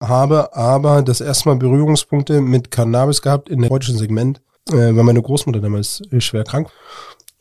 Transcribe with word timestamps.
habe 0.00 0.54
aber 0.54 1.02
das 1.02 1.20
erste 1.20 1.48
Mal 1.48 1.56
Berührungspunkte 1.56 2.40
mit 2.40 2.70
Cannabis 2.70 3.22
gehabt 3.22 3.48
in 3.48 3.62
dem 3.62 3.70
deutschen 3.70 3.96
Segment, 3.96 4.40
äh, 4.70 4.74
weil 4.74 5.04
meine 5.04 5.22
Großmutter 5.22 5.60
damals 5.60 6.02
schwer 6.18 6.44
krank 6.44 6.70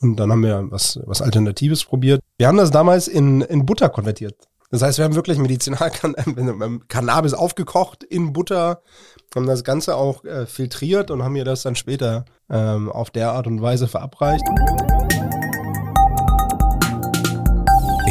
und 0.01 0.17
dann 0.17 0.31
haben 0.31 0.43
wir 0.43 0.71
was, 0.71 0.99
was 1.05 1.21
Alternatives 1.21 1.83
probiert. 1.83 2.21
Wir 2.37 2.47
haben 2.47 2.57
das 2.57 2.71
damals 2.71 3.07
in, 3.07 3.41
in 3.41 3.65
Butter 3.65 3.89
konvertiert. 3.89 4.35
Das 4.71 4.81
heißt, 4.81 4.97
wir 4.97 5.05
haben 5.05 5.15
wirklich 5.15 5.37
Medizinal-Cannabis 5.37 7.33
aufgekocht 7.35 8.03
in 8.03 8.33
Butter, 8.33 8.81
haben 9.35 9.45
das 9.45 9.63
Ganze 9.63 9.95
auch 9.95 10.23
äh, 10.25 10.45
filtriert 10.45 11.11
und 11.11 11.23
haben 11.23 11.33
mir 11.33 11.45
das 11.45 11.63
dann 11.63 11.75
später 11.75 12.25
ähm, 12.49 12.91
auf 12.91 13.09
der 13.09 13.31
Art 13.31 13.47
und 13.47 13.61
Weise 13.61 13.87
verabreicht. 13.87 14.43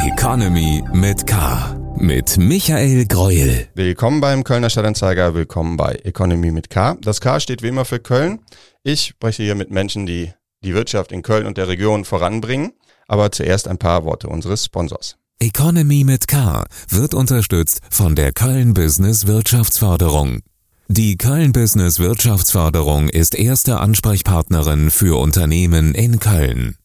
Economy 0.07 0.83
mit 0.93 1.27
K. 1.27 1.74
Mit 1.97 2.37
Michael 2.37 3.05
Greuel. 3.05 3.67
Willkommen 3.73 4.21
beim 4.21 4.43
Kölner 4.43 4.69
Stadtanzeiger, 4.69 5.33
willkommen 5.33 5.77
bei 5.77 5.93
Economy 6.03 6.51
mit 6.51 6.69
K. 6.69 6.97
Das 7.01 7.21
K 7.21 7.39
steht 7.39 7.63
wie 7.63 7.69
immer 7.69 7.85
für 7.85 7.99
Köln. 7.99 8.39
Ich 8.83 9.01
spreche 9.05 9.43
hier 9.43 9.55
mit 9.55 9.71
Menschen, 9.71 10.05
die 10.05 10.31
die 10.63 10.73
Wirtschaft 10.73 11.11
in 11.11 11.21
Köln 11.21 11.45
und 11.47 11.57
der 11.57 11.67
Region 11.67 12.05
voranbringen. 12.05 12.73
Aber 13.07 13.31
zuerst 13.31 13.67
ein 13.67 13.77
paar 13.77 14.03
Worte 14.03 14.27
unseres 14.27 14.65
Sponsors. 14.65 15.17
Economy 15.39 16.03
mit 16.03 16.27
K 16.27 16.65
wird 16.89 17.13
unterstützt 17.13 17.81
von 17.89 18.15
der 18.15 18.31
Köln 18.31 18.73
Business 18.73 19.27
Wirtschaftsförderung. 19.27 20.41
Die 20.87 21.17
Köln 21.17 21.51
Business 21.51 21.99
Wirtschaftsförderung 21.99 23.09
ist 23.09 23.33
erste 23.33 23.79
Ansprechpartnerin 23.79 24.91
für 24.91 25.19
Unternehmen 25.19 25.95
in 25.95 26.19
Köln. 26.19 26.77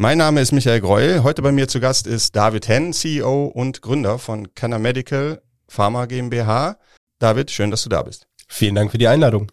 Mein 0.00 0.18
Name 0.18 0.40
ist 0.40 0.52
Michael 0.52 0.80
Greuel. 0.80 1.24
Heute 1.24 1.42
bei 1.42 1.50
mir 1.50 1.66
zu 1.66 1.80
Gast 1.80 2.06
ist 2.06 2.36
David 2.36 2.68
Henn, 2.68 2.92
CEO 2.92 3.46
und 3.46 3.82
Gründer 3.82 4.20
von 4.20 4.54
Canna 4.54 4.78
Medical 4.78 5.42
Pharma 5.66 6.06
GmbH. 6.06 6.76
David, 7.18 7.50
schön, 7.50 7.72
dass 7.72 7.82
du 7.82 7.88
da 7.88 8.04
bist. 8.04 8.28
Vielen 8.46 8.76
Dank 8.76 8.92
für 8.92 8.98
die 8.98 9.08
Einladung. 9.08 9.50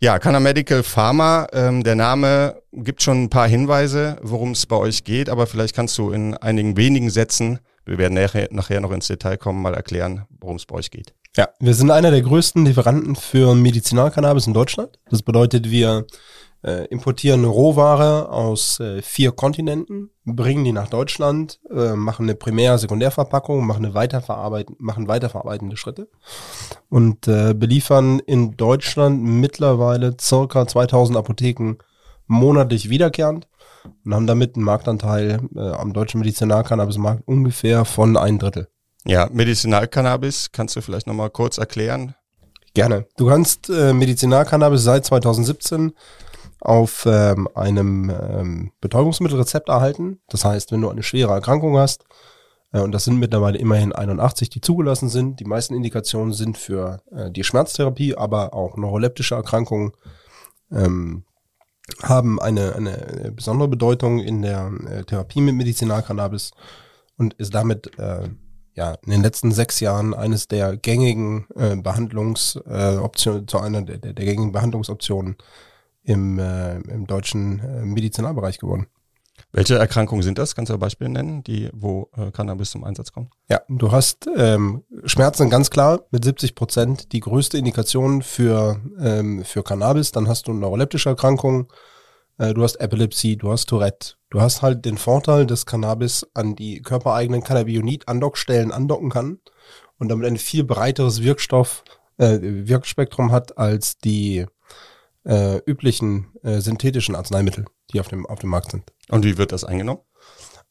Ja, 0.00 0.18
Canna 0.18 0.40
Medical 0.40 0.82
Pharma, 0.82 1.48
ähm, 1.52 1.84
der 1.84 1.96
Name 1.96 2.62
gibt 2.72 3.02
schon 3.02 3.24
ein 3.24 3.28
paar 3.28 3.46
Hinweise, 3.46 4.16
worum 4.22 4.52
es 4.52 4.64
bei 4.64 4.76
euch 4.76 5.04
geht, 5.04 5.28
aber 5.28 5.46
vielleicht 5.46 5.76
kannst 5.76 5.98
du 5.98 6.12
in 6.12 6.34
einigen 6.34 6.78
wenigen 6.78 7.10
Sätzen, 7.10 7.58
wir 7.84 7.98
werden 7.98 8.14
nachher, 8.14 8.48
nachher 8.52 8.80
noch 8.80 8.90
ins 8.90 9.08
Detail 9.08 9.36
kommen, 9.36 9.60
mal 9.60 9.74
erklären, 9.74 10.24
worum 10.40 10.56
es 10.56 10.64
bei 10.64 10.76
euch 10.76 10.90
geht. 10.90 11.12
Ja, 11.36 11.48
wir 11.60 11.74
sind 11.74 11.90
einer 11.90 12.10
der 12.10 12.22
größten 12.22 12.64
Lieferanten 12.64 13.16
für 13.16 13.54
Medizinalcannabis 13.54 14.46
in 14.46 14.54
Deutschland. 14.54 14.98
Das 15.10 15.20
bedeutet, 15.20 15.70
wir 15.70 16.06
äh, 16.64 16.86
importieren 16.86 17.44
Rohware 17.44 18.30
aus 18.30 18.80
äh, 18.80 19.02
vier 19.02 19.32
Kontinenten, 19.32 20.10
bringen 20.24 20.64
die 20.64 20.72
nach 20.72 20.88
Deutschland, 20.88 21.60
äh, 21.70 21.94
machen 21.94 22.24
eine 22.24 22.34
Primär-, 22.34 22.78
Sekundärverpackung, 22.78 23.66
machen 23.66 23.84
eine 23.84 24.64
machen 24.78 25.08
weiterverarbeitende 25.08 25.76
Schritte 25.76 26.08
und 26.88 27.28
äh, 27.28 27.54
beliefern 27.54 28.18
in 28.18 28.56
Deutschland 28.56 29.22
mittlerweile 29.22 30.16
circa 30.18 30.66
2000 30.66 31.18
Apotheken 31.18 31.76
monatlich 32.26 32.88
wiederkehrend 32.88 33.46
und 34.04 34.14
haben 34.14 34.26
damit 34.26 34.56
einen 34.56 34.64
Marktanteil 34.64 35.40
äh, 35.54 35.60
am 35.60 35.92
deutschen 35.92 36.20
Medizinalcannabismarkt 36.20 37.22
ungefähr 37.26 37.84
von 37.84 38.16
ein 38.16 38.38
Drittel. 38.38 38.68
Ja, 39.04 39.28
Medizinalcannabis, 39.30 40.50
kannst 40.50 40.76
du 40.76 40.80
vielleicht 40.80 41.06
nochmal 41.06 41.28
kurz 41.28 41.58
erklären? 41.58 42.14
Gerne. 42.72 43.06
Du 43.18 43.28
kannst 43.28 43.68
äh, 43.68 43.92
Medizinalcannabis 43.92 44.82
seit 44.82 45.04
2017 45.04 45.92
auf 46.64 47.06
ähm, 47.06 47.48
einem 47.54 48.10
ähm, 48.10 48.72
Betäubungsmittelrezept 48.80 49.68
erhalten. 49.68 50.20
Das 50.28 50.44
heißt, 50.44 50.72
wenn 50.72 50.80
du 50.80 50.88
eine 50.88 51.02
schwere 51.02 51.32
Erkrankung 51.32 51.76
hast, 51.76 52.04
äh, 52.72 52.80
und 52.80 52.92
das 52.92 53.04
sind 53.04 53.18
mittlerweile 53.18 53.58
immerhin 53.58 53.92
81, 53.92 54.48
die 54.48 54.60
zugelassen 54.60 55.08
sind, 55.08 55.40
die 55.40 55.44
meisten 55.44 55.74
Indikationen 55.74 56.32
sind 56.32 56.58
für 56.58 57.02
äh, 57.14 57.30
die 57.30 57.44
Schmerztherapie, 57.44 58.16
aber 58.16 58.54
auch 58.54 58.76
neuroleptische 58.76 59.34
Erkrankungen 59.34 59.92
ähm, 60.72 61.24
haben 62.02 62.40
eine, 62.40 62.74
eine 62.74 63.32
besondere 63.32 63.68
Bedeutung 63.68 64.20
in 64.20 64.40
der 64.40 64.72
äh, 64.88 65.04
Therapie 65.04 65.42
mit 65.42 65.54
Medizinalcannabis 65.54 66.52
und 67.18 67.34
ist 67.34 67.54
damit 67.54 67.98
äh, 67.98 68.28
ja 68.74 68.94
in 69.04 69.10
den 69.10 69.22
letzten 69.22 69.52
sechs 69.52 69.80
Jahren 69.80 70.14
eines 70.14 70.48
der 70.48 70.78
gängigen 70.78 71.46
äh, 71.54 71.76
Behandlungsoptionen 71.76 73.42
äh, 73.42 73.46
zu 73.46 73.58
einer 73.58 73.82
der, 73.82 73.98
der, 73.98 74.14
der 74.14 74.24
gängigen 74.24 74.52
Behandlungsoptionen 74.52 75.36
im, 76.04 76.38
äh, 76.38 76.76
im 76.76 77.06
deutschen 77.06 77.60
äh, 77.60 77.84
Medizinalbereich 77.84 78.58
geworden. 78.58 78.86
Welche 79.52 79.76
Erkrankungen 79.76 80.22
sind 80.22 80.38
das? 80.38 80.54
Kannst 80.54 80.70
du 80.70 80.74
ein 80.74 80.80
Beispiel 80.80 81.08
nennen, 81.08 81.42
die, 81.42 81.68
wo 81.72 82.08
äh, 82.16 82.30
Cannabis 82.30 82.70
zum 82.70 82.84
Einsatz 82.84 83.12
kommt? 83.12 83.32
Ja, 83.48 83.60
du 83.68 83.90
hast 83.90 84.28
ähm, 84.36 84.84
Schmerzen 85.04 85.50
ganz 85.50 85.70
klar 85.70 86.04
mit 86.10 86.24
70 86.24 86.54
Prozent 86.54 87.12
die 87.12 87.20
größte 87.20 87.58
Indikation 87.58 88.22
für, 88.22 88.80
ähm, 89.00 89.44
für 89.44 89.62
Cannabis. 89.62 90.12
Dann 90.12 90.28
hast 90.28 90.46
du 90.46 90.52
neuroleptische 90.52 91.10
Erkrankungen, 91.10 91.66
äh, 92.38 92.54
du 92.54 92.62
hast 92.62 92.76
Epilepsie, 92.76 93.36
du 93.36 93.50
hast 93.50 93.66
Tourette. 93.66 94.14
Du 94.30 94.40
hast 94.40 94.62
halt 94.62 94.84
den 94.84 94.98
Vorteil, 94.98 95.46
dass 95.46 95.66
Cannabis 95.66 96.26
an 96.34 96.56
die 96.56 96.82
körpereigenen 96.82 97.42
Cannabinoid-Andockstellen 97.42 98.72
andocken 98.72 99.10
kann 99.10 99.38
und 99.98 100.08
damit 100.08 100.26
ein 100.26 100.36
viel 100.36 100.64
breiteres 100.64 101.22
Wirkstoff, 101.22 101.84
äh, 102.18 102.38
Wirkspektrum 102.40 103.32
hat 103.32 103.58
als 103.58 103.98
die 103.98 104.46
äh, 105.24 105.58
üblichen 105.66 106.26
äh, 106.42 106.60
synthetischen 106.60 107.14
Arzneimittel, 107.14 107.64
die 107.92 108.00
auf 108.00 108.08
dem, 108.08 108.26
auf 108.26 108.38
dem 108.38 108.50
Markt 108.50 108.70
sind. 108.70 108.84
Und 109.08 109.24
wie 109.24 109.38
wird 109.38 109.52
das 109.52 109.64
eingenommen? 109.64 110.00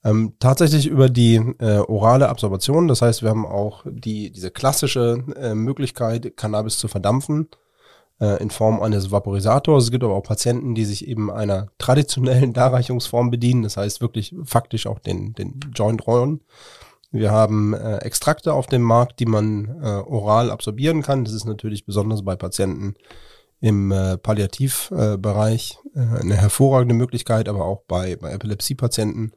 Ähm, 0.04 0.34
tatsächlich 0.40 0.88
über 0.88 1.10
die 1.10 1.36
äh, 1.36 1.78
orale 1.80 2.28
Absorption. 2.30 2.88
Das 2.88 3.02
heißt, 3.02 3.22
wir 3.24 3.30
haben 3.30 3.46
auch 3.46 3.86
die, 3.90 4.32
diese 4.32 4.52
klassische 4.52 5.24
äh, 5.38 5.54
Möglichkeit, 5.56 6.36
Cannabis 6.36 6.78
zu 6.78 6.90
verdampfen 6.90 7.48
äh, 8.20 8.42
in 8.42 8.50
Form 8.50 8.82
eines 8.82 9.12
Vaporisators. 9.12 9.86
Es 9.86 9.92
gibt 9.92 10.04
aber 10.04 10.16
auch 10.16 10.24
Patienten, 10.24 10.76
die 10.76 10.84
sich 10.84 11.08
eben 11.08 11.32
einer 11.32 11.70
traditionellen 11.78 12.54
Darreichungsform 12.54 13.32
bedienen. 13.32 13.64
Das 13.64 13.78
heißt 13.78 14.02
wirklich 14.02 14.36
faktisch 14.44 14.88
auch 14.88 15.00
den, 15.00 15.34
den 15.34 15.60
Joint 15.74 16.06
rollen. 16.06 16.42
Wir 17.12 17.32
haben 17.32 17.74
äh, 17.74 17.98
Extrakte 18.00 18.54
auf 18.54 18.66
dem 18.66 18.82
Markt, 18.82 19.20
die 19.20 19.28
man 19.28 19.80
äh, 19.82 19.88
oral 19.88 20.52
absorbieren 20.52 21.02
kann. 21.02 21.24
Das 21.24 21.34
ist 21.34 21.46
natürlich 21.46 21.86
besonders 21.86 22.26
bei 22.26 22.36
Patienten, 22.36 22.96
im 23.64 23.94
äh, 23.94 24.18
Palliativbereich 24.18 25.80
äh, 25.96 26.00
äh, 26.00 26.20
eine 26.20 26.36
hervorragende 26.36 26.94
Möglichkeit, 26.96 27.48
aber 27.48 27.64
auch 27.64 27.84
bei, 27.88 28.18
bei 28.18 28.34
Epilepsiepatienten, 28.34 29.32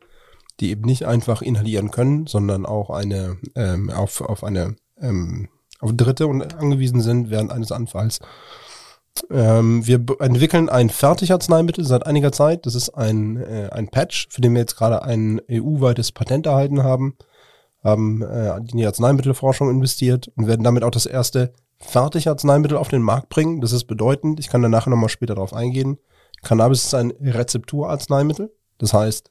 die 0.58 0.70
eben 0.70 0.82
nicht 0.82 1.06
einfach 1.06 1.42
inhalieren 1.42 1.92
können, 1.92 2.26
sondern 2.26 2.66
auch 2.66 2.90
eine 2.90 3.38
ähm, 3.54 3.88
auf, 3.88 4.20
auf 4.20 4.42
eine 4.42 4.74
ähm, 5.00 5.48
auf 5.78 5.92
Dritte 5.94 6.26
und 6.26 6.56
angewiesen 6.56 7.02
sind 7.02 7.30
während 7.30 7.52
eines 7.52 7.70
Anfalls. 7.70 8.18
Ähm, 9.30 9.86
wir 9.86 10.04
entwickeln 10.18 10.68
ein 10.70 10.90
Fertigarzneimittel 10.90 11.84
seit 11.84 12.04
einiger 12.04 12.32
Zeit. 12.32 12.66
Das 12.66 12.74
ist 12.74 12.88
ein, 12.90 13.36
äh, 13.36 13.68
ein 13.70 13.86
Patch, 13.86 14.26
für 14.30 14.40
den 14.40 14.54
wir 14.54 14.60
jetzt 14.60 14.76
gerade 14.76 15.04
ein 15.04 15.40
EU-weites 15.48 16.10
Patent 16.10 16.46
erhalten 16.46 16.82
haben, 16.82 17.16
haben 17.84 18.22
äh, 18.22 18.56
in 18.56 18.76
die 18.76 18.86
Arzneimittelforschung 18.86 19.70
investiert 19.70 20.32
und 20.34 20.48
werden 20.48 20.64
damit 20.64 20.82
auch 20.82 20.90
das 20.90 21.06
erste 21.06 21.52
Fertigarzneimittel 21.78 22.76
auf 22.76 22.88
den 22.88 23.02
Markt 23.02 23.28
bringen. 23.28 23.60
Das 23.60 23.72
ist 23.72 23.84
bedeutend. 23.84 24.40
Ich 24.40 24.48
kann 24.48 24.62
da 24.62 24.68
nachher 24.68 24.90
nochmal 24.90 25.08
später 25.08 25.34
darauf 25.34 25.52
eingehen. 25.52 25.98
Cannabis 26.42 26.84
ist 26.84 26.94
ein 26.94 27.12
Rezepturarzneimittel. 27.20 28.54
Das 28.78 28.92
heißt, 28.92 29.30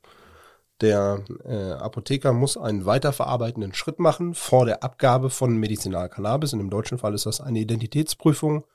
der 0.82 1.24
äh, 1.46 1.72
Apotheker 1.72 2.34
muss 2.34 2.58
einen 2.58 2.86
weiterverarbeitenden 2.86 3.74
Schritt 3.74 4.00
machen 4.00 4.34
vor 4.34 4.66
der 4.66 4.84
Abgabe 4.84 5.30
von 5.30 5.56
Medizinalcannabis. 5.58 6.54
In 6.54 6.60
dem 6.60 6.70
deutschen 6.70 6.98
Fall 6.98 7.14
ist 7.14 7.26
das 7.26 7.40
eine 7.40 7.60
Identitätsprüfung 7.60 8.66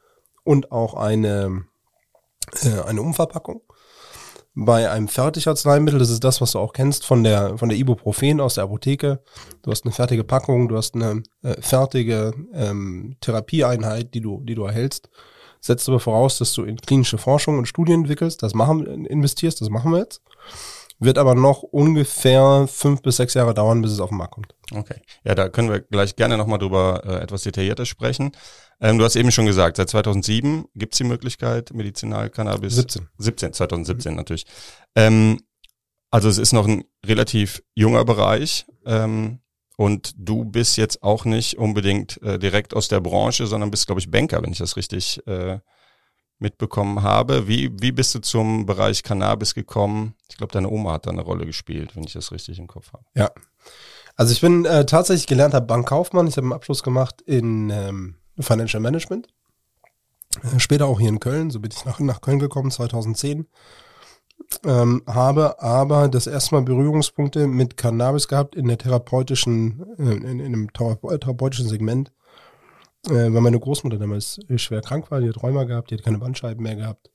und 0.42 0.72
auch 0.72 0.94
eine, 0.94 1.64
äh, 2.62 2.80
eine 2.86 3.02
Umverpackung 3.02 3.62
bei 4.54 4.90
einem 4.90 5.08
Fertigarzneimittel, 5.08 5.98
das 5.98 6.10
ist 6.10 6.24
das, 6.24 6.40
was 6.40 6.52
du 6.52 6.58
auch 6.58 6.72
kennst 6.72 7.06
von 7.06 7.22
der, 7.22 7.56
von 7.56 7.68
der 7.68 7.78
Ibuprofen 7.78 8.40
aus 8.40 8.54
der 8.54 8.64
Apotheke. 8.64 9.22
Du 9.62 9.70
hast 9.70 9.84
eine 9.84 9.92
fertige 9.92 10.24
Packung, 10.24 10.68
du 10.68 10.76
hast 10.76 10.94
eine 10.94 11.22
äh, 11.42 11.60
fertige 11.60 12.32
ähm, 12.52 13.16
Therapieeinheit, 13.20 14.12
die 14.14 14.20
du, 14.20 14.42
die 14.42 14.54
du 14.54 14.64
erhältst. 14.64 15.08
Setzt 15.60 15.88
aber 15.88 16.00
voraus, 16.00 16.38
dass 16.38 16.52
du 16.52 16.64
in 16.64 16.78
klinische 16.78 17.18
Forschung 17.18 17.58
und 17.58 17.66
Studien 17.66 18.00
entwickelst, 18.00 18.42
das 18.42 18.54
machen, 18.54 19.04
investierst, 19.06 19.60
das 19.60 19.68
machen 19.68 19.92
wir 19.92 19.98
jetzt. 19.98 20.22
Wird 20.98 21.16
aber 21.16 21.34
noch 21.34 21.62
ungefähr 21.62 22.66
fünf 22.68 23.02
bis 23.02 23.16
sechs 23.16 23.34
Jahre 23.34 23.54
dauern, 23.54 23.80
bis 23.80 23.92
es 23.92 24.00
auf 24.00 24.10
den 24.10 24.18
Markt 24.18 24.34
kommt. 24.34 24.54
Okay. 24.74 25.00
Ja, 25.24 25.34
da 25.34 25.48
können 25.48 25.70
wir 25.70 25.80
gleich 25.80 26.16
gerne 26.16 26.36
nochmal 26.36 26.58
drüber 26.58 27.02
äh, 27.06 27.22
etwas 27.22 27.42
detaillierter 27.42 27.86
sprechen. 27.86 28.32
Ähm, 28.80 28.98
du 28.98 29.04
hast 29.04 29.16
eben 29.16 29.30
schon 29.30 29.46
gesagt, 29.46 29.76
seit 29.76 29.90
2007 29.90 30.66
gibt 30.74 30.94
es 30.94 30.98
die 30.98 31.04
Möglichkeit, 31.04 31.72
Medizinalcannabis. 31.74 32.76
17. 32.76 33.08
17, 33.18 33.52
2017 33.52 34.12
mhm. 34.12 34.16
natürlich. 34.16 34.46
Ähm, 34.94 35.40
also 36.10 36.28
es 36.28 36.38
ist 36.38 36.52
noch 36.52 36.66
ein 36.66 36.84
relativ 37.04 37.62
junger 37.74 38.04
Bereich. 38.04 38.66
Ähm, 38.86 39.40
und 39.76 40.12
du 40.16 40.44
bist 40.44 40.76
jetzt 40.76 41.02
auch 41.02 41.24
nicht 41.24 41.56
unbedingt 41.56 42.20
äh, 42.22 42.38
direkt 42.38 42.74
aus 42.74 42.88
der 42.88 43.00
Branche, 43.00 43.46
sondern 43.46 43.70
bist, 43.70 43.86
glaube 43.86 44.00
ich, 44.00 44.10
Banker, 44.10 44.42
wenn 44.42 44.52
ich 44.52 44.58
das 44.58 44.76
richtig 44.76 45.26
äh, 45.26 45.58
mitbekommen 46.38 47.02
habe. 47.02 47.48
Wie, 47.48 47.70
wie 47.80 47.92
bist 47.92 48.14
du 48.14 48.18
zum 48.18 48.66
Bereich 48.66 49.02
Cannabis 49.02 49.54
gekommen? 49.54 50.14
Ich 50.28 50.36
glaube, 50.36 50.52
deine 50.52 50.68
Oma 50.68 50.92
hat 50.92 51.06
da 51.06 51.10
eine 51.10 51.22
Rolle 51.22 51.46
gespielt, 51.46 51.96
wenn 51.96 52.04
ich 52.04 52.12
das 52.12 52.32
richtig 52.32 52.58
im 52.58 52.66
Kopf 52.66 52.92
habe. 52.92 53.04
Ja. 53.14 53.30
Also 54.16 54.32
ich 54.32 54.40
bin 54.42 54.64
äh, 54.66 54.84
tatsächlich 54.84 55.26
gelernter 55.26 55.62
Bankkaufmann. 55.62 56.26
Ich 56.26 56.36
habe 56.36 56.44
einen 56.44 56.52
Abschluss 56.52 56.82
gemacht 56.82 57.22
in, 57.22 57.70
ähm, 57.70 58.16
Financial 58.38 58.80
Management. 58.80 59.28
Äh, 60.42 60.58
später 60.58 60.86
auch 60.86 61.00
hier 61.00 61.08
in 61.08 61.20
Köln, 61.20 61.50
so 61.50 61.60
bin 61.60 61.70
ich 61.74 61.84
nach, 61.84 61.98
nach 62.00 62.20
Köln 62.20 62.38
gekommen, 62.38 62.70
2010. 62.70 63.46
Ähm, 64.64 65.02
habe 65.06 65.62
aber 65.62 66.08
das 66.08 66.26
erste 66.26 66.54
Mal 66.54 66.62
Berührungspunkte 66.62 67.46
mit 67.46 67.76
Cannabis 67.76 68.26
gehabt 68.26 68.56
in 68.56 68.66
der 68.68 68.78
therapeutischen, 68.78 69.84
äh, 69.98 70.02
in, 70.02 70.40
in 70.40 70.46
einem 70.46 70.72
therapeutischen 70.72 71.68
Segment, 71.68 72.12
äh, 73.06 73.10
weil 73.10 73.40
meine 73.42 73.60
Großmutter 73.60 73.98
damals 73.98 74.40
schwer 74.56 74.80
krank 74.80 75.10
war, 75.10 75.20
die 75.20 75.28
hat 75.28 75.42
Rheuma 75.42 75.64
gehabt, 75.64 75.90
die 75.90 75.96
hat 75.96 76.04
keine 76.04 76.18
Bandscheiben 76.18 76.62
mehr 76.62 76.76
gehabt, 76.76 77.10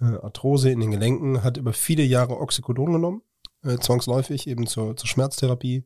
äh, 0.00 0.04
Arthrose 0.04 0.70
in 0.70 0.80
den 0.80 0.90
Gelenken, 0.90 1.42
hat 1.42 1.56
über 1.56 1.72
viele 1.72 2.02
Jahre 2.02 2.40
Oxycodon 2.40 2.92
genommen, 2.92 3.22
äh, 3.62 3.76
zwangsläufig 3.78 4.46
eben 4.46 4.66
zur, 4.66 4.96
zur 4.96 5.08
Schmerztherapie. 5.08 5.84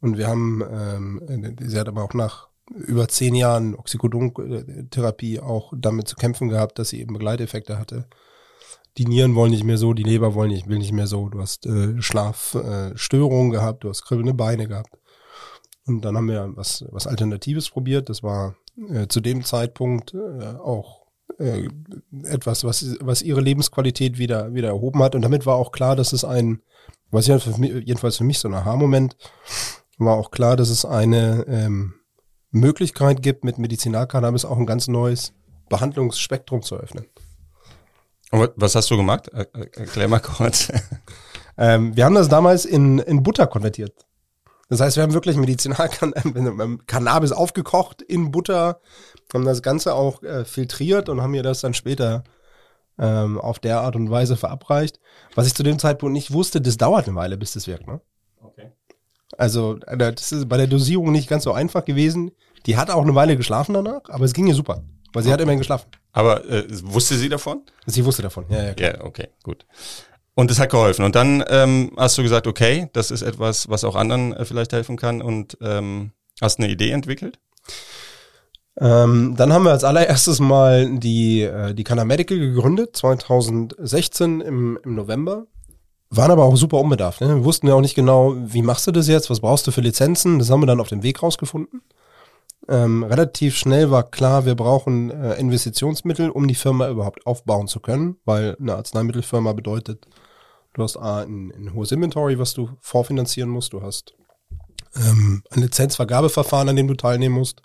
Und 0.00 0.18
wir 0.18 0.28
haben, 0.28 0.62
ähm, 0.70 1.56
sie 1.60 1.78
hat 1.78 1.88
aber 1.88 2.04
auch 2.04 2.14
nach 2.14 2.49
über 2.74 3.08
zehn 3.08 3.34
Jahren 3.34 3.74
Oxycodon-Therapie 3.74 5.40
auch 5.40 5.72
damit 5.76 6.08
zu 6.08 6.16
kämpfen 6.16 6.48
gehabt, 6.48 6.78
dass 6.78 6.90
sie 6.90 7.00
eben 7.00 7.14
Begleiteffekte 7.14 7.78
hatte. 7.78 8.06
Die 8.96 9.06
Nieren 9.06 9.34
wollen 9.34 9.50
nicht 9.50 9.64
mehr 9.64 9.78
so, 9.78 9.92
die 9.92 10.02
Leber 10.02 10.34
wollen 10.34 10.50
nicht, 10.50 10.68
will 10.68 10.78
nicht 10.78 10.92
mehr 10.92 11.06
so. 11.06 11.28
Du 11.28 11.40
hast 11.40 11.66
äh, 11.66 12.00
Schlafstörungen 12.00 13.52
äh, 13.52 13.56
gehabt, 13.56 13.84
du 13.84 13.88
hast 13.88 14.04
kribbelnde 14.04 14.34
Beine 14.34 14.66
gehabt. 14.66 14.98
Und 15.86 16.04
dann 16.04 16.16
haben 16.16 16.28
wir 16.28 16.52
was, 16.56 16.84
was 16.90 17.06
Alternatives 17.06 17.70
probiert. 17.70 18.08
Das 18.08 18.22
war 18.22 18.56
äh, 18.88 19.06
zu 19.08 19.20
dem 19.20 19.44
Zeitpunkt 19.44 20.14
äh, 20.14 20.56
auch 20.58 21.06
äh, 21.38 21.68
etwas, 22.24 22.64
was, 22.64 22.96
was 23.00 23.22
ihre 23.22 23.40
Lebensqualität 23.40 24.18
wieder, 24.18 24.54
wieder 24.54 24.68
erhoben 24.68 25.02
hat. 25.02 25.14
Und 25.14 25.22
damit 25.22 25.46
war 25.46 25.56
auch 25.56 25.72
klar, 25.72 25.96
dass 25.96 26.12
es 26.12 26.24
ein, 26.24 26.60
was 27.10 27.26
jedenfalls 27.26 28.16
für 28.16 28.24
mich 28.24 28.38
so 28.38 28.48
ein 28.48 28.54
Aha-Moment, 28.54 29.16
war 29.98 30.16
auch 30.16 30.30
klar, 30.30 30.56
dass 30.56 30.70
es 30.70 30.84
eine 30.84 31.44
ähm, 31.48 31.94
Möglichkeit 32.50 33.22
gibt, 33.22 33.44
mit 33.44 33.58
Medizinalcannabis 33.58 34.44
auch 34.44 34.58
ein 34.58 34.66
ganz 34.66 34.88
neues 34.88 35.32
Behandlungsspektrum 35.68 36.62
zu 36.62 36.76
öffnen. 36.76 37.06
Und 38.30 38.50
was 38.56 38.74
hast 38.74 38.90
du 38.90 38.96
gemacht? 38.96 39.28
Erklär 39.28 40.08
mal 40.08 40.20
kurz. 40.20 40.72
ähm, 41.58 41.96
wir 41.96 42.04
haben 42.04 42.14
das 42.14 42.28
damals 42.28 42.64
in, 42.64 42.98
in 42.98 43.22
Butter 43.22 43.46
konvertiert. 43.46 44.06
Das 44.68 44.80
heißt, 44.80 44.96
wir 44.96 45.02
haben 45.02 45.14
wirklich 45.14 45.36
Medizinalcannabis 45.36 47.32
aufgekocht 47.32 48.02
in 48.02 48.30
Butter, 48.30 48.80
haben 49.34 49.44
das 49.44 49.62
Ganze 49.62 49.94
auch 49.94 50.22
äh, 50.22 50.44
filtriert 50.44 51.08
und 51.08 51.20
haben 51.20 51.32
mir 51.32 51.42
das 51.42 51.60
dann 51.60 51.74
später 51.74 52.22
ähm, 52.96 53.40
auf 53.40 53.58
der 53.58 53.80
Art 53.80 53.96
und 53.96 54.10
Weise 54.10 54.36
verabreicht. 54.36 55.00
Was 55.34 55.48
ich 55.48 55.54
zu 55.54 55.64
dem 55.64 55.80
Zeitpunkt 55.80 56.12
nicht 56.12 56.32
wusste, 56.32 56.60
das 56.60 56.76
dauert 56.76 57.08
eine 57.08 57.16
Weile, 57.16 57.36
bis 57.36 57.52
das 57.52 57.66
wirkt. 57.66 57.88
Ne? 57.88 58.00
Also 59.36 59.74
das 59.74 60.32
ist 60.32 60.48
bei 60.48 60.56
der 60.56 60.66
Dosierung 60.66 61.12
nicht 61.12 61.28
ganz 61.28 61.44
so 61.44 61.52
einfach 61.52 61.84
gewesen. 61.84 62.32
Die 62.66 62.76
hat 62.76 62.90
auch 62.90 63.02
eine 63.02 63.14
Weile 63.14 63.36
geschlafen 63.36 63.74
danach, 63.74 64.02
aber 64.08 64.24
es 64.24 64.34
ging 64.34 64.46
ihr 64.46 64.54
super, 64.54 64.82
weil 65.12 65.22
sie 65.22 65.28
okay. 65.28 65.34
hat 65.34 65.40
immerhin 65.40 65.58
geschlafen. 65.58 65.88
Aber 66.12 66.44
äh, 66.48 66.64
wusste 66.82 67.16
sie 67.16 67.28
davon? 67.28 67.62
Sie 67.86 68.04
wusste 68.04 68.22
davon, 68.22 68.44
ja, 68.50 68.62
ja. 68.64 68.74
Klar. 68.74 68.94
Ja, 68.94 69.04
okay, 69.04 69.28
gut. 69.42 69.64
Und 70.34 70.50
es 70.50 70.58
hat 70.58 70.70
geholfen. 70.70 71.04
Und 71.04 71.14
dann 71.14 71.44
ähm, 71.48 71.92
hast 71.96 72.18
du 72.18 72.22
gesagt, 72.22 72.46
okay, 72.46 72.88
das 72.92 73.10
ist 73.10 73.22
etwas, 73.22 73.68
was 73.68 73.84
auch 73.84 73.94
anderen 73.94 74.32
äh, 74.32 74.44
vielleicht 74.44 74.72
helfen 74.72 74.96
kann 74.96 75.22
und 75.22 75.56
ähm, 75.60 76.12
hast 76.40 76.58
eine 76.58 76.70
Idee 76.70 76.90
entwickelt? 76.90 77.38
Ähm, 78.78 79.34
dann 79.36 79.52
haben 79.52 79.64
wir 79.64 79.72
als 79.72 79.84
allererstes 79.84 80.40
mal 80.40 80.98
die, 80.98 81.42
äh, 81.42 81.74
die 81.74 81.84
Canna 81.84 82.04
Medical 82.04 82.38
gegründet, 82.38 82.96
2016 82.96 84.40
im, 84.40 84.78
im 84.82 84.94
November. 84.94 85.46
Waren 86.10 86.32
aber 86.32 86.44
auch 86.44 86.56
super 86.56 86.78
unbedarft. 86.78 87.20
Ne? 87.20 87.28
Wir 87.28 87.44
wussten 87.44 87.68
ja 87.68 87.74
auch 87.74 87.80
nicht 87.80 87.94
genau, 87.94 88.34
wie 88.36 88.62
machst 88.62 88.86
du 88.86 88.90
das 88.90 89.06
jetzt, 89.06 89.30
was 89.30 89.40
brauchst 89.40 89.66
du 89.66 89.70
für 89.70 89.80
Lizenzen. 89.80 90.40
Das 90.40 90.50
haben 90.50 90.60
wir 90.60 90.66
dann 90.66 90.80
auf 90.80 90.88
dem 90.88 91.04
Weg 91.04 91.22
rausgefunden. 91.22 91.82
Ähm, 92.68 93.04
relativ 93.04 93.56
schnell 93.56 93.90
war 93.90 94.02
klar, 94.10 94.44
wir 94.44 94.54
brauchen 94.54 95.10
äh, 95.10 95.34
Investitionsmittel, 95.34 96.30
um 96.30 96.46
die 96.46 96.54
Firma 96.54 96.88
überhaupt 96.88 97.26
aufbauen 97.26 97.68
zu 97.68 97.80
können, 97.80 98.16
weil 98.24 98.56
eine 98.60 98.74
Arzneimittelfirma 98.74 99.52
bedeutet, 99.52 100.06
du 100.74 100.82
hast 100.82 100.96
A, 100.96 101.22
ein, 101.22 101.52
ein 101.56 101.74
hohes 101.74 101.90
Inventory, 101.90 102.38
was 102.38 102.54
du 102.54 102.70
vorfinanzieren 102.80 103.50
musst, 103.50 103.72
du 103.72 103.82
hast 103.82 104.14
ähm, 104.96 105.42
ein 105.50 105.62
Lizenzvergabeverfahren, 105.62 106.68
an 106.68 106.76
dem 106.76 106.88
du 106.88 106.94
teilnehmen 106.94 107.36
musst. 107.36 107.62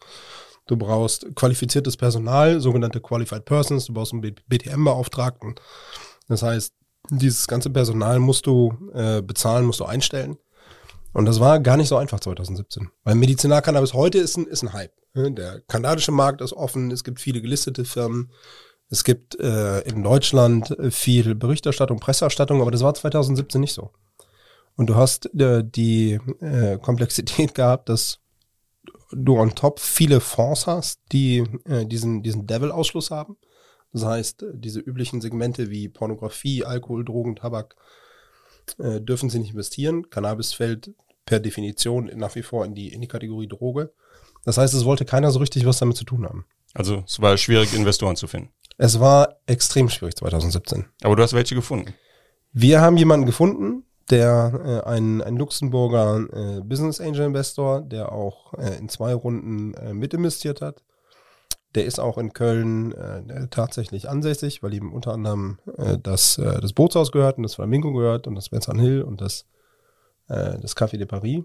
Du 0.68 0.78
brauchst 0.78 1.36
qualifiziertes 1.36 1.98
Personal, 1.98 2.60
sogenannte 2.60 3.02
Qualified 3.02 3.46
Persons, 3.46 3.86
du 3.86 3.94
brauchst 3.94 4.14
einen 4.14 4.22
BTM-Beauftragten. 4.48 5.56
Das 6.28 6.42
heißt, 6.42 6.74
dieses 7.10 7.48
ganze 7.48 7.70
Personal 7.70 8.20
musst 8.20 8.46
du 8.46 8.74
äh, 8.94 9.22
bezahlen, 9.22 9.66
musst 9.66 9.80
du 9.80 9.86
einstellen. 9.86 10.38
Und 11.14 11.26
das 11.26 11.40
war 11.40 11.60
gar 11.60 11.78
nicht 11.78 11.88
so 11.88 11.98
einfach 11.98 12.20
2017. 12.20 12.90
Weil 13.04 13.16
Medizinalcannabis 13.16 13.94
heute 13.94 14.18
ist 14.18 14.38
ein, 14.38 14.48
ist 14.48 14.64
ein 14.64 14.74
Hype. 14.74 14.92
Der 15.16 15.62
kanadische 15.62 16.12
Markt 16.12 16.42
ist 16.42 16.52
offen, 16.52 16.92
es 16.92 17.06
gibt 17.06 17.22
viele 17.22 17.42
gelistete 17.42 17.86
Firmen. 17.86 18.32
Es 18.90 19.04
gibt 19.06 19.40
äh, 19.40 19.80
in 19.82 20.04
Deutschland 20.04 20.76
viel 20.90 21.34
Berichterstattung, 21.34 22.00
Presseerstattung, 22.00 22.62
aber 22.62 22.72
das 22.72 22.82
war 22.82 22.94
2017 22.94 23.62
nicht 23.62 23.74
so. 23.74 23.92
Und 24.76 24.88
du 24.88 24.96
hast 24.96 25.34
äh, 25.40 25.64
die 25.64 26.20
äh, 26.42 26.78
Komplexität 26.80 27.56
gehabt, 27.56 27.90
dass 27.90 28.20
du 29.12 29.40
on 29.40 29.56
top 29.56 29.80
viele 29.80 30.20
Fonds 30.20 30.68
hast, 30.68 31.00
die 31.12 31.44
äh, 31.66 31.86
diesen, 31.86 32.24
diesen 32.24 32.46
Devil-Ausschluss 32.46 33.12
haben. 33.12 33.38
Das 33.96 34.04
heißt, 34.04 34.46
diese 34.56 34.82
üblichen 34.82 35.22
Segmente 35.22 35.70
wie 35.70 35.88
Pornografie, 35.88 36.66
Alkohol, 36.66 37.06
Drogen, 37.06 37.38
Tabak 37.38 37.78
äh, 38.78 39.00
dürfen 39.00 39.30
sie 39.30 39.40
nicht 39.40 39.52
investieren. 39.52 40.10
Cannabis 40.10 40.52
fällt 40.52 40.92
per 41.26 41.40
Definition 41.40 42.12
nach 42.16 42.36
wie 42.36 42.42
vor 42.42 42.66
in 42.66 42.76
die, 42.76 42.92
in 42.92 43.00
die 43.00 43.08
Kategorie 43.08 43.48
Droge. 43.48 43.94
Das 44.44 44.58
heißt, 44.58 44.74
es 44.74 44.84
wollte 44.84 45.06
keiner 45.06 45.32
so 45.32 45.40
richtig 45.40 45.66
was 45.66 45.80
damit 45.80 45.96
zu 45.96 46.04
tun 46.04 46.26
haben. 46.26 46.46
Also 46.74 47.06
es 47.08 47.22
war 47.22 47.38
schwierig, 47.38 47.74
Investoren 47.74 48.18
zu 48.18 48.28
finden. 48.28 48.50
Es 48.78 49.00
war 49.00 49.40
extrem 49.46 49.88
schwierig 49.88 50.18
2017. 50.18 50.88
Aber 51.02 51.16
du 51.16 51.24
hast 51.24 51.32
welche 51.32 51.56
gefunden? 51.56 51.94
Wir 52.52 52.82
haben 52.82 52.98
jemanden 52.98 53.26
gefunden, 53.26 53.86
der 54.10 54.84
äh, 54.86 54.90
ein, 54.90 55.22
ein 55.22 55.38
Luxemburger 55.38 56.58
äh, 56.58 56.60
Business 56.60 57.00
Angel 57.00 57.28
Investor, 57.28 57.82
der 57.82 58.12
auch 58.12 58.56
äh, 58.56 58.78
in 58.78 58.90
zwei 58.90 59.14
Runden 59.14 59.74
äh, 59.76 59.94
mitinvestiert 59.94 60.60
hat. 60.60 60.84
Der 61.76 61.86
ist 61.86 62.00
auch 62.00 62.18
in 62.18 62.34
Köln 62.34 62.94
äh, 62.94 63.48
tatsächlich 63.50 64.10
ansässig, 64.10 64.64
weil 64.64 64.74
ihm 64.74 64.92
unter 64.92 65.14
anderem 65.14 65.60
äh, 65.78 65.98
das, 66.02 66.38
äh, 66.38 66.62
das 66.62 66.74
Bootshaus 66.74 67.12
gehört 67.12 67.38
und 67.38 67.44
das 67.44 67.56
Flamingo 67.56 67.94
gehört 67.94 68.28
und 68.28 68.36
das 68.36 68.50
Benzan 68.50 68.80
Hill 68.80 69.02
und 69.04 69.22
das 69.22 69.46
äh, 70.28 70.60
das 70.60 70.76
Café 70.76 70.98
de 70.98 71.06
Paris. 71.06 71.44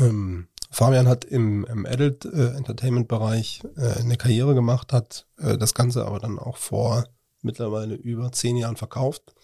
Ähm, 0.00 0.48
Fabian 0.70 1.08
hat 1.08 1.24
im, 1.24 1.64
im 1.66 1.86
Adult 1.86 2.24
äh, 2.24 2.54
Entertainment 2.56 3.08
Bereich 3.08 3.62
äh, 3.76 4.00
eine 4.00 4.16
Karriere 4.16 4.54
gemacht, 4.54 4.92
hat 4.92 5.26
das 5.36 5.74
Ganze 5.74 6.06
aber 6.06 6.18
dann 6.18 6.38
auch 6.38 6.56
vor 6.56 7.04
mittlerweile 7.42 7.94
über 7.94 8.32
zehn 8.32 8.56
Jahren 8.56 8.76
verkauft 8.76 9.34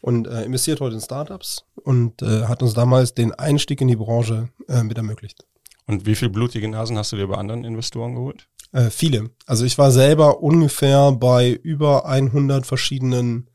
und 0.00 0.28
investiert 0.28 0.80
heute 0.80 0.94
in 0.94 1.00
Startups 1.00 1.64
und 1.82 2.22
hat 2.22 2.62
uns 2.62 2.72
damals 2.72 3.14
den 3.14 3.34
Einstieg 3.34 3.80
in 3.80 3.88
die 3.88 3.96
Branche 3.96 4.48
mit 4.84 4.96
ermöglicht. 4.96 5.44
Und 5.86 6.06
wie 6.06 6.14
viele 6.14 6.30
blutige 6.30 6.68
Nasen 6.68 6.96
hast 6.96 7.10
du 7.10 7.16
dir 7.16 7.26
bei 7.26 7.36
anderen 7.36 7.64
Investoren 7.64 8.14
geholt? 8.14 8.48
Äh, 8.72 8.90
viele. 8.90 9.30
Also 9.46 9.64
ich 9.64 9.78
war 9.78 9.90
selber 9.90 10.42
ungefähr 10.42 11.12
bei 11.12 11.52
über 11.52 12.06
100 12.06 12.66
verschiedenen 12.66 13.48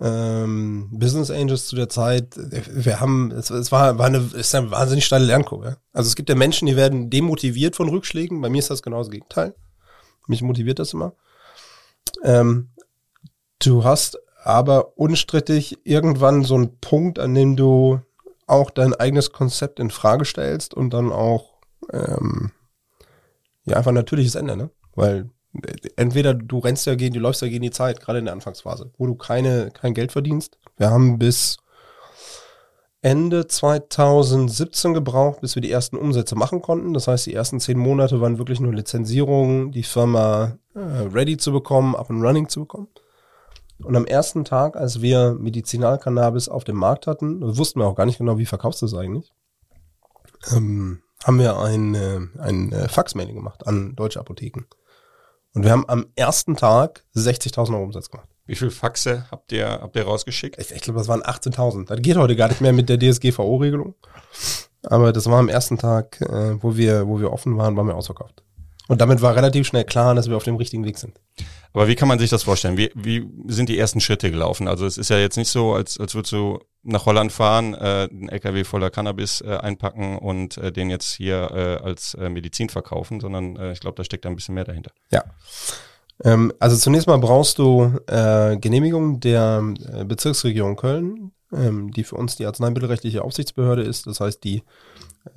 ähm, 0.00 0.88
Business 0.92 1.30
Angels 1.30 1.66
zu 1.66 1.76
der 1.76 1.88
Zeit, 1.88 2.34
wir 2.36 3.00
haben, 3.00 3.32
es, 3.32 3.50
es 3.50 3.72
war, 3.72 3.98
war 3.98 4.06
eine, 4.06 4.18
ist 4.18 4.54
eine 4.54 4.70
wahnsinnig 4.70 5.04
steile 5.04 5.24
Lernkurve. 5.24 5.78
Also 5.92 6.08
es 6.08 6.16
gibt 6.16 6.28
ja 6.28 6.34
Menschen, 6.34 6.66
die 6.66 6.76
werden 6.76 7.10
demotiviert 7.10 7.74
von 7.74 7.88
Rückschlägen. 7.88 8.40
Bei 8.40 8.48
mir 8.48 8.58
ist 8.58 8.70
das 8.70 8.82
genau 8.82 8.98
das 8.98 9.10
Gegenteil. 9.10 9.54
Mich 10.26 10.42
motiviert 10.42 10.78
das 10.78 10.92
immer. 10.92 11.14
Ähm, 12.22 12.70
du 13.58 13.84
hast 13.84 14.18
aber 14.44 14.96
unstrittig 14.96 15.78
irgendwann 15.84 16.44
so 16.44 16.54
einen 16.54 16.78
Punkt, 16.80 17.18
an 17.18 17.34
dem 17.34 17.56
du 17.56 18.00
auch 18.46 18.70
dein 18.70 18.94
eigenes 18.94 19.32
Konzept 19.32 19.80
in 19.80 19.90
Frage 19.90 20.24
stellst 20.24 20.74
und 20.74 20.90
dann 20.90 21.12
auch 21.12 21.58
ähm, 21.92 22.52
ja 23.70 23.76
einfach 23.76 23.90
ein 23.90 23.94
natürliches 23.94 24.34
Ende, 24.34 24.56
ne? 24.56 24.70
Weil 24.94 25.30
entweder 25.96 26.34
du 26.34 26.58
rennst 26.58 26.86
ja 26.86 26.94
gegen, 26.94 27.14
du 27.14 27.20
läufst 27.20 27.42
ja 27.42 27.48
gegen 27.48 27.62
die 27.62 27.70
Zeit, 27.70 28.00
gerade 28.00 28.18
in 28.18 28.26
der 28.26 28.34
Anfangsphase, 28.34 28.92
wo 28.98 29.06
du 29.06 29.14
keine, 29.14 29.70
kein 29.70 29.94
Geld 29.94 30.12
verdienst. 30.12 30.58
Wir 30.76 30.90
haben 30.90 31.18
bis 31.18 31.58
Ende 33.00 33.46
2017 33.46 34.92
gebraucht, 34.92 35.40
bis 35.40 35.54
wir 35.54 35.62
die 35.62 35.70
ersten 35.70 35.96
Umsätze 35.96 36.34
machen 36.34 36.60
konnten. 36.60 36.94
Das 36.94 37.06
heißt, 37.06 37.26
die 37.26 37.34
ersten 37.34 37.60
zehn 37.60 37.78
Monate 37.78 38.20
waren 38.20 38.38
wirklich 38.38 38.60
nur 38.60 38.74
Lizenzierung, 38.74 39.70
die 39.70 39.84
Firma 39.84 40.58
äh, 40.74 40.80
ready 40.80 41.36
zu 41.36 41.52
bekommen, 41.52 41.94
up 41.94 42.10
and 42.10 42.22
running 42.22 42.48
zu 42.48 42.60
bekommen. 42.60 42.88
Und 43.84 43.94
am 43.94 44.06
ersten 44.06 44.44
Tag, 44.44 44.76
als 44.76 45.00
wir 45.00 45.34
Medizinalcannabis 45.34 46.48
auf 46.48 46.64
dem 46.64 46.76
Markt 46.76 47.06
hatten, 47.06 47.40
wussten 47.56 47.78
wir 47.78 47.86
auch 47.86 47.94
gar 47.94 48.06
nicht 48.06 48.18
genau, 48.18 48.36
wie 48.36 48.46
verkaufst 48.46 48.82
du 48.82 48.86
es 48.86 48.94
eigentlich, 48.94 49.32
ähm, 50.52 51.00
haben 51.24 51.38
wir 51.38 51.58
ein, 51.58 51.94
äh, 51.94 52.20
ein 52.38 52.72
äh, 52.72 52.88
Faxmailing 52.88 53.34
gemacht 53.34 53.66
an 53.66 53.94
deutsche 53.96 54.20
Apotheken. 54.20 54.66
Und 55.54 55.64
wir 55.64 55.72
haben 55.72 55.88
am 55.88 56.06
ersten 56.14 56.56
Tag 56.56 57.04
60.000 57.16 57.72
Euro 57.72 57.82
Umsatz 57.82 58.10
gemacht. 58.10 58.28
Wie 58.46 58.54
viel 58.54 58.70
Faxe 58.70 59.26
habt 59.30 59.52
ihr, 59.52 59.68
habt 59.68 59.96
ihr 59.96 60.04
rausgeschickt? 60.04 60.58
Ich, 60.58 60.70
ich 60.70 60.82
glaube, 60.82 60.98
das 60.98 61.08
waren 61.08 61.22
18.000. 61.22 61.86
Das 61.86 62.00
geht 62.00 62.16
heute 62.16 62.36
gar 62.36 62.48
nicht 62.48 62.60
mehr 62.60 62.72
mit 62.72 62.88
der 62.88 62.98
DSGVO-Regelung. 62.98 63.94
Aber 64.84 65.12
das 65.12 65.26
war 65.26 65.38
am 65.38 65.48
ersten 65.48 65.76
Tag, 65.76 66.20
äh, 66.20 66.62
wo 66.62 66.76
wir, 66.76 67.08
wo 67.08 67.20
wir 67.20 67.32
offen 67.32 67.56
waren, 67.58 67.76
waren 67.76 67.86
wir 67.86 67.96
ausverkauft. 67.96 68.42
Und 68.88 69.02
damit 69.02 69.20
war 69.20 69.36
relativ 69.36 69.66
schnell 69.66 69.84
klar, 69.84 70.14
dass 70.14 70.28
wir 70.28 70.36
auf 70.36 70.44
dem 70.44 70.56
richtigen 70.56 70.84
Weg 70.84 70.98
sind. 70.98 71.20
Aber 71.74 71.88
wie 71.88 71.94
kann 71.94 72.08
man 72.08 72.18
sich 72.18 72.30
das 72.30 72.42
vorstellen? 72.42 72.78
Wie, 72.78 72.90
wie 72.94 73.28
sind 73.46 73.68
die 73.68 73.78
ersten 73.78 74.00
Schritte 74.00 74.30
gelaufen? 74.30 74.66
Also 74.66 74.86
es 74.86 74.96
ist 74.96 75.10
ja 75.10 75.18
jetzt 75.18 75.36
nicht 75.36 75.50
so, 75.50 75.74
als, 75.74 76.00
als 76.00 76.14
würdest 76.14 76.32
du 76.32 76.58
nach 76.82 77.04
Holland 77.04 77.30
fahren, 77.30 77.74
äh, 77.74 78.08
einen 78.10 78.30
LKW 78.30 78.64
voller 78.64 78.90
Cannabis 78.90 79.42
äh, 79.42 79.58
einpacken 79.58 80.16
und 80.16 80.56
äh, 80.56 80.72
den 80.72 80.88
jetzt 80.88 81.12
hier 81.12 81.50
äh, 81.52 81.84
als 81.84 82.14
äh, 82.14 82.30
Medizin 82.30 82.70
verkaufen, 82.70 83.20
sondern 83.20 83.56
äh, 83.56 83.72
ich 83.72 83.80
glaube, 83.80 83.96
da 83.96 84.04
steckt 84.04 84.24
da 84.24 84.30
ein 84.30 84.36
bisschen 84.36 84.54
mehr 84.54 84.64
dahinter. 84.64 84.90
Ja. 85.10 85.22
Ähm, 86.24 86.52
also 86.58 86.76
zunächst 86.76 87.06
mal 87.06 87.18
brauchst 87.18 87.58
du 87.58 87.92
äh, 88.06 88.56
Genehmigung 88.56 89.20
der 89.20 89.62
äh, 89.92 90.04
Bezirksregierung 90.04 90.76
Köln, 90.76 91.32
ähm, 91.52 91.90
die 91.92 92.04
für 92.04 92.16
uns 92.16 92.36
die 92.36 92.46
arzneimittelrechtliche 92.46 93.22
Aufsichtsbehörde 93.22 93.82
ist. 93.82 94.06
Das 94.06 94.20
heißt, 94.20 94.42
die 94.42 94.62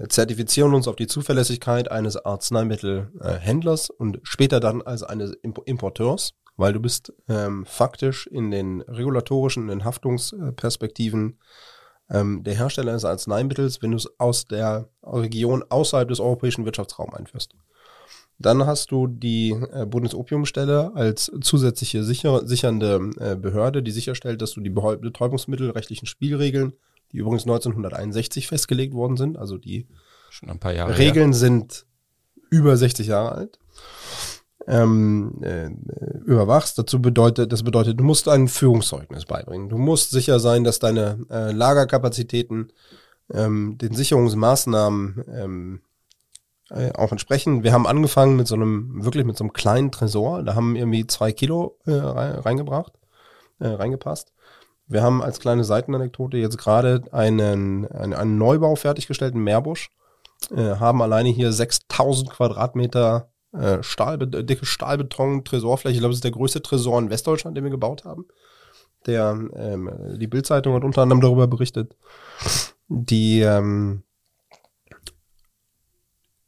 zertifizieren 0.10 0.74
uns 0.74 0.88
auf 0.88 0.96
die 0.96 1.08
Zuverlässigkeit 1.08 1.92
eines 1.92 2.18
Arzneimittelhändlers 2.18 3.90
und 3.90 4.20
später 4.24 4.60
dann 4.60 4.82
als 4.82 5.04
eines 5.04 5.34
Importeurs, 5.66 6.34
weil 6.58 6.74
du 6.74 6.80
bist 6.80 7.14
ähm, 7.28 7.66
faktisch 7.66 8.28
in 8.28 8.52
den 8.52 8.82
regulatorischen, 8.82 9.64
in 9.64 9.70
den 9.70 9.86
Haftungsperspektiven 9.86 11.40
ähm, 12.10 12.44
der 12.44 12.56
Hersteller 12.56 12.92
eines 12.92 13.06
Arzneimittels, 13.06 13.82
wenn 13.82 13.92
du 13.92 13.98
es 13.98 14.20
aus 14.20 14.46
der 14.46 14.90
Region 15.04 15.64
außerhalb 15.70 16.08
des 16.08 16.20
europäischen 16.20 16.66
Wirtschaftsraums 16.66 17.16
einführst. 17.16 17.56
Dann 18.38 18.66
hast 18.66 18.92
du 18.92 19.08
die 19.08 19.52
äh, 19.52 19.86
Bundesopiumstelle 19.86 20.96
als 20.96 21.32
zusätzliche 21.42 22.04
sicher, 22.04 22.46
sichernde 22.48 23.12
äh, 23.20 23.36
Behörde, 23.36 23.84
die 23.84 23.92
sicherstellt, 23.92 24.42
dass 24.42 24.52
du 24.52 24.62
die 24.62 24.72
betäubungsmittelrechtlichen 24.72 26.08
Spielregeln, 26.08 26.74
die 27.12 27.18
übrigens 27.18 27.44
1961 27.44 28.48
festgelegt 28.48 28.94
worden 28.94 29.18
sind, 29.18 29.38
also 29.38 29.58
die 29.58 29.88
Regeln 30.98 31.32
her. 31.32 31.38
sind 31.38 31.86
über 32.50 32.77
60 32.77 33.08
Jahre 33.08 33.32
alt, 33.34 33.60
ähm, 34.68 35.41
äh, 35.41 35.70
überwachst. 36.25 36.77
Dazu 36.77 37.01
bedeutet, 37.01 37.51
das 37.51 37.63
bedeutet, 37.63 38.00
du 38.00 38.03
musst 38.03 38.27
ein 38.27 38.48
Führungszeugnis 38.48 39.25
beibringen. 39.25 39.70
Du 39.70 39.77
musst 39.77 40.12
sicher 40.12 40.39
sein, 40.39 40.63
dass 40.63 40.80
deine 40.80 41.25
äh, 41.30 41.51
Lagerkapazitäten 41.51 42.72
ähm, 43.34 43.77
den 43.77 43.94
Sicherungsmaßnahmen 43.94 45.24
ähm, 45.34 45.82
äh, 46.70 46.91
auch 46.94 47.12
entsprechen. 47.12 47.63
Wir 47.63 47.74
haben 47.74 47.88
angefangen 47.88 48.36
mit 48.36 48.48
so 48.48 48.56
einem, 48.56 49.03
wirklich 49.03 49.25
mit 49.25 49.38
so 49.38 49.44
einem 49.44 49.53
kleinen 49.53 49.91
Tresor. 49.91 50.44
Da 50.44 50.56
haben 50.56 50.75
irgendwie 50.75 51.08
zwei 51.08 51.32
Kilo 51.32 51.77
äh, 51.86 51.91
reingebracht, 51.91 52.94
äh, 53.60 53.68
reingepasst. 53.68 54.32
Wir 54.92 55.04
haben 55.04 55.24
als 55.24 55.40
kleine 55.40 55.64
Seitenanekdote 55.64 56.38
jetzt 56.38 56.58
gerade 56.58 57.02
einen, 57.12 57.86
einen, 57.88 58.14
einen 58.14 58.38
Neubau 58.38 58.76
fertiggestellten 58.76 59.42
Meerbusch, 59.42 59.90
äh, 60.54 60.76
haben 60.76 61.02
alleine 61.02 61.30
hier 61.30 61.54
6000 61.54 62.30
Quadratmeter 62.30 63.32
äh, 63.54 63.82
Stahl, 63.84 64.18
dicke 64.18 64.66
Stahlbeton, 64.66 65.46
Tresorfläche. 65.46 65.94
Ich 65.94 66.00
glaube, 66.00 66.12
das 66.12 66.18
ist 66.18 66.26
der 66.26 66.32
größte 66.32 66.62
Tresor 66.62 67.00
in 67.00 67.10
Westdeutschland, 67.10 67.56
den 67.56 67.64
wir 67.64 67.72
gebaut 67.72 68.04
haben. 68.04 68.26
Der, 69.06 69.32
ähm, 69.56 70.18
die 70.20 70.28
Bildzeitung 70.28 70.74
hat 70.76 70.84
unter 70.84 71.04
anderem 71.04 71.22
darüber 71.22 71.48
berichtet. 71.48 71.96
Die, 72.90 73.40
ähm, 73.40 74.04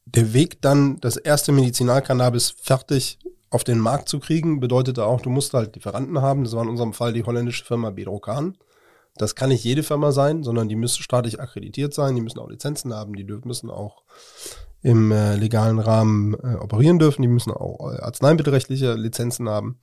der 0.06 0.34
Weg 0.34 0.62
dann, 0.62 1.00
das 1.00 1.16
erste 1.16 1.54
Medizinalcannabis 1.54 2.52
fertig 2.52 3.20
auf 3.53 3.63
den 3.63 3.79
Markt 3.79 4.10
zu 4.10 4.19
kriegen, 4.19 4.60
bedeutete 4.60 5.05
auch, 5.05 5.22
du 5.22 5.29
musst 5.29 5.53
halt 5.53 5.75
Lieferanten 5.75 6.22
haben. 6.22 6.43
Das 6.43 6.53
war 6.53 6.63
in 6.63 6.69
unserem 6.69 6.93
Fall 6.93 7.13
die 7.13 7.24
holländische 7.24 7.65
Firma 7.65 7.91
Bedrocan. 7.91 8.57
Das 9.15 9.36
kann 9.36 9.50
nicht 9.50 9.63
jede 9.63 9.83
Firma 9.83 10.12
sein, 10.12 10.41
sondern 10.41 10.69
die 10.69 10.75
müssen 10.75 11.03
staatlich 11.03 11.39
akkreditiert 11.39 11.93
sein, 11.93 12.15
die 12.15 12.22
müssen 12.22 12.39
auch 12.39 12.50
Lizenzen 12.50 12.93
haben, 12.93 13.13
die 13.13 13.24
müssen 13.24 13.69
auch 13.69 14.03
im 14.81 15.12
äh, 15.12 15.36
legalen 15.36 15.79
Rahmen 15.79 16.33
äh, 16.33 16.55
operieren 16.55 16.98
dürfen, 16.98 17.22
die 17.22 17.27
müssen 17.27 17.51
auch 17.51 17.91
äh, 17.91 18.01
arzneimittelrechtliche 18.01 18.95
Lizenzen 18.95 19.48
haben. 19.48 19.79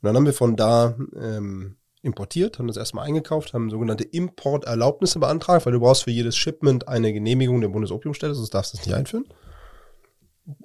Und 0.00 0.06
dann 0.06 0.16
haben 0.16 0.26
wir 0.26 0.32
von 0.32 0.56
da 0.56 0.96
ähm, 1.20 1.76
importiert, 2.02 2.58
haben 2.58 2.68
das 2.68 2.76
erstmal 2.76 3.06
eingekauft, 3.06 3.52
haben 3.52 3.68
sogenannte 3.68 4.04
Importerlaubnisse 4.04 5.18
beantragt, 5.18 5.66
weil 5.66 5.72
du 5.72 5.80
brauchst 5.80 6.04
für 6.04 6.10
jedes 6.12 6.36
Shipment 6.36 6.86
eine 6.86 7.12
Genehmigung 7.12 7.60
der 7.60 7.68
Bundesopiumstelle, 7.68 8.34
sonst 8.34 8.54
darfst 8.54 8.74
du 8.74 8.78
es 8.78 8.86
nicht 8.86 8.94
einführen. 8.94 9.26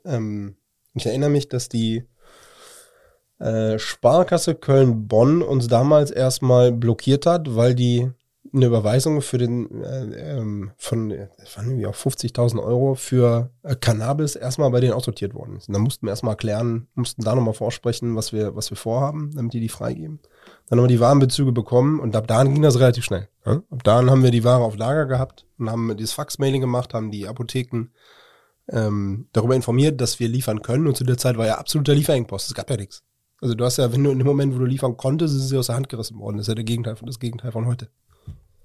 Ähm, 0.05 0.55
ich 0.93 1.05
erinnere 1.05 1.29
mich, 1.29 1.49
dass 1.49 1.67
die 1.67 2.07
äh, 3.39 3.77
Sparkasse 3.77 4.55
Köln-Bonn 4.55 5.41
uns 5.41 5.67
damals 5.67 6.11
erstmal 6.11 6.71
blockiert 6.71 7.25
hat, 7.25 7.55
weil 7.55 7.75
die 7.75 8.09
eine 8.53 8.65
Überweisung 8.65 9.21
für 9.21 9.37
den 9.37 9.83
äh, 9.83 10.37
ähm, 10.37 10.71
von 10.77 11.11
auch 11.11 11.95
50.000 11.95 12.63
Euro 12.63 12.95
für 12.95 13.51
äh, 13.63 13.75
Cannabis 13.75 14.35
erstmal 14.35 14.71
bei 14.71 14.79
denen 14.79 14.93
aussortiert 14.93 15.33
worden 15.33 15.57
ist. 15.57 15.67
Und 15.67 15.73
dann 15.73 15.83
mussten 15.83 16.05
wir 16.05 16.11
erstmal 16.11 16.33
erklären, 16.33 16.87
mussten 16.95 17.23
da 17.23 17.35
nochmal 17.35 17.53
vorsprechen, 17.53 18.15
was 18.15 18.33
wir 18.33 18.55
was 18.55 18.69
wir 18.69 18.77
vorhaben, 18.77 19.31
damit 19.35 19.53
die 19.53 19.59
die 19.59 19.69
freigeben. 19.69 20.19
Dann 20.67 20.79
haben 20.79 20.85
wir 20.85 20.95
die 20.95 20.99
Warenbezüge 20.99 21.51
bekommen 21.51 21.99
und 21.99 22.15
ab 22.15 22.27
da 22.27 22.43
ging 22.43 22.61
das 22.61 22.79
relativ 22.79 23.03
schnell. 23.03 23.27
Ja? 23.45 23.61
Ab 23.69 23.83
da 23.83 24.05
haben 24.05 24.23
wir 24.23 24.31
die 24.31 24.43
Ware 24.43 24.63
auf 24.63 24.77
Lager 24.77 25.05
gehabt 25.05 25.45
und 25.57 25.69
haben 25.69 25.95
dieses 25.97 26.13
Faxmailing 26.13 26.61
gemacht, 26.61 26.93
haben 26.93 27.11
die 27.11 27.27
Apotheken 27.27 27.89
ähm, 28.69 29.27
darüber 29.33 29.55
informiert, 29.55 30.01
dass 30.01 30.19
wir 30.19 30.27
liefern 30.27 30.61
können. 30.61 30.87
Und 30.87 30.97
zu 30.97 31.03
der 31.03 31.17
Zeit 31.17 31.37
war 31.37 31.45
ja 31.45 31.57
absoluter 31.57 31.95
Lieferengpost. 31.95 32.47
Es 32.47 32.53
gab 32.53 32.69
ja 32.69 32.77
nichts. 32.77 33.03
Also 33.41 33.55
du 33.55 33.63
hast 33.65 33.77
ja, 33.77 33.91
wenn 33.91 34.03
du 34.03 34.11
in 34.11 34.17
dem 34.17 34.27
Moment, 34.27 34.55
wo 34.55 34.59
du 34.59 34.65
liefern 34.65 34.97
konntest, 34.97 35.35
ist 35.35 35.49
sie 35.49 35.57
aus 35.57 35.67
der 35.67 35.75
Hand 35.75 35.89
gerissen 35.89 36.19
worden. 36.19 36.37
Das 36.37 36.45
ist 36.45 36.49
ja 36.49 36.55
der 36.55 36.63
Gegenteil 36.63 36.95
von, 36.95 37.05
das 37.05 37.19
Gegenteil 37.19 37.51
von 37.51 37.65
heute. 37.65 37.89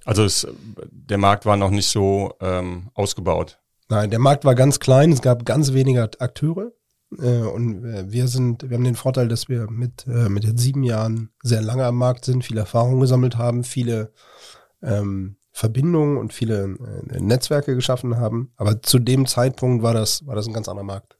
Also 0.04 0.24
es, 0.24 0.46
der 0.90 1.18
Markt 1.18 1.46
war 1.46 1.56
noch 1.56 1.70
nicht 1.70 1.86
so 1.86 2.34
ähm, 2.40 2.90
ausgebaut. 2.94 3.58
Nein, 3.88 4.10
der 4.10 4.18
Markt 4.18 4.44
war 4.44 4.54
ganz 4.54 4.80
klein. 4.80 5.12
Es 5.12 5.22
gab 5.22 5.44
ganz 5.44 5.72
wenige 5.72 6.02
Akteure. 6.02 6.72
Äh, 7.18 7.42
und 7.42 7.84
äh, 7.84 8.10
wir 8.10 8.28
sind, 8.28 8.68
wir 8.68 8.76
haben 8.76 8.84
den 8.84 8.96
Vorteil, 8.96 9.28
dass 9.28 9.48
wir 9.48 9.70
mit, 9.70 10.06
äh, 10.06 10.28
mit 10.28 10.44
den 10.44 10.56
sieben 10.56 10.82
Jahren 10.82 11.30
sehr 11.42 11.62
lange 11.62 11.84
am 11.84 11.96
Markt 11.96 12.24
sind, 12.24 12.44
viel 12.44 12.56
Erfahrung 12.56 13.00
gesammelt 13.00 13.36
haben, 13.36 13.64
viele 13.64 14.12
ähm, 14.82 15.36
Verbindungen 15.52 16.16
und 16.16 16.32
viele 16.32 16.76
äh, 17.10 17.20
Netzwerke 17.20 17.74
geschaffen 17.74 18.16
haben. 18.16 18.52
Aber 18.56 18.80
zu 18.82 18.98
dem 18.98 19.26
Zeitpunkt 19.26 19.82
war 19.82 19.92
das, 19.92 20.26
war 20.26 20.34
das 20.34 20.46
ein 20.46 20.54
ganz 20.54 20.68
anderer 20.68 20.86
Markt. 20.86 21.18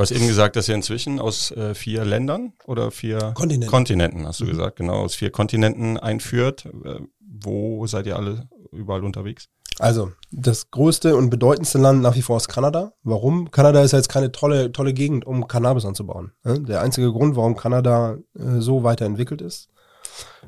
Du 0.00 0.02
hast 0.02 0.12
eben 0.12 0.28
gesagt, 0.28 0.56
dass 0.56 0.66
ihr 0.66 0.74
inzwischen 0.74 1.20
aus 1.20 1.50
äh, 1.50 1.74
vier 1.74 2.06
Ländern 2.06 2.54
oder 2.64 2.90
vier 2.90 3.32
Kontinenten, 3.34 3.68
Kontinenten 3.68 4.26
hast 4.26 4.40
du 4.40 4.46
mhm. 4.46 4.52
gesagt, 4.52 4.76
genau, 4.76 4.94
aus 4.94 5.14
vier 5.14 5.28
Kontinenten 5.28 5.98
einführt. 5.98 6.64
Äh, 6.64 7.00
wo 7.20 7.86
seid 7.86 8.06
ihr 8.06 8.16
alle 8.16 8.48
überall 8.72 9.04
unterwegs? 9.04 9.50
Also, 9.78 10.12
das 10.30 10.70
größte 10.70 11.14
und 11.16 11.28
bedeutendste 11.28 11.76
Land 11.76 12.00
nach 12.00 12.14
wie 12.14 12.22
vor 12.22 12.38
ist 12.38 12.48
Kanada. 12.48 12.94
Warum? 13.02 13.50
Kanada 13.50 13.82
ist 13.82 13.92
ja 13.92 13.98
jetzt 13.98 14.08
keine 14.08 14.32
tolle, 14.32 14.72
tolle 14.72 14.94
Gegend, 14.94 15.26
um 15.26 15.46
Cannabis 15.48 15.84
anzubauen. 15.84 16.32
Der 16.46 16.80
einzige 16.80 17.12
Grund, 17.12 17.36
warum 17.36 17.54
Kanada 17.54 18.16
äh, 18.38 18.60
so 18.60 18.82
weiterentwickelt 18.84 19.42
ist, 19.42 19.68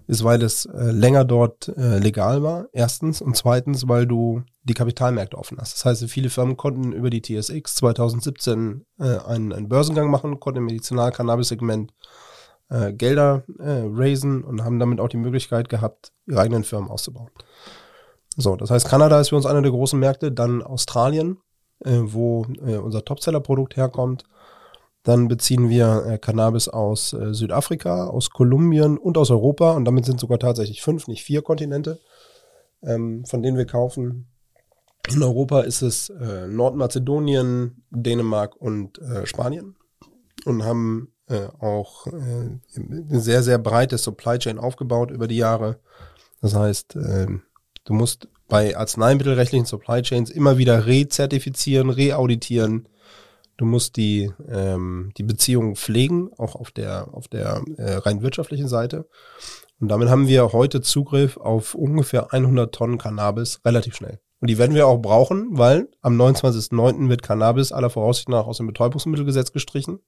ist, 0.06 0.24
weil 0.24 0.42
es 0.42 0.66
äh, 0.66 0.90
länger 0.90 1.24
dort 1.24 1.68
äh, 1.68 1.98
legal 1.98 2.42
war, 2.42 2.66
erstens. 2.72 3.20
Und 3.20 3.36
zweitens, 3.36 3.88
weil 3.88 4.06
du 4.06 4.42
die 4.64 4.74
Kapitalmärkte 4.74 5.38
offen 5.38 5.58
hast. 5.60 5.74
Das 5.74 5.84
heißt, 5.84 6.04
viele 6.10 6.30
Firmen 6.30 6.56
konnten 6.56 6.92
über 6.92 7.10
die 7.10 7.22
TSX 7.22 7.74
2017 7.76 8.84
äh, 8.98 9.18
einen, 9.18 9.52
einen 9.52 9.68
Börsengang 9.68 10.10
machen, 10.10 10.40
konnten 10.40 10.58
im 10.58 10.66
Medizinal-Cannabis-Segment 10.66 11.92
äh, 12.68 12.92
Gelder 12.92 13.44
äh, 13.58 13.84
raisen 13.86 14.44
und 14.44 14.64
haben 14.64 14.78
damit 14.78 15.00
auch 15.00 15.08
die 15.08 15.16
Möglichkeit 15.16 15.68
gehabt, 15.68 16.12
ihre 16.26 16.40
eigenen 16.40 16.64
Firmen 16.64 16.90
auszubauen. 16.90 17.30
So, 18.36 18.56
das 18.56 18.70
heißt, 18.70 18.88
Kanada 18.88 19.20
ist 19.20 19.28
für 19.28 19.36
uns 19.36 19.46
einer 19.46 19.62
der 19.62 19.70
großen 19.70 19.98
Märkte, 19.98 20.32
dann 20.32 20.62
Australien, 20.62 21.38
äh, 21.84 21.98
wo 22.02 22.46
äh, 22.64 22.76
unser 22.76 23.04
Topseller-Produkt 23.04 23.76
herkommt 23.76 24.24
dann 25.02 25.28
beziehen 25.28 25.68
wir 25.68 26.04
äh, 26.06 26.18
Cannabis 26.18 26.68
aus 26.68 27.12
äh, 27.12 27.35
Südafrika, 27.35 28.06
aus 28.06 28.30
Kolumbien 28.30 28.99
und 28.99 29.18
aus 29.18 29.30
Europa. 29.30 29.73
Und 29.73 29.85
damit 29.85 30.04
sind 30.04 30.21
sogar 30.21 30.38
tatsächlich 30.38 30.82
fünf, 30.82 31.09
nicht 31.09 31.25
vier 31.25 31.42
Kontinente, 31.42 31.99
ähm, 32.82 33.25
von 33.25 33.42
denen 33.42 33.56
wir 33.56 33.66
kaufen. 33.66 34.28
In 35.12 35.23
Europa 35.23 35.62
ist 35.62 35.82
es 35.82 36.11
äh, 36.11 36.47
Nordmazedonien, 36.47 37.82
Dänemark 37.90 38.56
und 38.56 39.00
Spanien. 39.25 39.76
Und 40.44 40.64
haben 40.64 41.09
auch 41.61 42.06
eine 42.09 43.21
sehr, 43.21 43.42
sehr 43.42 43.56
breite 43.56 43.97
Supply 43.97 44.38
Chain 44.38 44.59
aufgebaut 44.59 45.11
über 45.11 45.28
die 45.28 45.37
Jahre. 45.37 45.78
Das 46.42 46.54
heißt, 46.54 46.97
äh, 46.97 47.26
du 47.85 47.92
musst 47.94 48.28
bei 48.49 48.76
arzneimittelrechtlichen 48.76 49.64
Supply 49.64 50.02
Chains 50.02 50.28
immer 50.28 50.59
wieder 50.59 50.85
rezertifizieren, 50.87 51.88
reauditieren, 51.88 52.87
Du 53.56 53.64
musst 53.64 53.97
die, 53.97 54.32
ähm, 54.49 55.12
die 55.16 55.23
Beziehung 55.23 55.76
pflegen, 55.76 56.30
auch 56.38 56.54
auf 56.54 56.71
der, 56.71 57.09
auf 57.12 57.28
der 57.28 57.62
äh, 57.76 57.94
rein 57.94 58.23
wirtschaftlichen 58.23 58.68
Seite. 58.68 59.06
Und 59.80 59.88
damit 59.88 60.09
haben 60.09 60.28
wir 60.28 60.52
heute 60.52 60.80
Zugriff 60.80 61.37
auf 61.37 61.75
ungefähr 61.75 62.32
100 62.32 62.75
Tonnen 62.75 62.99
Cannabis 62.99 63.61
relativ 63.64 63.97
schnell. 63.97 64.21
Und 64.40 64.49
die 64.49 64.59
werden 64.59 64.75
wir 64.75 64.88
auch 64.88 64.99
brauchen, 64.99 65.49
weil 65.50 65.88
am 66.00 66.21
29.09. 66.21 67.09
wird 67.09 67.23
Cannabis 67.23 67.71
aller 67.71 67.90
Voraussicht 67.90 68.28
nach 68.28 68.47
aus 68.47 68.56
dem 68.56 68.66
Betäubungsmittelgesetz 68.66 69.52
gestrichen. 69.52 70.00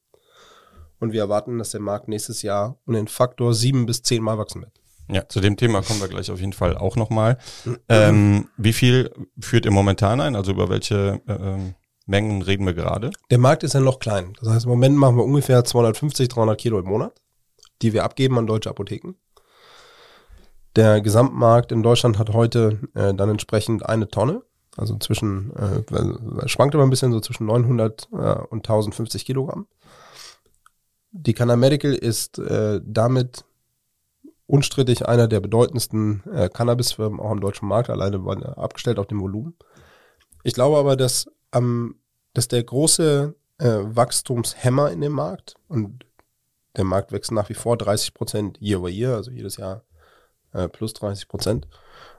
Und 0.98 1.12
wir 1.12 1.20
erwarten, 1.20 1.58
dass 1.58 1.70
der 1.70 1.80
Markt 1.80 2.08
nächstes 2.08 2.42
Jahr 2.42 2.78
um 2.86 2.94
den 2.94 3.08
Faktor 3.08 3.54
sieben 3.54 3.86
bis 3.86 4.02
zehn 4.02 4.22
Mal 4.22 4.38
wachsen 4.38 4.62
wird. 4.62 4.72
Ja, 5.08 5.28
zu 5.28 5.40
dem 5.40 5.56
Thema 5.56 5.82
kommen 5.82 6.00
wir 6.00 6.08
gleich 6.08 6.30
auf 6.30 6.40
jeden 6.40 6.52
Fall 6.52 6.76
auch 6.76 6.96
nochmal. 6.96 7.38
Ähm, 7.88 8.48
wie 8.56 8.72
viel 8.72 9.10
führt 9.38 9.66
ihr 9.66 9.70
momentan 9.70 10.20
ein? 10.20 10.34
Also 10.34 10.52
über 10.52 10.68
welche 10.68 11.20
äh, 11.26 11.32
ähm, 11.32 11.74
Mengen 12.06 12.42
reden 12.42 12.66
wir 12.66 12.74
gerade? 12.74 13.10
Der 13.30 13.38
Markt 13.38 13.62
ist 13.62 13.74
ja 13.74 13.80
noch 13.80 13.98
klein. 13.98 14.34
Das 14.40 14.50
heißt, 14.50 14.64
im 14.66 14.70
Moment 14.70 14.96
machen 14.96 15.16
wir 15.16 15.24
ungefähr 15.24 15.64
250, 15.64 16.28
300 16.28 16.60
Kilo 16.60 16.78
im 16.78 16.86
Monat, 16.86 17.20
die 17.82 17.92
wir 17.92 18.04
abgeben 18.04 18.38
an 18.38 18.46
deutsche 18.46 18.70
Apotheken. 18.70 19.14
Der 20.76 21.00
Gesamtmarkt 21.00 21.72
in 21.72 21.82
Deutschland 21.82 22.18
hat 22.18 22.30
heute 22.30 22.80
äh, 22.94 23.14
dann 23.14 23.30
entsprechend 23.30 23.86
eine 23.86 24.08
Tonne. 24.08 24.42
Also 24.76 24.96
zwischen, 24.98 25.52
äh, 25.54 26.48
schwankt 26.48 26.74
immer 26.74 26.82
ein 26.82 26.90
bisschen 26.90 27.12
so 27.12 27.20
zwischen 27.20 27.46
900 27.46 28.08
äh, 28.12 28.16
und 28.16 28.66
1050 28.66 29.24
Kilogramm. 29.24 29.66
Die 31.12 31.32
Canna 31.32 31.54
Medical 31.54 31.94
ist 31.94 32.40
äh, 32.40 32.80
damit 32.84 33.44
unstrittig 34.46 35.06
einer 35.06 35.28
der 35.28 35.40
bedeutendsten 35.40 36.24
äh, 36.32 36.48
Cannabisfirmen 36.48 37.20
auch 37.20 37.30
am 37.30 37.40
deutschen 37.40 37.68
Markt, 37.68 37.88
alleine 37.88 38.18
abgestellt 38.56 38.98
auf 38.98 39.06
dem 39.06 39.20
Volumen. 39.20 39.54
Ich 40.42 40.54
glaube 40.54 40.76
aber, 40.76 40.96
dass, 40.96 41.26
ähm, 41.54 41.96
dass 42.34 42.48
der 42.48 42.62
große 42.62 43.34
äh, 43.58 43.78
Wachstumshemmer 43.82 44.90
in 44.90 45.00
dem 45.00 45.12
Markt 45.12 45.54
und 45.68 46.04
der 46.76 46.84
Markt 46.84 47.12
wächst 47.12 47.32
nach 47.32 47.48
wie 47.48 47.54
vor 47.54 47.76
30 47.76 48.14
Prozent 48.14 48.60
year 48.60 48.80
over 48.80 48.88
year, 48.88 49.14
also 49.14 49.30
jedes 49.30 49.56
Jahr 49.56 49.84
äh, 50.52 50.68
plus 50.68 50.92
30 50.94 51.28
Prozent, 51.28 51.68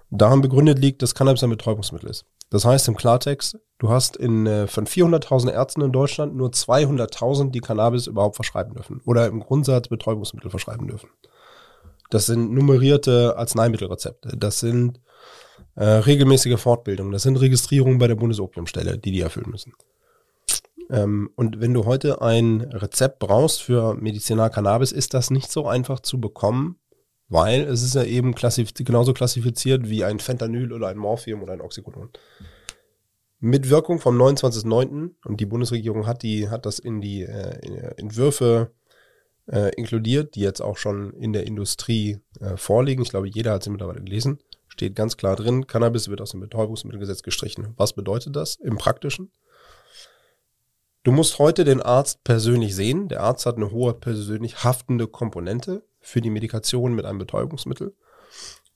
daran 0.09 0.41
begründet 0.41 0.79
liegt, 0.79 1.01
dass 1.01 1.15
Cannabis 1.15 1.43
ein 1.43 1.49
Betäubungsmittel 1.49 2.09
ist. 2.09 2.25
Das 2.49 2.63
heißt 2.63 2.87
im 2.87 2.95
Klartext, 2.95 3.59
du 3.79 3.89
hast 3.89 4.15
in, 4.15 4.45
äh, 4.45 4.67
von 4.67 4.85
400.000 4.85 5.51
Ärzten 5.51 5.81
in 5.81 5.91
Deutschland 5.91 6.35
nur 6.35 6.49
200.000, 6.49 7.51
die 7.51 7.59
Cannabis 7.59 8.07
überhaupt 8.07 8.35
verschreiben 8.35 8.73
dürfen 8.73 9.01
oder 9.05 9.27
im 9.27 9.41
Grundsatz 9.41 9.87
Betäubungsmittel 9.87 10.49
verschreiben 10.49 10.87
dürfen. 10.87 11.09
Das 12.11 12.27
sind 12.27 12.53
nummerierte 12.53 13.35
Arzneimittelrezepte, 13.37 14.37
das 14.37 14.59
sind 14.59 15.01
äh, 15.75 15.85
regelmäßige 15.85 16.59
Fortbildungen, 16.59 17.11
das 17.11 17.23
sind 17.23 17.37
Registrierungen 17.37 17.97
bei 17.97 18.07
der 18.07 18.15
Bundesopiumstelle, 18.15 18.97
die 18.97 19.11
die 19.11 19.21
erfüllen 19.21 19.49
müssen. 19.49 19.73
Ähm, 20.89 21.29
und 21.35 21.59
wenn 21.59 21.73
du 21.73 21.85
heute 21.85 22.21
ein 22.21 22.61
Rezept 22.61 23.19
brauchst 23.19 23.63
für 23.63 23.95
Medizinar 23.95 24.49
Cannabis, 24.49 24.91
ist 24.91 25.13
das 25.13 25.31
nicht 25.31 25.51
so 25.51 25.67
einfach 25.67 25.99
zu 25.99 26.19
bekommen, 26.19 26.77
weil 27.27 27.61
es 27.61 27.81
ist 27.81 27.95
ja 27.95 28.03
eben 28.03 28.35
klassif 28.35 28.73
genauso 28.73 29.13
klassifiziert 29.13 29.89
wie 29.89 30.03
ein 30.03 30.19
Fentanyl 30.19 30.71
oder 30.71 30.87
ein 30.87 30.97
Morphium 30.97 31.41
oder 31.41 31.53
ein 31.53 31.61
Oxycodon. 31.61 32.09
Mit 33.39 33.69
Wirkung 33.69 33.99
vom 33.99 34.19
29.09. 34.19 35.11
und 35.25 35.39
die 35.39 35.45
Bundesregierung 35.45 36.07
hat 36.07 36.23
die 36.23 36.49
hat 36.49 36.65
das 36.65 36.79
in 36.79 37.01
die 37.01 37.23
äh, 37.23 37.93
Entwürfe 37.97 38.71
äh, 39.51 39.73
inkludiert, 39.75 40.35
die 40.35 40.41
jetzt 40.41 40.61
auch 40.61 40.77
schon 40.77 41.13
in 41.13 41.33
der 41.33 41.45
Industrie 41.45 42.19
äh, 42.39 42.57
vorliegen. 42.57 43.03
Ich 43.03 43.09
glaube, 43.09 43.27
jeder 43.27 43.53
hat 43.53 43.63
sie 43.63 43.69
mittlerweile 43.69 44.01
gelesen. 44.01 44.39
Steht 44.75 44.93
ganz 44.93 45.15
klar 45.15 45.37
drin, 45.37 45.67
Cannabis 45.67 46.09
wird 46.09 46.19
aus 46.19 46.31
dem 46.31 46.41
Betäubungsmittelgesetz 46.41 47.23
gestrichen. 47.23 47.73
Was 47.77 47.93
bedeutet 47.93 48.35
das 48.35 48.57
im 48.57 48.77
Praktischen? 48.77 49.31
Du 51.03 51.13
musst 51.13 51.39
heute 51.39 51.63
den 51.63 51.81
Arzt 51.81 52.25
persönlich 52.25 52.75
sehen. 52.75 53.07
Der 53.07 53.21
Arzt 53.21 53.45
hat 53.45 53.55
eine 53.55 53.71
hohe 53.71 53.93
persönlich 53.93 54.65
haftende 54.65 55.07
Komponente 55.07 55.83
für 56.01 56.19
die 56.19 56.29
Medikation 56.29 56.93
mit 56.93 57.05
einem 57.05 57.19
Betäubungsmittel. 57.19 57.95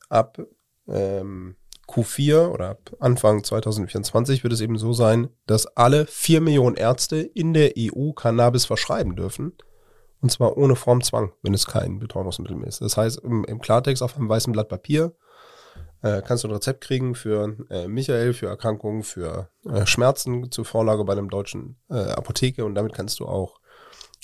Ab 0.08 0.40
ähm, 0.88 1.58
Q4 1.90 2.48
oder 2.48 2.70
ab 2.70 2.96
Anfang 3.02 3.44
2024 3.44 4.44
wird 4.44 4.54
es 4.54 4.62
eben 4.62 4.78
so 4.78 4.94
sein, 4.94 5.28
dass 5.48 5.68
alle 5.76 6.06
vier 6.06 6.40
Millionen 6.40 6.78
Ärzte 6.78 7.18
in 7.18 7.54
der 7.54 7.74
EU 7.78 8.14
Cannabis 8.14 8.64
verschreiben 8.64 9.18
dürfen. 9.18 9.52
Und 10.22 10.32
zwar 10.32 10.56
ohne 10.56 10.78
Formzwang, 10.78 11.34
wenn 11.42 11.54
es 11.54 11.66
kein 11.66 12.00
Betäubungsmittel 12.00 12.56
mehr 12.56 12.70
ist. 12.70 12.80
Das 12.80 12.96
heißt, 12.96 13.20
im, 13.20 13.44
im 13.44 13.60
Klartext 13.60 14.02
auf 14.02 14.16
einem 14.16 14.30
weißen 14.30 14.54
Blatt 14.54 14.70
Papier 14.70 15.14
äh, 16.02 16.22
kannst 16.22 16.44
du 16.44 16.48
ein 16.48 16.54
Rezept 16.54 16.82
kriegen 16.82 17.16
für 17.16 17.56
äh, 17.70 17.88
Michael, 17.88 18.34
für 18.34 18.48
Erkrankungen, 18.48 19.04
für 19.04 19.50
äh, 19.66 19.86
Schmerzen 19.86 20.52
zur 20.52 20.66
Vorlage 20.66 21.04
bei 21.04 21.14
einem 21.14 21.30
deutschen 21.30 21.78
äh, 21.90 21.96
Apotheke 21.96 22.66
und 22.66 22.76
damit 22.76 22.94
kannst 22.94 23.20
du 23.20 23.28
auch 23.28 23.60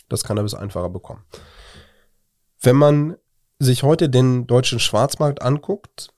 das 0.09 0.23
Cannabis 0.23 0.53
einfacher 0.53 0.89
bekommen. 0.89 1.23
Wenn 2.61 2.75
man 2.75 3.17
sich 3.59 3.83
heute 3.83 4.09
den 4.09 4.47
deutschen 4.47 4.79
Schwarzmarkt 4.79 5.41
anguckt 5.41 6.09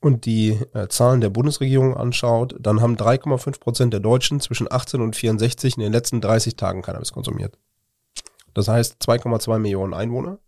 und 0.00 0.24
die 0.24 0.58
äh, 0.72 0.88
Zahlen 0.88 1.20
der 1.20 1.30
Bundesregierung 1.30 1.96
anschaut, 1.96 2.56
dann 2.60 2.80
haben 2.80 2.96
3,5 2.96 3.60
Prozent 3.60 3.92
der 3.92 4.00
Deutschen 4.00 4.40
zwischen 4.40 4.70
18 4.70 5.00
und 5.00 5.16
64 5.16 5.76
in 5.76 5.82
den 5.82 5.92
letzten 5.92 6.20
30 6.20 6.56
Tagen 6.56 6.82
Cannabis 6.82 7.12
konsumiert. 7.12 7.58
Das 8.54 8.68
heißt 8.68 9.02
2,2 9.02 9.58
Millionen 9.58 9.94
Einwohner. 9.94 10.38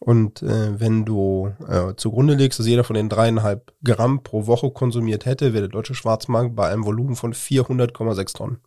Und 0.00 0.42
äh, 0.42 0.80
wenn 0.80 1.04
du 1.04 1.52
äh, 1.68 1.94
zugrunde 1.94 2.34
legst, 2.34 2.58
dass 2.58 2.66
jeder 2.66 2.84
von 2.84 2.94
den 2.94 3.10
dreieinhalb 3.10 3.74
Gramm 3.84 4.22
pro 4.22 4.46
Woche 4.46 4.70
konsumiert 4.70 5.26
hätte, 5.26 5.52
wäre 5.52 5.68
der 5.68 5.68
deutsche 5.68 5.94
Schwarzmarkt 5.94 6.56
bei 6.56 6.68
einem 6.68 6.86
Volumen 6.86 7.16
von 7.16 7.34
400,6 7.34 8.34
Tonnen. 8.34 8.60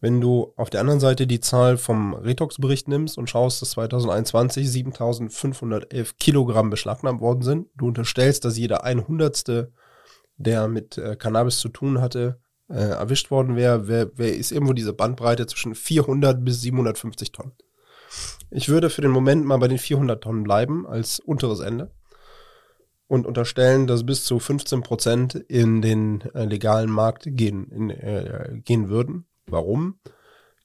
Wenn 0.00 0.20
du 0.20 0.54
auf 0.56 0.70
der 0.70 0.80
anderen 0.80 1.00
Seite 1.00 1.26
die 1.26 1.40
Zahl 1.40 1.76
vom 1.76 2.14
Retox-Bericht 2.14 2.86
nimmst 2.86 3.18
und 3.18 3.28
schaust, 3.28 3.60
dass 3.60 3.70
2021 3.70 4.70
7511 4.70 6.16
Kilogramm 6.18 6.70
beschlagnahmt 6.70 7.20
worden 7.20 7.42
sind, 7.42 7.66
du 7.76 7.88
unterstellst, 7.88 8.44
dass 8.44 8.56
jeder 8.56 8.84
ein 8.84 9.06
Hundertste, 9.06 9.72
der 10.36 10.68
mit 10.68 10.98
äh, 10.98 11.16
Cannabis 11.16 11.58
zu 11.58 11.68
tun 11.68 12.00
hatte, 12.00 12.40
äh, 12.68 12.76
erwischt 12.76 13.32
worden 13.32 13.56
wäre, 13.56 13.88
wer, 13.88 14.10
wer 14.14 14.34
ist 14.34 14.52
irgendwo 14.52 14.72
diese 14.72 14.92
Bandbreite 14.92 15.46
zwischen 15.46 15.74
400 15.74 16.44
bis 16.44 16.62
750 16.62 17.32
Tonnen. 17.32 17.52
Ich 18.50 18.68
würde 18.68 18.90
für 18.90 19.02
den 19.02 19.10
Moment 19.10 19.44
mal 19.44 19.58
bei 19.58 19.68
den 19.68 19.78
400 19.78 20.22
Tonnen 20.22 20.42
bleiben 20.42 20.86
als 20.86 21.20
unteres 21.20 21.60
Ende 21.60 21.92
und 23.06 23.26
unterstellen, 23.26 23.86
dass 23.86 24.06
bis 24.06 24.24
zu 24.24 24.38
15 24.38 24.82
Prozent 24.82 25.34
in 25.34 25.82
den 25.82 26.20
äh, 26.34 26.44
legalen 26.44 26.90
Markt 26.90 27.24
gehen, 27.26 27.70
in, 27.70 27.90
äh, 27.90 28.60
gehen 28.64 28.88
würden. 28.88 29.26
Warum? 29.46 29.98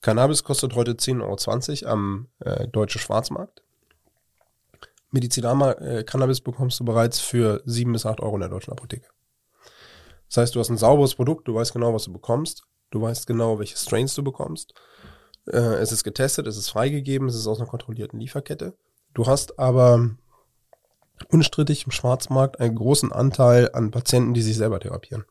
Cannabis 0.02 0.44
kostet 0.44 0.76
heute 0.76 0.92
10,20 0.92 1.84
Euro 1.84 1.92
am 1.92 2.28
äh, 2.40 2.68
deutschen 2.68 3.02
Schwarzmarkt. 3.02 3.64
Medizinar-Cannabis 5.10 6.40
äh, 6.40 6.44
bekommst 6.44 6.80
du 6.80 6.86
bereits 6.86 7.20
für 7.20 7.64
7 7.66 7.92
bis 7.92 8.06
8 8.06 8.20
Euro 8.20 8.36
in 8.36 8.42
der 8.42 8.50
deutschen 8.50 8.74
Apotheke. 8.74 9.08
Das 10.28 10.38
heißt, 10.38 10.56
du 10.56 10.60
hast 10.60 10.70
ein 10.70 10.78
sauberes 10.78 11.16
Produkt, 11.16 11.48
du 11.48 11.56
weißt 11.56 11.74
genau, 11.74 11.94
was 11.94 12.04
du 12.04 12.14
bekommst, 12.14 12.64
du 12.92 13.02
weißt 13.02 13.26
genau, 13.26 13.58
welche 13.58 13.78
Strains 13.78 14.14
du 14.14 14.24
bekommst. 14.24 14.74
Äh, 15.48 15.58
es 15.58 15.92
ist 15.92 16.04
getestet, 16.04 16.48
es 16.48 16.58
ist 16.58 16.70
freigegeben, 16.70 17.28
es 17.28 17.36
ist 17.36 17.48
aus 17.48 17.60
einer 17.60 17.70
kontrollierten 17.70 18.20
Lieferkette. 18.20 18.74
Du 19.14 19.28
hast 19.28 19.60
aber 19.60 20.12
unstrittig 21.30 21.86
im 21.86 21.92
Schwarzmarkt 21.92 22.60
einen 22.60 22.76
großen 22.76 23.12
Anteil 23.12 23.70
an 23.74 23.92
Patienten, 23.92 24.34
die 24.34 24.42
sich 24.42 24.58
selber 24.58 24.80
therapieren. 24.80 25.26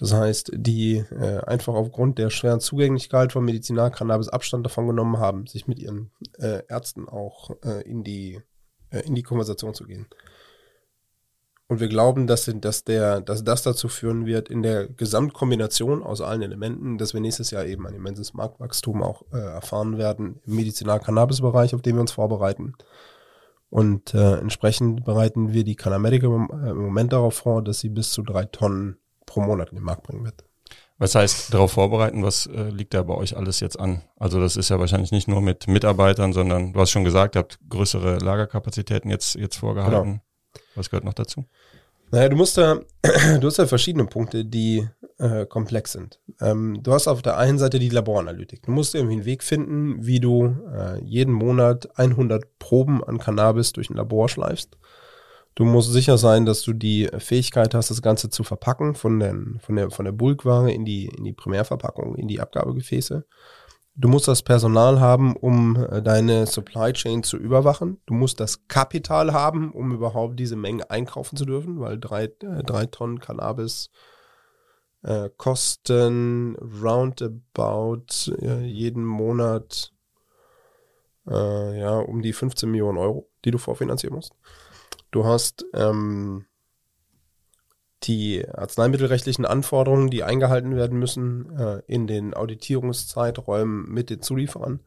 Das 0.00 0.14
heißt, 0.14 0.52
die 0.54 1.04
äh, 1.10 1.40
einfach 1.44 1.74
aufgrund 1.74 2.18
der 2.18 2.30
schweren 2.30 2.60
Zugänglichkeit 2.60 3.32
von 3.32 3.44
Medizinalcannabis 3.44 4.30
Abstand 4.30 4.64
davon 4.64 4.86
genommen 4.86 5.18
haben, 5.18 5.46
sich 5.46 5.66
mit 5.66 5.78
ihren 5.78 6.10
äh, 6.38 6.62
Ärzten 6.68 7.06
auch 7.06 7.50
äh, 7.62 7.82
in, 7.82 8.02
die, 8.02 8.40
äh, 8.90 9.00
in 9.00 9.14
die 9.14 9.22
Konversation 9.22 9.74
zu 9.74 9.84
gehen. 9.84 10.06
Und 11.70 11.78
wir 11.78 11.86
glauben, 11.86 12.26
dass, 12.26 12.50
dass, 12.52 12.82
der, 12.82 13.20
dass 13.20 13.44
das 13.44 13.62
dazu 13.62 13.86
führen 13.86 14.26
wird, 14.26 14.48
in 14.48 14.64
der 14.64 14.88
Gesamtkombination 14.88 16.02
aus 16.02 16.20
allen 16.20 16.42
Elementen, 16.42 16.98
dass 16.98 17.14
wir 17.14 17.20
nächstes 17.20 17.52
Jahr 17.52 17.64
eben 17.64 17.86
ein 17.86 17.94
immenses 17.94 18.34
Marktwachstum 18.34 19.04
auch 19.04 19.22
äh, 19.32 19.38
erfahren 19.38 19.96
werden 19.96 20.40
im 20.46 20.56
Medizinal-Cannabis-Bereich, 20.56 21.72
auf 21.72 21.80
den 21.80 21.94
wir 21.94 22.00
uns 22.00 22.10
vorbereiten. 22.10 22.72
Und 23.68 24.14
äh, 24.14 24.38
entsprechend 24.38 25.04
bereiten 25.04 25.52
wir 25.52 25.62
die 25.62 25.76
Cannamedica 25.76 26.26
im, 26.26 26.50
äh, 26.50 26.70
im 26.70 26.82
Moment 26.86 27.12
darauf 27.12 27.34
vor, 27.34 27.62
dass 27.62 27.78
sie 27.78 27.88
bis 27.88 28.10
zu 28.10 28.22
drei 28.22 28.46
Tonnen 28.46 28.96
pro 29.24 29.40
Monat 29.40 29.70
in 29.70 29.76
den 29.76 29.84
Markt 29.84 30.02
bringen 30.02 30.24
wird. 30.24 30.42
Was 30.98 31.14
heißt 31.14 31.54
darauf 31.54 31.70
vorbereiten? 31.70 32.24
Was 32.24 32.46
äh, 32.46 32.64
liegt 32.70 32.94
da 32.94 33.04
bei 33.04 33.14
euch 33.14 33.36
alles 33.36 33.60
jetzt 33.60 33.78
an? 33.78 34.02
Also 34.16 34.40
das 34.40 34.56
ist 34.56 34.70
ja 34.70 34.80
wahrscheinlich 34.80 35.12
nicht 35.12 35.28
nur 35.28 35.40
mit 35.40 35.68
Mitarbeitern, 35.68 36.32
sondern 36.32 36.72
du 36.72 36.80
hast 36.80 36.90
schon 36.90 37.04
gesagt, 37.04 37.36
ihr 37.36 37.42
habt 37.42 37.60
größere 37.68 38.18
Lagerkapazitäten 38.18 39.08
jetzt, 39.08 39.36
jetzt 39.36 39.58
vorgehalten. 39.58 40.02
Genau. 40.04 40.20
Was 40.74 40.90
gehört 40.90 41.04
noch 41.04 41.14
dazu? 41.14 41.44
Naja, 42.10 42.28
du 42.28 42.36
musst 42.36 42.58
da, 42.58 42.80
du 43.40 43.46
hast 43.46 43.58
ja 43.58 43.66
verschiedene 43.66 44.06
Punkte, 44.06 44.44
die 44.44 44.88
äh, 45.18 45.46
komplex 45.46 45.92
sind. 45.92 46.18
Ähm, 46.40 46.80
du 46.82 46.92
hast 46.92 47.08
auf 47.08 47.22
der 47.22 47.38
einen 47.38 47.58
Seite 47.58 47.78
die 47.78 47.88
Laboranalytik. 47.88 48.62
Du 48.62 48.72
musst 48.72 48.94
irgendwie 48.94 49.14
einen 49.14 49.24
Weg 49.24 49.42
finden, 49.42 50.04
wie 50.04 50.20
du 50.20 50.56
äh, 50.74 51.02
jeden 51.04 51.32
Monat 51.32 51.88
100 51.98 52.58
Proben 52.58 53.04
an 53.04 53.18
Cannabis 53.18 53.72
durch 53.72 53.90
ein 53.90 53.96
Labor 53.96 54.28
schleifst 54.28 54.76
Du 55.54 55.64
musst 55.64 55.92
sicher 55.92 56.16
sein, 56.16 56.46
dass 56.46 56.62
du 56.62 56.72
die 56.72 57.08
Fähigkeit 57.18 57.74
hast, 57.74 57.90
das 57.90 58.02
Ganze 58.02 58.30
zu 58.30 58.44
verpacken 58.44 58.94
von, 58.94 59.18
den, 59.18 59.58
von 59.60 59.76
der, 59.76 59.90
von 59.90 60.04
der 60.04 60.12
Bulkware 60.12 60.72
in 60.72 60.84
die, 60.84 61.06
in 61.06 61.24
die 61.24 61.32
Primärverpackung, 61.32 62.14
in 62.14 62.28
die 62.28 62.40
Abgabegefäße. 62.40 63.26
Du 63.94 64.08
musst 64.08 64.28
das 64.28 64.42
Personal 64.42 65.00
haben, 65.00 65.36
um 65.36 65.76
äh, 65.76 66.00
deine 66.00 66.46
Supply 66.46 66.92
Chain 66.92 67.22
zu 67.22 67.36
überwachen. 67.36 68.00
Du 68.06 68.14
musst 68.14 68.40
das 68.40 68.66
Kapital 68.68 69.32
haben, 69.32 69.72
um 69.72 69.92
überhaupt 69.92 70.38
diese 70.38 70.56
Menge 70.56 70.90
einkaufen 70.90 71.36
zu 71.36 71.44
dürfen, 71.44 71.80
weil 71.80 71.98
drei, 71.98 72.24
äh, 72.24 72.62
drei 72.64 72.86
Tonnen 72.86 73.20
Cannabis 73.20 73.90
äh, 75.02 75.28
kosten 75.36 76.56
roundabout 76.56 78.32
äh, 78.40 78.64
jeden 78.64 79.04
Monat 79.04 79.92
äh, 81.26 81.80
ja 81.80 81.98
um 81.98 82.22
die 82.22 82.32
15 82.32 82.70
Millionen 82.70 82.98
Euro, 82.98 83.28
die 83.44 83.50
du 83.50 83.58
vorfinanzieren 83.58 84.14
musst. 84.14 84.32
Du 85.10 85.24
hast 85.24 85.64
ähm, 85.74 86.46
die 88.04 88.46
arzneimittelrechtlichen 88.48 89.44
Anforderungen, 89.44 90.10
die 90.10 90.22
eingehalten 90.22 90.74
werden 90.76 90.98
müssen 90.98 91.56
äh, 91.58 91.82
in 91.86 92.06
den 92.06 92.34
Auditierungszeiträumen 92.34 93.90
mit 93.90 94.10
den 94.10 94.22
Zulieferern. 94.22 94.80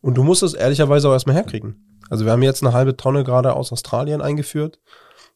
Und 0.00 0.14
du 0.16 0.24
musst 0.24 0.42
es 0.42 0.54
ehrlicherweise 0.54 1.08
auch 1.08 1.12
erstmal 1.12 1.36
herkriegen. 1.36 2.00
Also 2.10 2.24
wir 2.24 2.32
haben 2.32 2.42
jetzt 2.42 2.62
eine 2.62 2.72
halbe 2.72 2.96
Tonne 2.96 3.24
gerade 3.24 3.54
aus 3.54 3.72
Australien 3.72 4.20
eingeführt. 4.20 4.80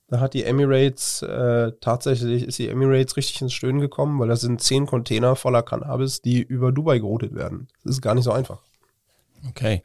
Da 0.08 0.18
hat 0.18 0.34
die 0.34 0.44
Emirates 0.44 1.22
äh, 1.22 1.72
tatsächlich, 1.80 2.44
ist 2.44 2.58
die 2.58 2.68
Emirates 2.68 3.16
richtig 3.16 3.40
ins 3.42 3.52
Stöhnen 3.52 3.80
gekommen, 3.80 4.18
weil 4.18 4.28
das 4.28 4.40
sind 4.40 4.60
zehn 4.60 4.86
Container 4.86 5.36
voller 5.36 5.62
Cannabis, 5.62 6.20
die 6.20 6.42
über 6.42 6.72
Dubai 6.72 6.98
geroutet 6.98 7.34
werden. 7.34 7.68
Das 7.84 7.94
ist 7.94 8.02
gar 8.02 8.16
nicht 8.16 8.24
so 8.24 8.32
einfach. 8.32 8.58
Okay. 9.48 9.84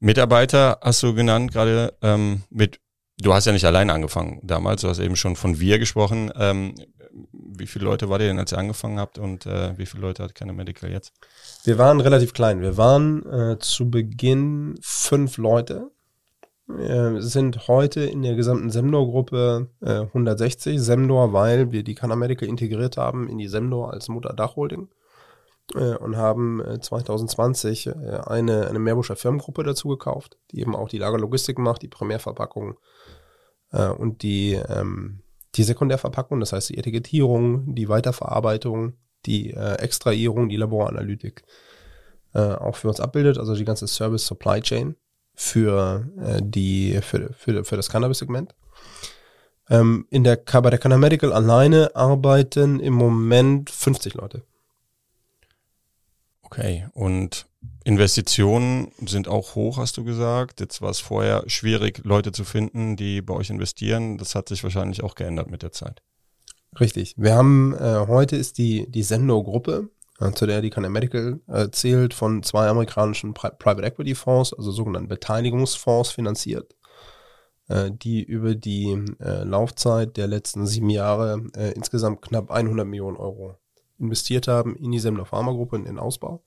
Mitarbeiter 0.00 0.78
hast 0.82 1.02
du 1.02 1.14
genannt 1.14 1.50
gerade 1.52 1.94
ähm, 2.02 2.42
mit 2.50 2.78
Du 3.20 3.34
hast 3.34 3.46
ja 3.46 3.52
nicht 3.52 3.64
allein 3.64 3.90
angefangen 3.90 4.40
damals, 4.42 4.82
du 4.82 4.88
hast 4.88 5.00
eben 5.00 5.16
schon 5.16 5.36
von 5.36 5.58
wir 5.58 5.78
gesprochen. 5.78 6.32
Ähm, 6.36 6.74
wie 7.32 7.66
viele 7.66 7.84
Leute 7.84 8.08
war 8.08 8.20
ihr 8.20 8.28
denn, 8.28 8.38
als 8.38 8.52
ihr 8.52 8.58
angefangen 8.58 9.00
habt 9.00 9.18
und 9.18 9.44
äh, 9.46 9.76
wie 9.76 9.86
viele 9.86 10.02
Leute 10.02 10.22
hat 10.22 10.34
keine 10.34 10.52
Medical 10.52 10.90
jetzt? 10.90 11.12
Wir 11.64 11.78
waren 11.78 12.00
relativ 12.00 12.32
klein. 12.32 12.60
Wir 12.60 12.76
waren 12.76 13.26
äh, 13.26 13.58
zu 13.58 13.90
Beginn 13.90 14.78
fünf 14.80 15.36
Leute. 15.36 15.90
Wir 16.68 17.22
sind 17.22 17.66
heute 17.66 18.02
in 18.02 18.22
der 18.22 18.34
gesamten 18.34 18.70
Semdor-Gruppe 18.70 19.68
äh, 19.80 20.00
160. 20.00 20.78
Semdor, 20.78 21.32
weil 21.32 21.72
wir 21.72 21.82
die 21.82 21.94
Canamedical 21.94 22.46
integriert 22.46 22.98
haben 22.98 23.26
in 23.26 23.38
die 23.38 23.48
Semdor 23.48 23.90
als 23.90 24.08
Mutterdachholding 24.08 24.88
äh, 25.74 25.96
und 25.96 26.16
haben 26.16 26.60
äh, 26.60 26.78
2020 26.78 27.86
äh, 27.86 27.92
eine, 28.26 28.68
eine 28.68 28.78
Meerbuscher 28.78 29.16
Firmengruppe 29.16 29.62
dazu 29.62 29.88
gekauft, 29.88 30.36
die 30.50 30.60
eben 30.60 30.76
auch 30.76 30.88
die 30.88 30.98
Lagerlogistik 30.98 31.58
macht, 31.58 31.82
die 31.82 31.88
Primärverpackung 31.88 32.76
äh, 33.72 33.88
und 33.88 34.22
die, 34.22 34.54
ähm, 34.54 35.20
die 35.54 35.62
Sekundärverpackung, 35.62 36.40
das 36.40 36.52
heißt 36.52 36.70
die 36.70 36.78
Etikettierung, 36.78 37.74
die 37.74 37.88
Weiterverarbeitung, 37.88 38.94
die 39.26 39.52
äh, 39.52 39.74
Extrahierung, 39.74 40.48
die 40.48 40.56
Laboranalytik 40.56 41.42
äh, 42.34 42.40
auch 42.40 42.76
für 42.76 42.88
uns 42.88 43.00
abbildet, 43.00 43.38
also 43.38 43.54
die 43.54 43.64
ganze 43.64 43.86
Service 43.86 44.26
Supply 44.26 44.60
Chain 44.60 44.96
für 45.34 46.08
äh, 46.20 46.40
die 46.42 46.98
für, 47.02 47.32
für, 47.32 47.64
für 47.64 47.76
das 47.76 47.88
Cannabis-Segment. 47.88 48.54
Ähm, 49.70 50.06
in 50.10 50.24
der 50.24 50.36
bei 50.36 50.70
der 50.70 50.78
Canna 50.78 50.96
Medical 50.96 51.32
alleine 51.32 51.94
arbeiten 51.94 52.80
im 52.80 52.94
Moment 52.94 53.70
50 53.70 54.14
Leute. 54.14 54.42
Okay, 56.42 56.88
und 56.94 57.47
Investitionen 57.88 58.92
sind 59.06 59.28
auch 59.28 59.54
hoch, 59.54 59.78
hast 59.78 59.96
du 59.96 60.04
gesagt. 60.04 60.60
Jetzt 60.60 60.82
war 60.82 60.90
es 60.90 61.00
vorher 61.00 61.44
schwierig, 61.46 62.02
Leute 62.04 62.32
zu 62.32 62.44
finden, 62.44 62.96
die 62.96 63.22
bei 63.22 63.32
euch 63.32 63.48
investieren. 63.48 64.18
Das 64.18 64.34
hat 64.34 64.50
sich 64.50 64.62
wahrscheinlich 64.62 65.02
auch 65.02 65.14
geändert 65.14 65.50
mit 65.50 65.62
der 65.62 65.72
Zeit. 65.72 66.02
Richtig. 66.78 67.14
Wir 67.16 67.34
haben, 67.34 67.72
äh, 67.72 68.04
heute 68.06 68.36
ist 68.36 68.58
die, 68.58 68.90
die 68.90 69.02
Sendo-Gruppe, 69.02 69.88
äh, 70.20 70.30
zu 70.32 70.44
der 70.44 70.60
die 70.60 70.68
Canna 70.68 70.90
Medical 70.90 71.40
äh, 71.46 71.70
zählt, 71.70 72.12
von 72.12 72.42
zwei 72.42 72.68
amerikanischen 72.68 73.32
Pri 73.32 73.52
Private 73.58 73.86
Equity 73.86 74.14
Fonds, 74.14 74.52
also 74.52 74.70
sogenannten 74.70 75.08
Beteiligungsfonds 75.08 76.10
finanziert, 76.10 76.76
äh, 77.68 77.90
die 77.90 78.22
über 78.22 78.54
die 78.54 79.02
äh, 79.18 79.44
Laufzeit 79.44 80.18
der 80.18 80.26
letzten 80.26 80.66
sieben 80.66 80.90
Jahre 80.90 81.42
äh, 81.56 81.72
insgesamt 81.72 82.20
knapp 82.20 82.50
100 82.50 82.86
Millionen 82.86 83.16
Euro 83.16 83.54
investiert 83.98 84.46
haben 84.46 84.76
in 84.76 84.92
die 84.92 84.98
Semler 84.98 85.24
Pharmagruppe, 85.24 85.76
in 85.76 85.84
den 85.84 85.98
Ausbau. 85.98 86.44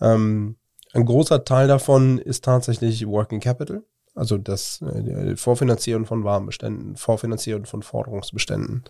Ähm, 0.00 0.56
ein 0.92 1.04
großer 1.04 1.44
Teil 1.44 1.68
davon 1.68 2.18
ist 2.18 2.44
tatsächlich 2.44 3.06
Working 3.06 3.40
Capital, 3.40 3.84
also 4.14 4.38
das 4.38 4.82
äh, 4.82 5.36
Vorfinanzieren 5.36 6.04
von 6.04 6.24
Warenbeständen, 6.24 6.96
Vorfinanzieren 6.96 7.64
von 7.64 7.82
Forderungsbeständen, 7.82 8.84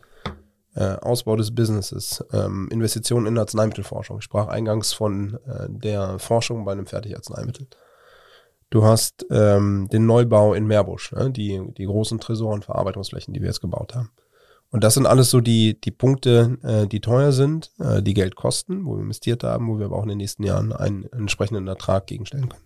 äh, 0.75 0.96
Ausbau 0.96 1.37
des 1.37 1.55
Businesses, 1.55 2.25
ähm, 2.33 2.68
Investitionen 2.70 3.27
in 3.27 3.38
Arzneimittelforschung. 3.38 4.18
Ich 4.18 4.25
sprach 4.25 4.49
eingangs 4.49 4.92
von 4.92 5.38
äh, 5.46 5.66
der 5.68 6.18
Forschung 6.18 6.64
bei 6.64 6.73
einem 6.73 6.87
Fertigarzneimittel. 6.87 7.66
Du 8.70 8.85
hast 8.85 9.27
ähm, 9.31 9.88
den 9.92 10.07
Neubau 10.07 10.55
in 10.55 10.66
Meerbusch, 10.66 11.12
ne? 11.12 11.31
die, 11.31 11.61
die 11.77 11.87
großen 11.87 12.20
Tresor- 12.20 12.55
und 12.55 12.64
Verarbeitungsflächen, 12.64 13.35
die 13.35 13.40
wir 13.40 13.49
jetzt 13.49 13.61
gebaut 13.61 13.96
haben. 13.96 14.11
Und 14.70 14.85
das 14.85 14.94
sind 14.94 15.06
alles 15.06 15.30
so 15.30 15.40
die, 15.40 15.80
die 15.80 15.90
Punkte, 15.90 16.59
äh, 16.62 16.87
die 16.87 17.00
teuer 17.00 17.33
sind, 17.33 17.72
äh, 17.78 18.02
die 18.02 18.14
Geld 18.14 18.37
kosten, 18.37 18.85
wo 18.85 18.96
wir 18.96 19.02
investiert 19.02 19.42
haben, 19.42 19.68
wo 19.68 19.78
wir 19.78 19.87
aber 19.87 19.96
auch 19.96 20.04
in 20.04 20.11
den 20.11 20.18
nächsten 20.18 20.44
Jahren 20.44 20.72
einen, 20.72 21.04
entsprechenden 21.12 21.66
Ertrag 21.66 22.06
gegenstellen 22.06 22.48
können. 22.48 22.64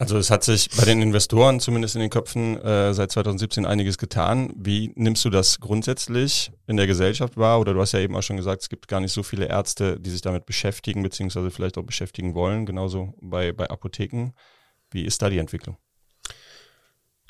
Also 0.00 0.16
es 0.16 0.30
hat 0.30 0.44
sich 0.44 0.70
bei 0.76 0.84
den 0.84 1.02
Investoren 1.02 1.58
zumindest 1.58 1.96
in 1.96 2.00
den 2.00 2.10
Köpfen 2.10 2.56
äh, 2.62 2.94
seit 2.94 3.10
2017 3.10 3.66
einiges 3.66 3.98
getan. 3.98 4.52
Wie 4.56 4.92
nimmst 4.94 5.24
du 5.24 5.30
das 5.30 5.58
grundsätzlich 5.58 6.52
in 6.68 6.76
der 6.76 6.86
Gesellschaft 6.86 7.36
wahr? 7.36 7.58
Oder 7.58 7.74
du 7.74 7.80
hast 7.80 7.92
ja 7.92 7.98
eben 7.98 8.14
auch 8.14 8.22
schon 8.22 8.36
gesagt, 8.36 8.62
es 8.62 8.68
gibt 8.68 8.86
gar 8.86 9.00
nicht 9.00 9.12
so 9.12 9.24
viele 9.24 9.46
Ärzte, 9.46 9.98
die 9.98 10.10
sich 10.10 10.20
damit 10.20 10.46
beschäftigen, 10.46 11.02
beziehungsweise 11.02 11.50
vielleicht 11.50 11.78
auch 11.78 11.82
beschäftigen 11.82 12.34
wollen, 12.34 12.64
genauso 12.64 13.14
bei, 13.20 13.50
bei 13.52 13.68
Apotheken. 13.68 14.34
Wie 14.90 15.04
ist 15.04 15.20
da 15.20 15.30
die 15.30 15.38
Entwicklung? 15.38 15.76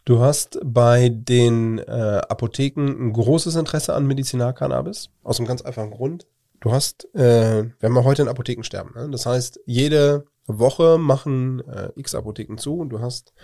Du 0.09 0.21
hast 0.21 0.59
bei 0.65 1.11
den 1.11 1.81
äh, 1.81 2.23
Apotheken 2.31 2.87
ein 2.87 3.13
großes 3.13 3.57
Interesse 3.57 3.93
an 3.93 4.07
Medizinalcannabis. 4.07 5.11
Aus 5.23 5.39
einem 5.39 5.47
ganz 5.47 5.61
einfachen 5.61 5.91
Grund. 5.91 6.27
Du 6.61 6.73
hast, 6.73 7.15
äh, 7.15 7.65
wir 7.65 7.87
haben 7.87 7.95
ja 7.95 8.05
heute 8.05 8.23
in 8.23 8.29
Apotheken 8.29 8.63
sterben. 8.63 8.95
Ne? 8.95 9.11
Das 9.11 9.27
heißt, 9.27 9.61
jede 9.67 10.25
Woche 10.47 10.97
machen 10.97 11.61
äh, 11.69 11.91
x 11.95 12.15
Apotheken 12.15 12.57
zu 12.57 12.79
und 12.79 12.89
du 12.89 13.01
hast, 13.01 13.35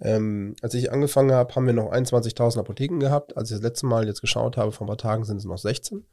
ähm, 0.00 0.54
als 0.62 0.74
ich 0.74 0.92
angefangen 0.92 1.32
habe, 1.32 1.52
haben 1.56 1.66
wir 1.66 1.72
noch 1.72 1.90
21.000 1.90 2.60
Apotheken 2.60 3.00
gehabt. 3.00 3.36
Als 3.36 3.50
ich 3.50 3.56
das 3.56 3.64
letzte 3.64 3.86
Mal 3.86 4.06
jetzt 4.06 4.20
geschaut 4.20 4.56
habe, 4.56 4.70
vor 4.70 4.84
ein 4.84 4.90
paar 4.90 4.98
Tagen 4.98 5.24
sind 5.24 5.38
es 5.38 5.46
noch 5.46 5.58
16. 5.58 6.06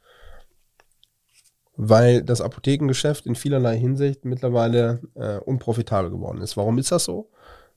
Weil 1.75 2.23
das 2.23 2.41
Apothekengeschäft 2.41 3.27
in 3.27 3.35
vielerlei 3.35 3.77
Hinsicht 3.77 4.25
mittlerweile 4.25 5.01
äh, 5.13 5.37
unprofitabel 5.37 6.09
geworden 6.09 6.41
ist. 6.41 6.57
Warum 6.57 6.79
ist 6.79 6.91
das 6.91 7.03
so? 7.03 7.29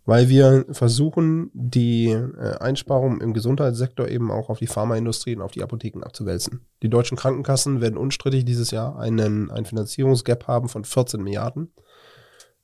Weil 0.09 0.31
wir 0.31 0.65
versuchen, 0.71 1.51
die 1.53 2.07
äh, 2.07 2.57
Einsparungen 2.61 3.21
im 3.21 3.35
Gesundheitssektor 3.35 4.09
eben 4.09 4.31
auch 4.31 4.49
auf 4.49 4.59
die 4.59 4.67
Pharmaindustrie 4.67 5.37
und 5.37 5.43
auf 5.43 5.51
die 5.51 5.63
Apotheken 5.63 6.03
abzuwälzen. 6.03 6.65
Die 6.83 6.89
deutschen 6.89 7.19
Krankenkassen 7.19 7.83
werden 7.83 7.99
unstrittig 7.99 8.47
dieses 8.47 8.71
Jahr 8.71 8.99
einen, 8.99 9.51
einen 9.51 9.67
Finanzierungsgap 9.67 10.47
haben 10.47 10.71
von 10.71 10.87
14 10.87 11.23
Milliarden, 11.23 11.75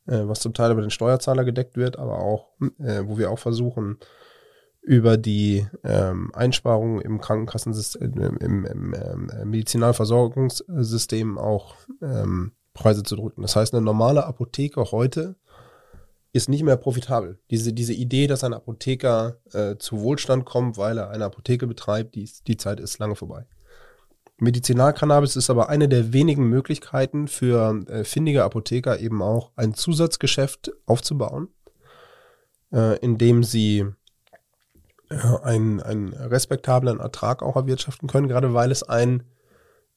äh, 0.06 0.22
was 0.24 0.40
zum 0.40 0.54
Teil 0.54 0.72
über 0.72 0.80
den 0.80 0.88
Steuerzahler 0.88 1.44
gedeckt 1.44 1.76
wird, 1.76 1.98
aber 1.98 2.20
auch, 2.20 2.48
äh, 2.78 3.02
wo 3.04 3.18
wir 3.18 3.30
auch 3.30 3.38
versuchen, 3.38 3.98
über 4.80 5.18
die 5.18 5.66
ähm, 5.82 6.30
Einsparungen 6.32 7.02
im 7.02 7.20
Krankenkassensystem, 7.20 8.10
im, 8.14 8.38
im, 8.38 8.64
im 8.64 8.94
ähm, 8.94 9.50
Medizinalversorgungssystem 9.50 11.36
auch 11.36 11.74
ähm, 12.00 12.52
Preise 12.72 13.02
zu 13.02 13.16
drücken. 13.16 13.42
Das 13.42 13.54
heißt, 13.54 13.74
eine 13.74 13.84
normale 13.84 14.24
Apotheke 14.24 14.92
heute 14.92 15.36
ist 16.34 16.48
nicht 16.48 16.64
mehr 16.64 16.76
profitabel. 16.76 17.38
Diese, 17.50 17.72
diese 17.72 17.92
Idee, 17.92 18.26
dass 18.26 18.42
ein 18.42 18.54
Apotheker 18.54 19.38
äh, 19.52 19.76
zu 19.76 20.00
Wohlstand 20.00 20.44
kommt, 20.44 20.76
weil 20.76 20.98
er 20.98 21.10
eine 21.10 21.26
Apotheke 21.26 21.68
betreibt, 21.68 22.16
die, 22.16 22.28
die 22.48 22.56
Zeit 22.56 22.80
ist 22.80 22.98
lange 22.98 23.14
vorbei. 23.14 23.46
Medizinalcannabis 24.38 25.36
ist 25.36 25.48
aber 25.48 25.68
eine 25.68 25.88
der 25.88 26.12
wenigen 26.12 26.48
Möglichkeiten 26.48 27.28
für 27.28 27.84
äh, 27.86 28.02
findige 28.02 28.42
Apotheker 28.42 28.98
eben 28.98 29.22
auch 29.22 29.52
ein 29.54 29.74
Zusatzgeschäft 29.74 30.72
aufzubauen, 30.86 31.50
äh, 32.72 32.98
indem 32.98 33.44
sie 33.44 33.86
äh, 35.10 35.16
einen, 35.44 35.80
einen 35.80 36.14
respektablen 36.14 36.98
Ertrag 36.98 37.44
auch 37.44 37.54
erwirtschaften 37.54 38.08
können, 38.08 38.26
gerade 38.26 38.52
weil 38.54 38.72
es 38.72 38.82
ein, 38.82 39.22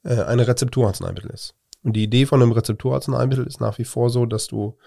äh, 0.04 0.22
eine 0.22 0.48
Rezepturarzneimittel 0.48 1.32
ist. 1.32 1.56
Und 1.82 1.94
die 1.94 2.04
Idee 2.04 2.28
von 2.28 2.44
einem 2.44 2.52
Rezepturarzneimittel 2.52 3.48
ist 3.48 3.60
nach 3.60 3.80
wie 3.80 3.86
vor 3.86 4.12
so, 4.12 4.28
dass 4.28 4.46
du 4.46 4.78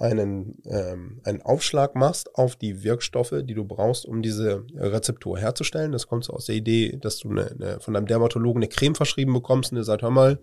einen, 0.00 0.56
ähm, 0.64 1.20
einen 1.24 1.42
Aufschlag 1.42 1.94
machst 1.94 2.34
auf 2.34 2.56
die 2.56 2.82
Wirkstoffe, 2.82 3.34
die 3.42 3.54
du 3.54 3.64
brauchst, 3.64 4.06
um 4.06 4.22
diese 4.22 4.64
Rezeptur 4.74 5.38
herzustellen. 5.38 5.92
Das 5.92 6.06
kommt 6.06 6.24
so 6.24 6.32
aus 6.32 6.46
der 6.46 6.54
Idee, 6.54 6.96
dass 7.00 7.18
du 7.18 7.28
eine, 7.30 7.50
eine, 7.50 7.80
von 7.80 7.94
deinem 7.94 8.06
Dermatologen 8.06 8.62
eine 8.62 8.68
Creme 8.68 8.94
verschrieben 8.94 9.34
bekommst 9.34 9.72
und 9.72 9.76
der 9.76 9.84
sagt, 9.84 10.00
hör 10.02 10.10
mal, 10.10 10.38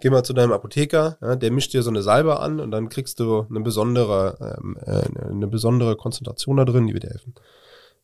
geh 0.00 0.08
mal 0.08 0.22
zu 0.22 0.34
deinem 0.34 0.52
Apotheker, 0.52 1.18
ja, 1.20 1.34
der 1.34 1.50
mischt 1.50 1.72
dir 1.72 1.82
so 1.82 1.90
eine 1.90 2.02
Salbe 2.02 2.38
an 2.38 2.60
und 2.60 2.70
dann 2.70 2.88
kriegst 2.88 3.18
du 3.18 3.46
eine 3.50 3.60
besondere, 3.60 4.56
ähm, 4.62 4.76
äh, 4.86 5.30
eine 5.30 5.48
besondere 5.48 5.96
Konzentration 5.96 6.56
da 6.56 6.64
drin, 6.64 6.86
die 6.86 6.94
wird 6.94 7.04
dir 7.04 7.10
helfen. 7.10 7.34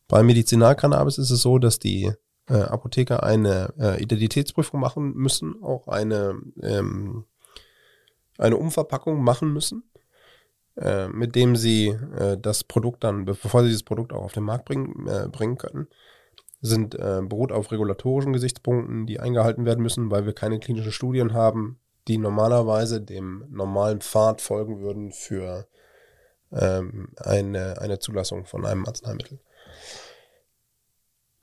Bei 0.09 0.21
Medizinalcannabis 0.21 1.17
ist 1.17 1.31
es 1.31 1.41
so, 1.41 1.59
dass 1.59 1.79
die 1.79 2.11
äh, 2.49 2.55
Apotheker 2.55 3.23
eine 3.23 3.73
äh, 3.79 4.03
Identitätsprüfung 4.03 4.81
machen 4.81 5.13
müssen, 5.13 5.63
auch 5.63 5.87
eine, 5.87 6.35
ähm, 6.61 7.23
eine 8.37 8.57
Umverpackung 8.57 9.23
machen 9.23 9.53
müssen 9.53 9.83
äh, 10.75 11.07
mit 11.07 11.35
dem 11.35 11.55
sie 11.55 11.89
äh, 12.17 12.37
das 12.37 12.63
Produkt 12.63 13.03
dann, 13.03 13.25
bevor 13.25 13.61
sie 13.61 13.67
dieses 13.67 13.83
Produkt 13.83 14.13
auch 14.13 14.23
auf 14.23 14.33
den 14.33 14.43
Markt 14.43 14.65
bringen, 14.65 15.07
äh, 15.07 15.27
bringen 15.27 15.57
können, 15.57 15.87
sind 16.61 16.95
äh, 16.95 17.21
beruht 17.23 17.51
auf 17.51 17.71
regulatorischen 17.71 18.33
Gesichtspunkten, 18.33 19.05
die 19.05 19.19
eingehalten 19.19 19.65
werden 19.65 19.83
müssen, 19.83 20.09
weil 20.11 20.25
wir 20.25 20.33
keine 20.33 20.59
klinischen 20.59 20.91
Studien 20.91 21.33
haben, 21.33 21.79
die 22.07 22.17
normalerweise 22.17 23.01
dem 23.01 23.45
normalen 23.49 24.01
Pfad 24.01 24.41
folgen 24.41 24.79
würden 24.79 25.11
für 25.11 25.67
ähm, 26.51 27.09
eine, 27.17 27.79
eine 27.81 27.99
Zulassung 27.99 28.45
von 28.45 28.65
einem 28.65 28.85
Arzneimittel. 28.85 29.39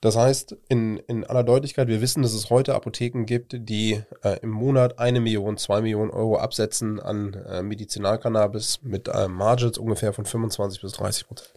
Das 0.00 0.16
heißt, 0.16 0.56
in, 0.68 0.96
in 0.96 1.24
aller 1.24 1.44
Deutlichkeit, 1.44 1.88
wir 1.88 2.00
wissen, 2.00 2.22
dass 2.22 2.32
es 2.32 2.48
heute 2.48 2.74
Apotheken 2.74 3.24
gibt, 3.24 3.54
die 3.68 4.02
äh, 4.22 4.38
im 4.40 4.48
Monat 4.48 4.98
eine 4.98 5.20
Million, 5.20 5.58
zwei 5.58 5.82
Millionen 5.82 6.10
Euro 6.10 6.38
absetzen 6.38 7.00
an 7.00 7.34
äh, 7.34 7.62
Medizinalcannabis 7.62 8.80
mit 8.82 9.08
äh, 9.08 9.28
Margins 9.28 9.76
ungefähr 9.76 10.14
von 10.14 10.24
25 10.24 10.80
bis 10.80 10.92
30 10.92 11.26
Prozent. 11.26 11.52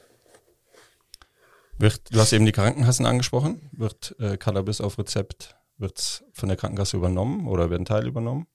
Wird, 1.78 2.02
du 2.12 2.20
hast 2.20 2.34
eben 2.34 2.46
die 2.46 2.52
Krankenkassen 2.52 3.06
angesprochen. 3.06 3.70
Wird 3.72 4.16
äh, 4.20 4.36
Cannabis 4.36 4.82
auf 4.82 4.98
Rezept, 4.98 5.56
wird's 5.78 6.24
von 6.34 6.50
der 6.50 6.58
Krankenkasse 6.58 6.98
übernommen 6.98 7.48
oder 7.48 7.70
werden 7.70 7.86
Teil 7.86 8.06
übernommen? 8.06 8.48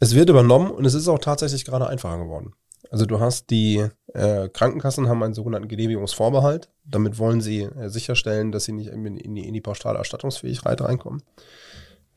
Es 0.00 0.14
wird 0.14 0.30
übernommen 0.30 0.70
und 0.70 0.86
es 0.86 0.94
ist 0.94 1.06
auch 1.06 1.18
tatsächlich 1.18 1.66
gerade 1.66 1.86
einfacher 1.86 2.18
geworden. 2.18 2.54
Also 2.90 3.06
du 3.06 3.20
hast 3.20 3.50
die 3.50 3.86
äh, 4.12 4.48
Krankenkassen 4.48 5.08
haben 5.08 5.22
einen 5.22 5.34
sogenannten 5.34 5.68
Genehmigungsvorbehalt. 5.68 6.70
Damit 6.84 7.18
wollen 7.18 7.40
sie 7.40 7.62
äh, 7.62 7.88
sicherstellen, 7.88 8.52
dass 8.52 8.64
sie 8.64 8.72
nicht 8.72 8.90
in, 8.90 9.04
in, 9.16 9.34
die, 9.34 9.46
in 9.46 9.54
die 9.54 9.60
pauschale 9.60 9.98
Erstattungsfähigkeit 9.98 10.80
reinkommen. 10.80 11.22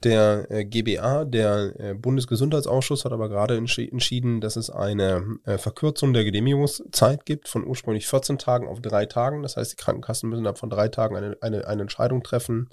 Der 0.03 0.51
äh, 0.51 0.63
GBA, 0.63 1.25
der 1.25 1.73
äh, 1.79 1.93
Bundesgesundheitsausschuss, 1.95 3.03
hat 3.03 3.13
aber 3.13 3.29
gerade 3.29 3.57
entschi 3.57 3.89
entschieden, 3.89 4.41
dass 4.41 4.55
es 4.55 4.69
eine 4.69 5.39
äh, 5.45 5.57
Verkürzung 5.57 6.13
der 6.13 6.23
Genehmigungszeit 6.23 7.25
gibt 7.25 7.47
von 7.47 7.65
ursprünglich 7.65 8.05
14 8.07 8.37
Tagen 8.37 8.67
auf 8.67 8.79
drei 8.79 9.07
Tagen. 9.07 9.41
Das 9.41 9.57
heißt, 9.57 9.71
die 9.71 9.75
Krankenkassen 9.75 10.29
müssen 10.29 10.45
ab 10.45 10.59
von 10.59 10.69
drei 10.69 10.89
Tagen 10.89 11.15
eine, 11.15 11.35
eine, 11.41 11.67
eine 11.67 11.81
Entscheidung 11.81 12.21
treffen, 12.21 12.69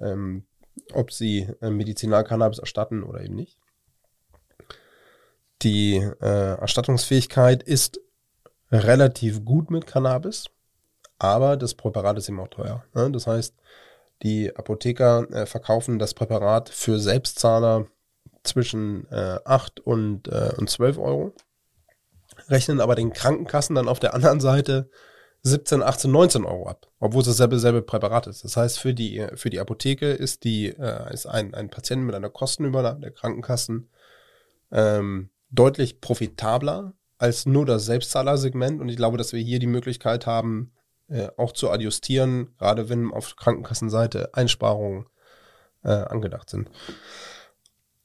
ähm, 0.00 0.44
ob 0.92 1.12
sie 1.12 1.48
äh, 1.60 1.70
Medizinalcannabis 1.70 2.58
erstatten 2.58 3.04
oder 3.04 3.20
eben 3.20 3.36
nicht. 3.36 3.56
Die 5.64 5.96
äh, 5.96 6.58
Erstattungsfähigkeit 6.60 7.62
ist 7.62 7.98
relativ 8.70 9.44
gut 9.44 9.70
mit 9.70 9.86
Cannabis, 9.86 10.46
aber 11.18 11.56
das 11.56 11.74
Präparat 11.74 12.18
ist 12.18 12.28
eben 12.28 12.40
auch 12.40 12.48
teuer. 12.48 12.84
Ne? 12.94 13.10
Das 13.10 13.26
heißt, 13.26 13.54
die 14.22 14.54
Apotheker 14.54 15.26
äh, 15.30 15.46
verkaufen 15.46 15.98
das 15.98 16.12
Präparat 16.12 16.68
für 16.68 16.98
Selbstzahler 16.98 17.86
zwischen 18.42 19.10
äh, 19.10 19.38
8 19.44 19.80
und, 19.80 20.28
äh, 20.28 20.52
und 20.58 20.68
12 20.68 20.98
Euro, 20.98 21.32
rechnen 22.48 22.80
aber 22.80 22.94
den 22.94 23.14
Krankenkassen 23.14 23.74
dann 23.74 23.88
auf 23.88 24.00
der 24.00 24.12
anderen 24.12 24.40
Seite 24.40 24.90
17, 25.42 25.82
18, 25.82 26.10
19 26.10 26.44
Euro 26.44 26.68
ab, 26.68 26.88
obwohl 27.00 27.22
es 27.22 27.28
dasselbe 27.28 27.58
selbe 27.58 27.80
Präparat 27.80 28.26
ist. 28.26 28.44
Das 28.44 28.56
heißt, 28.56 28.78
für 28.78 28.92
die, 28.92 29.26
für 29.34 29.50
die 29.50 29.60
Apotheke 29.60 30.10
ist, 30.10 30.44
die, 30.44 30.68
äh, 30.68 31.12
ist 31.12 31.26
ein, 31.26 31.54
ein 31.54 31.70
Patient 31.70 32.02
mit 32.02 32.14
einer 32.14 32.30
Kostenübernahme 32.30 33.00
der 33.00 33.12
Krankenkassen 33.12 33.88
ähm, 34.72 35.30
deutlich 35.50 36.00
profitabler 36.00 36.94
als 37.18 37.46
nur 37.46 37.66
das 37.66 37.86
Selbstzahlersegment. 37.86 38.80
Und 38.80 38.88
ich 38.88 38.96
glaube, 38.96 39.18
dass 39.18 39.32
wir 39.32 39.40
hier 39.40 39.58
die 39.58 39.66
Möglichkeit 39.66 40.26
haben, 40.26 40.72
äh, 41.08 41.28
auch 41.36 41.52
zu 41.52 41.70
adjustieren, 41.70 42.54
gerade 42.58 42.88
wenn 42.88 43.10
auf 43.12 43.36
Krankenkassenseite 43.36 44.34
Einsparungen 44.34 45.06
äh, 45.82 45.90
angedacht 45.90 46.50
sind. 46.50 46.70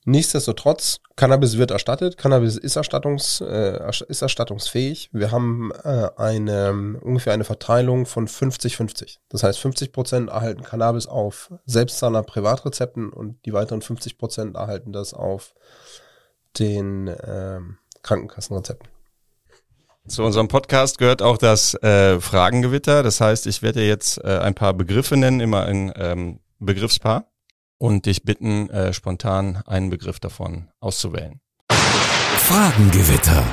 Nichtsdestotrotz, 0.05 1.01
Cannabis 1.17 1.57
wird 1.57 1.71
erstattet, 1.71 2.17
Cannabis 2.17 2.57
ist, 2.57 2.75
erstattungs, 2.75 3.41
äh, 3.41 3.79
ist 4.07 4.21
erstattungsfähig. 4.21 5.09
Wir 5.11 5.31
haben 5.31 5.71
äh, 5.83 6.09
eine, 6.15 6.99
ungefähr 7.01 7.33
eine 7.33 7.43
Verteilung 7.43 8.05
von 8.05 8.27
50-50. 8.27 9.17
Das 9.27 9.43
heißt, 9.43 9.59
50 9.59 9.91
Prozent 9.91 10.29
erhalten 10.29 10.63
Cannabis 10.63 11.05
auf 11.05 11.53
Selbstzahler 11.65 12.23
Privatrezepten 12.23 13.09
und 13.09 13.45
die 13.45 13.53
weiteren 13.53 13.81
50 13.81 14.17
Prozent 14.17 14.55
erhalten 14.55 14.93
das 14.93 15.13
auf 15.13 15.53
den 16.57 17.07
äh, 17.07 17.59
Krankenkassenrezepten. 18.01 18.89
Zu 20.07 20.23
unserem 20.23 20.47
Podcast 20.47 20.97
gehört 20.97 21.21
auch 21.21 21.37
das 21.37 21.75
äh, 21.83 22.19
Fragengewitter. 22.19 23.03
Das 23.03 23.21
heißt, 23.21 23.45
ich 23.45 23.61
werde 23.61 23.85
jetzt 23.85 24.17
äh, 24.23 24.39
ein 24.39 24.55
paar 24.55 24.73
Begriffe 24.73 25.17
nennen, 25.17 25.39
immer 25.39 25.65
ein 25.65 25.91
ähm, 25.95 26.39
Begriffspaar, 26.57 27.29
und 27.77 28.05
dich 28.05 28.23
bitten, 28.23 28.69
äh, 28.69 28.93
spontan 28.93 29.61
einen 29.65 29.89
Begriff 29.89 30.19
davon 30.19 30.69
auszuwählen. 30.79 31.39
Fragengewitter. 31.69 33.45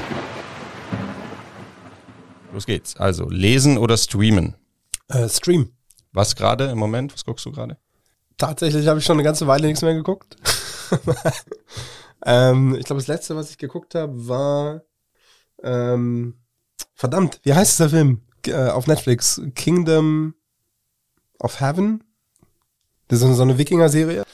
Los 2.53 2.67
geht's. 2.67 2.97
Also 2.97 3.29
lesen 3.29 3.77
oder 3.77 3.97
streamen? 3.97 4.55
Äh, 5.09 5.29
Stream. 5.29 5.73
Was 6.13 6.37
gerade 6.37 6.65
im 6.71 6.79
Moment? 6.79 7.13
Was 7.13 7.25
guckst 7.25 7.45
du 7.45 7.53
gerade? 7.53 7.77
Tatsächlich 8.39 8.87
habe 8.87 8.99
ich 8.99 9.05
schon 9.05 9.17
eine 9.17 9.23
ganze 9.23 9.47
Weile 9.47 9.67
nichts 9.67 9.83
mehr 9.83 9.95
geguckt. 9.95 10.37
ähm, 12.27 12.75
ich 12.75 12.85
glaube, 12.85 13.01
das 13.01 13.07
letzte, 13.07 13.37
was 13.37 13.51
ich 13.51 13.59
geguckt 13.59 13.95
habe, 13.95 14.29
war 14.29 14.83
ähm, 15.63 16.35
verdammt, 16.95 17.41
wie 17.45 17.55
heißt 17.55 17.81
der 17.81 17.91
Film 17.91 18.23
äh, 18.47 18.69
auf 18.69 18.87
Netflix? 18.87 19.41
Kingdom 19.55 20.35
of 21.39 21.61
Heaven? 21.61 22.03
Das 23.09 23.23
ist 23.23 23.37
so 23.37 23.43
eine 23.43 23.57
Wikinger-Serie. 23.57 24.25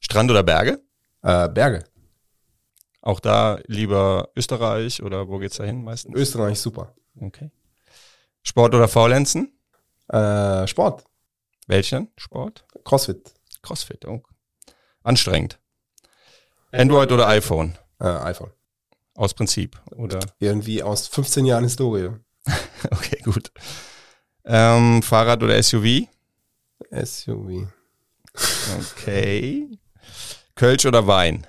Strand 0.00 0.30
oder 0.30 0.42
Berge? 0.42 0.82
Äh, 1.22 1.48
Berge. 1.48 1.84
Auch 3.00 3.20
da 3.20 3.60
lieber 3.66 4.30
Österreich 4.36 5.02
oder 5.02 5.28
wo 5.28 5.38
geht's 5.38 5.56
da 5.56 5.64
hin 5.64 5.84
meistens? 5.84 6.14
Österreich, 6.16 6.60
super. 6.60 6.94
Okay. 7.20 7.50
Sport 8.42 8.74
oder 8.74 8.88
Faulenzen? 8.88 9.56
Äh, 10.08 10.66
Sport. 10.66 11.04
Welchen 11.68 12.10
Sport? 12.16 12.64
Crossfit. 12.84 13.32
Crossfit. 13.62 14.04
Oh. 14.06 14.22
Anstrengend. 15.04 15.58
Android 16.72 17.12
oder 17.12 17.28
iPhone? 17.28 17.76
Äh, 18.00 18.04
iPhone. 18.06 18.50
Aus 19.14 19.34
Prinzip, 19.34 19.78
oder? 19.96 20.18
Irgendwie 20.40 20.82
aus 20.82 21.06
15 21.08 21.44
Jahren 21.44 21.64
Historie. 21.64 22.08
okay, 22.90 23.18
gut. 23.24 23.52
Ähm, 24.44 25.02
Fahrrad 25.02 25.42
oder 25.42 25.62
SUV? 25.62 26.06
SUV. 27.04 27.68
Okay. 28.78 29.68
Kölsch 30.54 30.86
oder 30.86 31.06
Wein? 31.06 31.46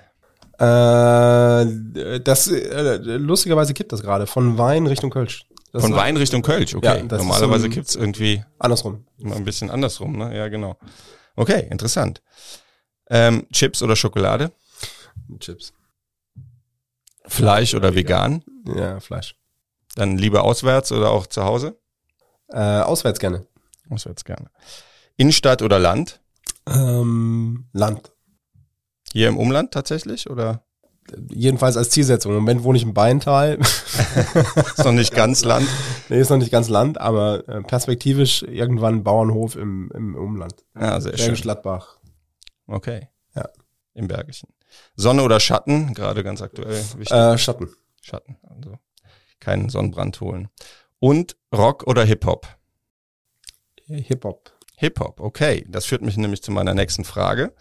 Äh, 0.58 2.20
das, 2.20 2.46
äh, 2.48 2.96
lustigerweise 3.16 3.74
kippt 3.74 3.92
das 3.92 4.02
gerade. 4.02 4.26
Von 4.26 4.56
Wein 4.58 4.86
Richtung 4.86 5.10
Kölsch. 5.10 5.46
Das 5.72 5.82
Von 5.82 5.96
Wein 5.96 6.16
Richtung 6.16 6.42
Kölsch, 6.42 6.74
okay. 6.76 6.86
Ja, 6.98 7.02
Normalerweise 7.18 7.62
so 7.62 7.64
ein- 7.66 7.70
kippt's 7.72 7.96
irgendwie 7.96 8.44
Andersrum. 8.60 9.04
immer 9.18 9.34
ein 9.34 9.44
bisschen 9.44 9.70
andersrum, 9.70 10.16
ne? 10.16 10.36
Ja, 10.36 10.48
genau. 10.48 10.76
Okay, 11.34 11.66
interessant. 11.70 12.22
Ähm, 13.10 13.46
Chips 13.52 13.82
oder 13.82 13.96
Schokolade? 13.96 14.52
Chips. 15.40 15.72
Fleisch 17.26 17.74
oder 17.74 17.94
vegan? 17.94 18.44
Ja, 18.66 19.00
Fleisch. 19.00 19.36
Dann 19.94 20.18
lieber 20.18 20.44
auswärts 20.44 20.92
oder 20.92 21.10
auch 21.10 21.26
zu 21.26 21.44
Hause? 21.44 21.78
Äh, 22.48 22.80
auswärts 22.80 23.18
gerne. 23.18 23.46
Auswärts 23.90 24.24
gerne. 24.24 24.50
Innenstadt 25.16 25.62
oder 25.62 25.78
Land? 25.78 26.20
Ähm, 26.66 27.66
Land. 27.72 28.12
Hier 29.12 29.28
im 29.28 29.38
Umland 29.38 29.72
tatsächlich 29.72 30.28
oder 30.28 30.64
Jedenfalls 31.30 31.76
als 31.76 31.90
Zielsetzung. 31.90 32.32
Im 32.32 32.38
Moment 32.38 32.64
wohne 32.64 32.78
ich 32.78 32.84
im 32.84 32.94
Beintal. 32.94 33.58
ist 34.76 34.84
noch 34.84 34.92
nicht 34.92 35.14
ganz 35.14 35.44
Land? 35.44 35.68
nee, 36.08 36.18
ist 36.18 36.30
noch 36.30 36.38
nicht 36.38 36.50
ganz 36.50 36.68
Land, 36.68 36.98
aber 36.98 37.46
äh, 37.48 37.62
perspektivisch 37.62 38.42
irgendwann 38.42 39.04
Bauernhof 39.04 39.56
im, 39.56 39.90
im 39.94 40.14
Umland. 40.14 40.64
Ja, 40.74 41.00
sehr 41.00 41.12
Bergisch 41.12 41.26
schön. 41.26 41.42
Gladbach. 41.42 41.98
Okay. 42.66 43.08
Im 43.94 44.08
Bergischen. 44.08 44.48
Sonne 44.96 45.22
oder 45.22 45.38
Schatten? 45.40 45.94
Gerade 45.94 46.24
ganz 46.24 46.42
aktuell 46.42 46.82
wichtig. 46.96 47.12
Äh, 47.12 47.38
Schatten. 47.38 47.70
Schatten. 48.00 48.36
Also 48.42 48.78
keinen 49.40 49.68
Sonnenbrand 49.68 50.20
holen. 50.20 50.48
Und 50.98 51.36
Rock 51.54 51.86
oder 51.86 52.04
Hip-Hop? 52.04 52.48
Hip-Hop. 53.86 54.52
Hip-Hop, 54.76 55.20
okay. 55.20 55.64
Das 55.68 55.86
führt 55.86 56.02
mich 56.02 56.16
nämlich 56.16 56.42
zu 56.42 56.50
meiner 56.50 56.74
nächsten 56.74 57.04
Frage. 57.04 57.52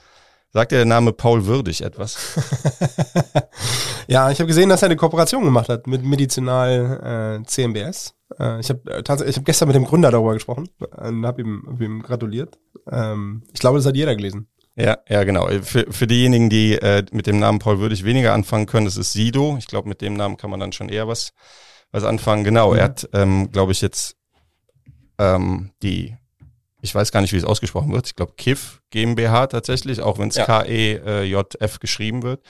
Sagt 0.51 0.71
dir 0.71 0.77
der 0.77 0.85
Name 0.85 1.13
Paul 1.13 1.45
Würdig 1.45 1.81
etwas? 1.81 2.17
ja, 4.07 4.29
ich 4.29 4.39
habe 4.39 4.47
gesehen, 4.47 4.69
dass 4.69 4.83
er 4.83 4.87
eine 4.87 4.95
Kooperation 4.95 5.43
gemacht 5.43 5.67
hat 5.67 5.87
mit 5.87 6.03
Medizinal 6.03 7.41
äh, 7.41 7.47
CMBS. 7.47 8.13
Äh, 8.39 8.59
ich 8.59 8.69
habe 8.69 8.91
äh, 8.91 9.03
tatsächlich, 9.03 9.33
ich 9.33 9.37
habe 9.37 9.45
gestern 9.45 9.67
mit 9.67 9.75
dem 9.75 9.85
Gründer 9.85 10.11
darüber 10.11 10.33
gesprochen 10.33 10.69
und 10.79 11.25
habe 11.25 11.41
ihm, 11.41 11.63
hab 11.67 11.81
ihm 11.81 12.03
gratuliert. 12.03 12.59
Ähm, 12.89 13.43
ich 13.51 13.59
glaube, 13.59 13.79
das 13.79 13.87
hat 13.87 13.95
jeder 13.95 14.15
gelesen. 14.15 14.47
Ja, 14.75 14.97
ja, 15.07 15.23
genau. 15.23 15.47
Für, 15.61 15.85
für 15.91 16.07
diejenigen, 16.07 16.49
die 16.49 16.73
äh, 16.73 17.03
mit 17.11 17.27
dem 17.27 17.37
Namen 17.39 17.59
Paul 17.59 17.79
Würdig 17.79 18.03
weniger 18.03 18.33
anfangen 18.33 18.65
können, 18.65 18.85
das 18.85 18.97
ist 18.97 19.13
Sido. 19.13 19.55
Ich 19.59 19.67
glaube, 19.67 19.87
mit 19.87 20.01
dem 20.01 20.15
Namen 20.15 20.35
kann 20.37 20.49
man 20.49 20.59
dann 20.59 20.71
schon 20.71 20.89
eher 20.89 21.07
was, 21.07 21.33
was 21.91 22.03
anfangen. 22.03 22.43
Genau, 22.43 22.73
er 22.73 22.85
hat, 22.85 23.07
ähm, 23.13 23.51
glaube 23.51 23.71
ich, 23.71 23.81
jetzt 23.81 24.15
ähm, 25.19 25.71
die, 25.83 26.17
ich 26.81 26.93
weiß 26.95 27.11
gar 27.11 27.21
nicht, 27.21 27.33
wie 27.33 27.37
es 27.37 27.43
ausgesprochen 27.45 27.91
wird. 27.93 28.07
Ich 28.07 28.15
glaube, 28.15 28.33
KIF 28.35 28.81
GmbH 28.89 29.47
tatsächlich, 29.47 30.01
auch 30.01 30.17
wenn 30.17 30.29
es 30.29 30.35
Ja. 30.37 30.45
K-E-J-F 30.45 31.79
geschrieben 31.79 32.23
wird. 32.23 32.41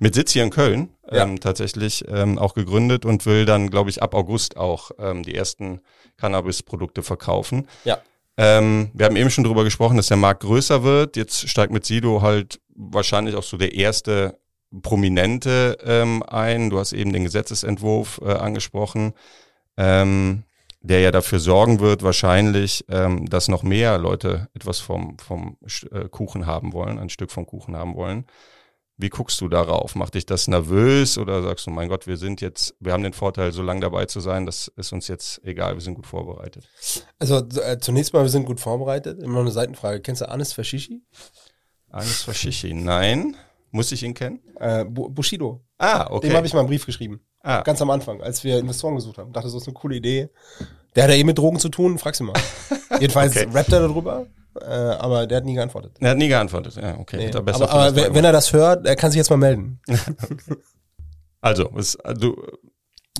Mit 0.00 0.14
Sitz 0.14 0.32
hier 0.32 0.42
in 0.44 0.50
Köln 0.50 0.90
Ja. 1.10 1.22
ähm, 1.24 1.40
tatsächlich 1.40 2.04
ähm, 2.08 2.38
auch 2.38 2.54
gegründet 2.54 3.04
und 3.04 3.24
will 3.26 3.44
dann, 3.46 3.70
glaube 3.70 3.90
ich, 3.90 4.02
ab 4.02 4.14
August 4.14 4.56
auch 4.56 4.90
ähm, 4.98 5.22
die 5.22 5.34
ersten 5.34 5.80
Cannabis-Produkte 6.16 7.02
verkaufen. 7.02 7.68
Ja. 7.84 7.98
Ähm, 8.38 8.90
wir 8.94 9.06
haben 9.06 9.16
eben 9.16 9.30
schon 9.30 9.42
drüber 9.42 9.64
gesprochen, 9.64 9.96
dass 9.96 10.06
der 10.06 10.16
Markt 10.16 10.42
größer 10.42 10.84
wird. 10.84 11.16
Jetzt 11.16 11.48
steigt 11.48 11.72
mit 11.72 11.84
Sido 11.84 12.22
halt 12.22 12.60
wahrscheinlich 12.74 13.34
auch 13.34 13.42
so 13.42 13.56
der 13.56 13.74
erste 13.74 14.38
Prominente 14.82 15.76
ähm, 15.84 16.22
ein. 16.22 16.70
Du 16.70 16.78
hast 16.78 16.92
eben 16.92 17.12
den 17.12 17.24
Gesetzesentwurf 17.24 18.20
äh, 18.24 18.32
angesprochen. 18.32 19.12
Ähm, 19.76 20.44
der 20.80 21.00
ja 21.00 21.10
dafür 21.10 21.40
sorgen 21.40 21.80
wird, 21.80 22.04
wahrscheinlich, 22.04 22.84
ähm, 22.88 23.28
dass 23.28 23.48
noch 23.48 23.64
mehr 23.64 23.98
Leute 23.98 24.48
etwas 24.54 24.78
vom, 24.78 25.18
vom 25.18 25.56
äh, 25.90 26.08
Kuchen 26.08 26.46
haben 26.46 26.72
wollen, 26.72 26.98
ein 26.98 27.10
Stück 27.10 27.32
vom 27.32 27.46
Kuchen 27.46 27.76
haben 27.76 27.96
wollen. 27.96 28.26
Wie 29.00 29.10
guckst 29.10 29.40
du 29.40 29.48
darauf? 29.48 29.94
Macht 29.94 30.14
dich 30.14 30.26
das 30.26 30.48
nervös 30.48 31.18
oder 31.18 31.40
sagst 31.42 31.66
du, 31.66 31.70
mein 31.70 31.88
Gott, 31.88 32.08
wir 32.08 32.16
sind 32.16 32.40
jetzt, 32.40 32.74
wir 32.80 32.92
haben 32.92 33.04
den 33.04 33.12
Vorteil, 33.12 33.52
so 33.52 33.62
lange 33.62 33.80
dabei 33.80 34.06
zu 34.06 34.18
sein, 34.18 34.44
das 34.44 34.66
ist 34.76 34.92
uns 34.92 35.06
jetzt 35.06 35.40
egal, 35.44 35.74
wir 35.74 35.80
sind 35.80 35.94
gut 35.94 36.06
vorbereitet? 36.06 36.68
Also 37.20 37.36
äh, 37.60 37.78
zunächst 37.78 38.12
mal, 38.12 38.22
wir 38.22 38.28
sind 38.28 38.44
gut 38.44 38.58
vorbereitet. 38.58 39.22
Immer 39.22 39.34
noch 39.34 39.40
eine 39.42 39.52
Seitenfrage. 39.52 40.00
Kennst 40.00 40.20
du 40.20 40.28
Anis 40.28 40.52
Fashishi? 40.52 41.00
Anis 41.90 42.22
Fashishi, 42.22 42.74
nein. 42.74 43.36
Muss 43.70 43.92
ich 43.92 44.02
ihn 44.02 44.14
kennen? 44.14 44.40
Äh, 44.58 44.84
Bushido. 44.84 45.62
Ah, 45.78 46.08
okay. 46.10 46.28
Dem 46.28 46.36
habe 46.36 46.46
ich 46.46 46.52
mal 46.52 46.60
einen 46.60 46.68
Brief 46.68 46.84
geschrieben. 46.84 47.20
Ah. 47.40 47.60
Ganz 47.62 47.80
am 47.80 47.90
Anfang, 47.90 48.20
als 48.20 48.42
wir 48.42 48.58
Investoren 48.58 48.96
gesucht 48.96 49.18
haben. 49.18 49.32
Dachte, 49.32 49.46
das 49.46 49.54
ist 49.54 49.68
eine 49.68 49.74
coole 49.74 49.96
Idee. 49.96 50.28
Der 50.96 51.04
hat 51.04 51.10
ja 51.10 51.16
eh 51.16 51.24
mit 51.24 51.38
Drogen 51.38 51.60
zu 51.60 51.68
tun, 51.68 51.98
frag's 51.98 52.18
ihn 52.18 52.26
mal. 52.26 52.40
Jedenfalls 53.00 53.36
okay. 53.36 53.48
rappt 53.52 53.72
er 53.72 53.80
darüber, 53.80 54.26
äh, 54.62 54.96
aber 54.98 55.26
der 55.26 55.38
hat 55.38 55.44
nie 55.44 55.54
geantwortet. 55.54 55.96
Er 56.00 56.10
hat 56.10 56.18
nie 56.18 56.28
geantwortet, 56.28 56.76
ja, 56.76 56.98
okay. 56.98 57.30
Nee. 57.30 57.36
aber, 57.36 57.70
aber 57.70 57.96
wenn, 57.96 58.14
wenn 58.14 58.24
er 58.24 58.32
das 58.32 58.52
hört, 58.52 58.86
er 58.86 58.96
kann 58.96 59.10
sich 59.10 59.18
jetzt 59.18 59.30
mal 59.30 59.36
melden. 59.36 59.80
also, 61.40 61.70
es, 61.76 61.96
du, 62.18 62.36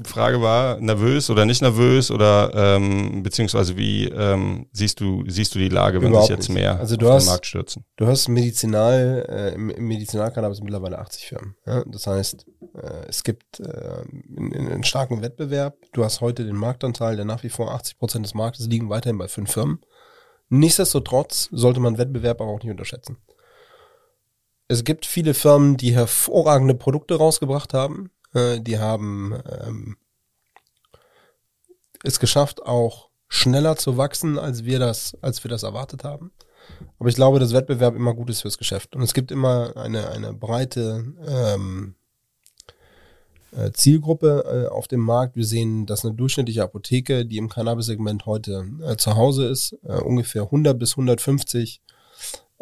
Frage 0.05 0.41
war, 0.41 0.81
nervös 0.81 1.31
oder 1.31 1.45
nicht 1.45 1.63
nervös 1.63 2.11
oder 2.11 2.53
ähm, 2.55 3.23
beziehungsweise 3.23 3.77
wie 3.77 4.05
ähm, 4.05 4.67
siehst 4.73 5.01
du 5.01 5.25
siehst 5.27 5.55
du 5.55 5.59
die 5.59 5.69
Lage, 5.69 6.01
wenn 6.01 6.09
Überhaupt 6.09 6.29
sich 6.29 6.37
jetzt 6.37 6.49
nicht. 6.49 6.59
mehr 6.59 6.79
also 6.79 6.97
auf 6.97 7.03
hast, 7.13 7.27
den 7.27 7.31
Markt 7.31 7.47
stürzen? 7.47 7.85
Du 7.97 8.07
hast 8.07 8.29
Medizinal, 8.29 9.27
äh, 9.29 9.55
im, 9.55 9.67
Medizinalcannabis 9.67 10.61
mittlerweile 10.61 10.99
80 10.99 11.27
Firmen. 11.27 11.57
Ja? 11.67 11.85
Das 11.87 12.07
heißt, 12.07 12.47
äh, 12.75 13.09
es 13.09 13.25
gibt 13.25 13.61
äh, 13.61 14.03
einen, 14.37 14.69
einen 14.73 14.85
starken 14.85 15.23
Wettbewerb. 15.23 15.77
Du 15.93 16.05
hast 16.05 16.21
heute 16.21 16.45
den 16.45 16.57
Marktanteil, 16.57 17.17
der 17.17 17.25
nach 17.25 17.43
wie 17.43 17.51
vor 17.51 17.73
80 17.73 17.99
Prozent 17.99 18.27
des 18.27 18.35
Marktes 18.35 18.67
liegen 18.67 18.91
weiterhin 18.91 19.19
bei 19.19 19.29
fünf 19.29 19.53
Firmen. 19.53 19.81
Nichtsdestotrotz 20.49 21.49
sollte 21.53 21.81
man 21.81 21.99
Wettbewerb 21.99 22.41
aber 22.41 22.51
auch 22.51 22.63
nicht 22.63 22.71
unterschätzen. 22.71 23.19
Es 24.67 24.85
gibt 24.85 25.07
viele 25.07 25.35
Firmen, 25.35 25.77
die 25.77 25.95
hervorragende 25.95 26.75
Produkte 26.75 27.17
rausgebracht 27.17 27.75
haben, 27.75 28.11
äh, 28.35 28.61
die 28.61 28.79
haben 28.79 29.39
ähm, 29.47 29.97
es 32.03 32.21
geschafft, 32.21 32.63
auch 32.63 33.09
schneller 33.29 33.77
zu 33.77 33.97
wachsen, 33.97 34.39
als 34.39 34.65
wir 34.65 34.79
das, 34.79 35.17
als 35.21 35.45
wir 35.45 35.51
das 35.51 35.63
erwartet 35.63 36.05
haben. 36.05 36.33
Aber 36.99 37.09
ich 37.09 37.15
glaube, 37.15 37.39
dass 37.39 37.55
Wettbewerb 37.55 37.95
immer 37.95 38.15
gut 38.15 38.31
ist 38.31 38.43
fürs 38.43 38.59
Geschäft. 38.59 38.95
Und 38.95 39.03
es 39.03 39.15
gibt 39.15 39.31
immer 39.31 39.77
eine, 39.77 40.11
eine 40.11 40.35
breite 40.35 41.15
ähm, 41.27 41.95
äh, 41.95 41.98
Zielgruppe 43.73 44.67
äh, 44.67 44.69
auf 44.69 44.89
dem 44.89 45.01
Markt. 45.01 45.37
Wir 45.37 45.45
sehen, 45.45 45.87
dass 45.87 46.05
eine 46.05 46.15
durchschnittliche 46.15 46.63
Apotheke, 46.63 47.25
die 47.25 47.39
im 47.39 47.49
Cannabis-Segment 47.49 48.27
heute 48.27 48.67
äh, 48.85 48.97
zu 48.97 49.17
Hause 49.17 49.47
ist, 49.47 49.77
äh, 49.85 50.01
ungefähr 50.01 50.43
100 50.43 50.79
bis 50.79 50.93
150 50.93 51.81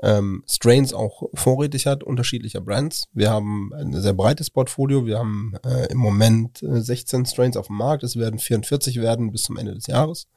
ähm, 0.03 0.45
Strains 0.47 0.93
auch 0.93 1.23
vorrätig 1.35 1.87
hat, 1.87 2.05
unterschiedlicher 2.05 2.61
Brands. 2.61 3.09
Wir 3.13 3.31
haben 3.31 3.73
ein 3.75 3.99
sehr 4.01 4.13
breites 4.13 4.51
Portfolio. 4.51 5.07
Wir 5.07 5.19
haben 5.19 5.55
äh, 5.65 5.91
im 5.91 5.99
Moment 5.99 6.63
äh, 6.63 6.81
16 6.81 7.27
Strains 7.27 7.57
auf 7.57 7.69
dem 7.69 7.77
Markt. 7.77 8.03
Es 8.03 8.17
werden 8.17 8.39
44 8.39 9.01
werden 9.01 9.33
bis 9.33 9.45
zum 9.45 9.57
Ende 9.57 9.75
des 9.75 9.87
Jahres. 9.87 10.29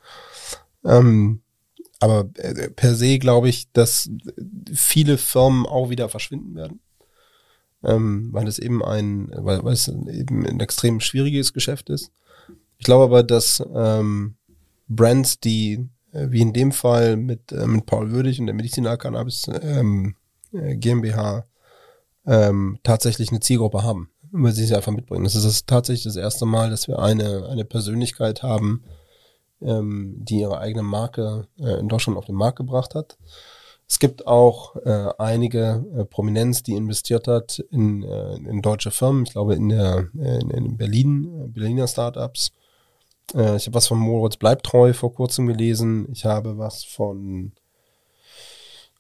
Ähm, 0.86 1.42
aber 2.00 2.30
äh, 2.36 2.70
per 2.70 2.96
se 2.96 3.20
glaube 3.20 3.50
ich, 3.50 3.72
dass 3.74 4.10
viele 4.74 5.18
Firmen 5.18 5.66
auch 5.66 5.90
wieder 5.90 6.08
verschwinden 6.08 6.56
werden. 6.56 6.80
Ähm, 7.84 8.30
weil 8.34 8.48
es 8.48 8.60
eben 8.60 8.84
ein, 8.84 9.32
weil, 9.34 9.64
weil 9.64 9.74
es 9.74 9.88
eben 9.88 10.46
ein 10.46 10.60
extrem 10.60 11.00
schwieriges 11.00 11.54
Geschäft 11.54 11.90
ist. 11.90 12.12
Ich 12.78 12.86
glaube 12.86 13.06
aber, 13.06 13.24
dass 13.24 13.64
ähm, 13.74 14.36
Brands, 14.90 15.40
die 15.40 15.88
äh, 16.12 16.28
wie 16.30 16.42
in 16.42 16.54
dem 16.54 16.72
Fall 16.72 17.16
mit, 17.18 17.52
äh, 17.52 17.68
mit 17.68 17.86
Paul 17.86 18.12
Würdig 18.12 18.40
und 18.40 18.48
der 18.48 18.56
Medizinalcannabis 18.56 19.50
ähm, 19.62 20.16
äh, 20.52 20.76
GmbH 20.76 21.46
ähm, 22.26 22.80
tatsächlich 22.84 23.30
eine 23.30 23.40
Zielgruppe 23.40 23.84
haben, 23.84 24.10
weil 24.32 24.52
sie 24.52 24.66
sie 24.66 24.76
einfach 24.76 24.92
mitbringen. 24.92 25.24
Das 25.24 25.36
ist 25.36 25.46
das 25.46 25.66
tatsächlich 25.66 26.04
das 26.04 26.16
erste 26.16 26.46
Mal, 26.46 26.70
dass 26.70 26.88
wir 26.88 27.00
eine, 27.00 27.48
eine 27.50 27.66
Persönlichkeit 27.66 28.44
haben, 28.44 28.84
ähm, 29.62 30.16
die 30.18 30.40
ihre 30.40 30.60
eigene 30.60 30.84
Marke 30.84 31.48
äh, 31.60 31.80
in 31.80 31.88
Deutschland 31.90 32.18
auf 32.18 32.26
den 32.26 32.36
Markt 32.36 32.58
gebracht 32.58 32.96
hat. 32.96 33.18
Es 33.90 33.98
gibt 33.98 34.28
auch 34.28 34.76
äh, 34.76 35.10
einige 35.18 35.84
äh, 35.98 36.06
Prominenz, 36.06 36.62
die 36.62 36.74
investiert 36.74 37.28
hat 37.28 37.58
in, 37.72 38.04
äh, 38.04 38.36
in 38.36 38.62
deutsche 38.62 38.92
Firmen. 38.92 39.24
Ich 39.24 39.32
glaube 39.32 39.56
in 39.56 39.70
der 39.70 40.10
in, 40.14 40.52
in 40.52 40.78
Berlin, 40.78 41.26
äh, 41.26 41.48
Berliner 41.48 41.88
Startups. 41.88 42.52
Äh, 43.34 43.56
ich 43.56 43.66
habe 43.66 43.74
was 43.74 43.88
von 43.88 43.98
Moritz 43.98 44.38
Bleibtreu 44.38 44.94
vor 44.94 45.12
kurzem 45.12 45.48
gelesen. 45.48 46.08
Ich 46.12 46.24
habe 46.24 46.60
was 46.60 46.84
von 46.84 47.54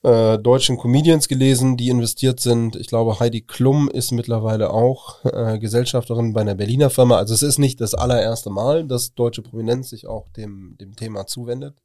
äh, 0.02 0.40
deutschen 0.40 0.78
Comedians 0.78 1.28
gelesen, 1.28 1.78
die 1.78 1.90
investiert 1.90 2.40
sind. 2.40 2.76
Ich 2.76 2.88
glaube, 2.88 3.20
Heidi 3.20 3.42
Klum 3.42 3.90
ist 3.90 4.12
mittlerweile 4.12 4.72
auch 4.72 5.24
äh, 5.24 5.60
Gesellschafterin 5.60 6.34
bei 6.34 6.42
einer 6.42 6.56
Berliner 6.56 6.90
Firma. 6.90 7.18
Also 7.18 7.36
es 7.36 7.44
ist 7.44 7.60
nicht 7.60 7.80
das 7.80 7.94
allererste 7.94 8.50
Mal, 8.50 8.86
dass 8.86 9.14
deutsche 9.14 9.44
Prominenz 9.44 9.92
sich 9.92 10.08
auch 10.08 10.30
dem, 10.30 10.78
dem 10.80 10.96
Thema 10.96 11.28
zuwendet. 11.28 11.76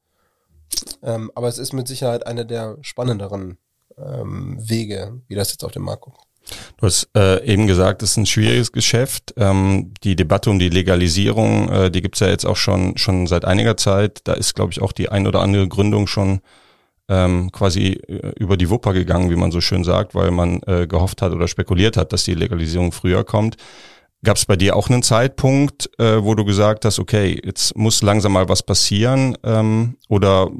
Ähm, 1.02 1.30
aber 1.34 1.48
es 1.48 1.58
ist 1.58 1.72
mit 1.72 1.88
Sicherheit 1.88 2.26
einer 2.26 2.44
der 2.44 2.78
spannenderen 2.82 3.58
ähm, 3.96 4.56
Wege, 4.60 5.20
wie 5.28 5.34
das 5.34 5.50
jetzt 5.50 5.64
auf 5.64 5.72
den 5.72 5.82
Markt 5.82 6.02
kommt. 6.02 6.18
Du 6.76 6.86
hast 6.86 7.08
äh, 7.16 7.44
eben 7.46 7.66
gesagt, 7.66 8.02
es 8.02 8.12
ist 8.12 8.16
ein 8.18 8.26
schwieriges 8.26 8.72
Geschäft. 8.72 9.32
Ähm, 9.36 9.94
die 10.02 10.14
Debatte 10.14 10.50
um 10.50 10.58
die 10.58 10.68
Legalisierung, 10.68 11.68
äh, 11.70 11.90
die 11.90 12.02
gibt's 12.02 12.20
ja 12.20 12.28
jetzt 12.28 12.44
auch 12.44 12.56
schon 12.56 12.98
schon 12.98 13.26
seit 13.26 13.44
einiger 13.44 13.76
Zeit. 13.76 14.20
Da 14.24 14.34
ist, 14.34 14.54
glaube 14.54 14.72
ich, 14.72 14.82
auch 14.82 14.92
die 14.92 15.08
ein 15.08 15.26
oder 15.26 15.40
andere 15.40 15.68
Gründung 15.68 16.06
schon 16.06 16.40
ähm, 17.08 17.50
quasi 17.52 17.92
äh, 18.08 18.32
über 18.38 18.56
die 18.56 18.70
Wupper 18.70 18.92
gegangen, 18.92 19.30
wie 19.30 19.36
man 19.36 19.52
so 19.52 19.60
schön 19.60 19.84
sagt, 19.84 20.14
weil 20.14 20.30
man 20.30 20.60
äh, 20.66 20.86
gehofft 20.86 21.22
hat 21.22 21.32
oder 21.32 21.48
spekuliert 21.48 21.96
hat, 21.96 22.12
dass 22.12 22.24
die 22.24 22.34
Legalisierung 22.34 22.92
früher 22.92 23.24
kommt. 23.24 23.56
Gab 24.24 24.38
es 24.38 24.46
bei 24.46 24.56
dir 24.56 24.74
auch 24.74 24.88
einen 24.88 25.02
Zeitpunkt, 25.02 25.90
äh, 25.98 26.24
wo 26.24 26.34
du 26.34 26.44
gesagt 26.44 26.84
hast, 26.84 26.98
okay, 26.98 27.40
jetzt 27.44 27.76
muss 27.76 28.02
langsam 28.02 28.32
mal 28.32 28.48
was 28.48 28.62
passieren? 28.62 29.36
Ähm, 29.44 29.98
oder 30.08 30.50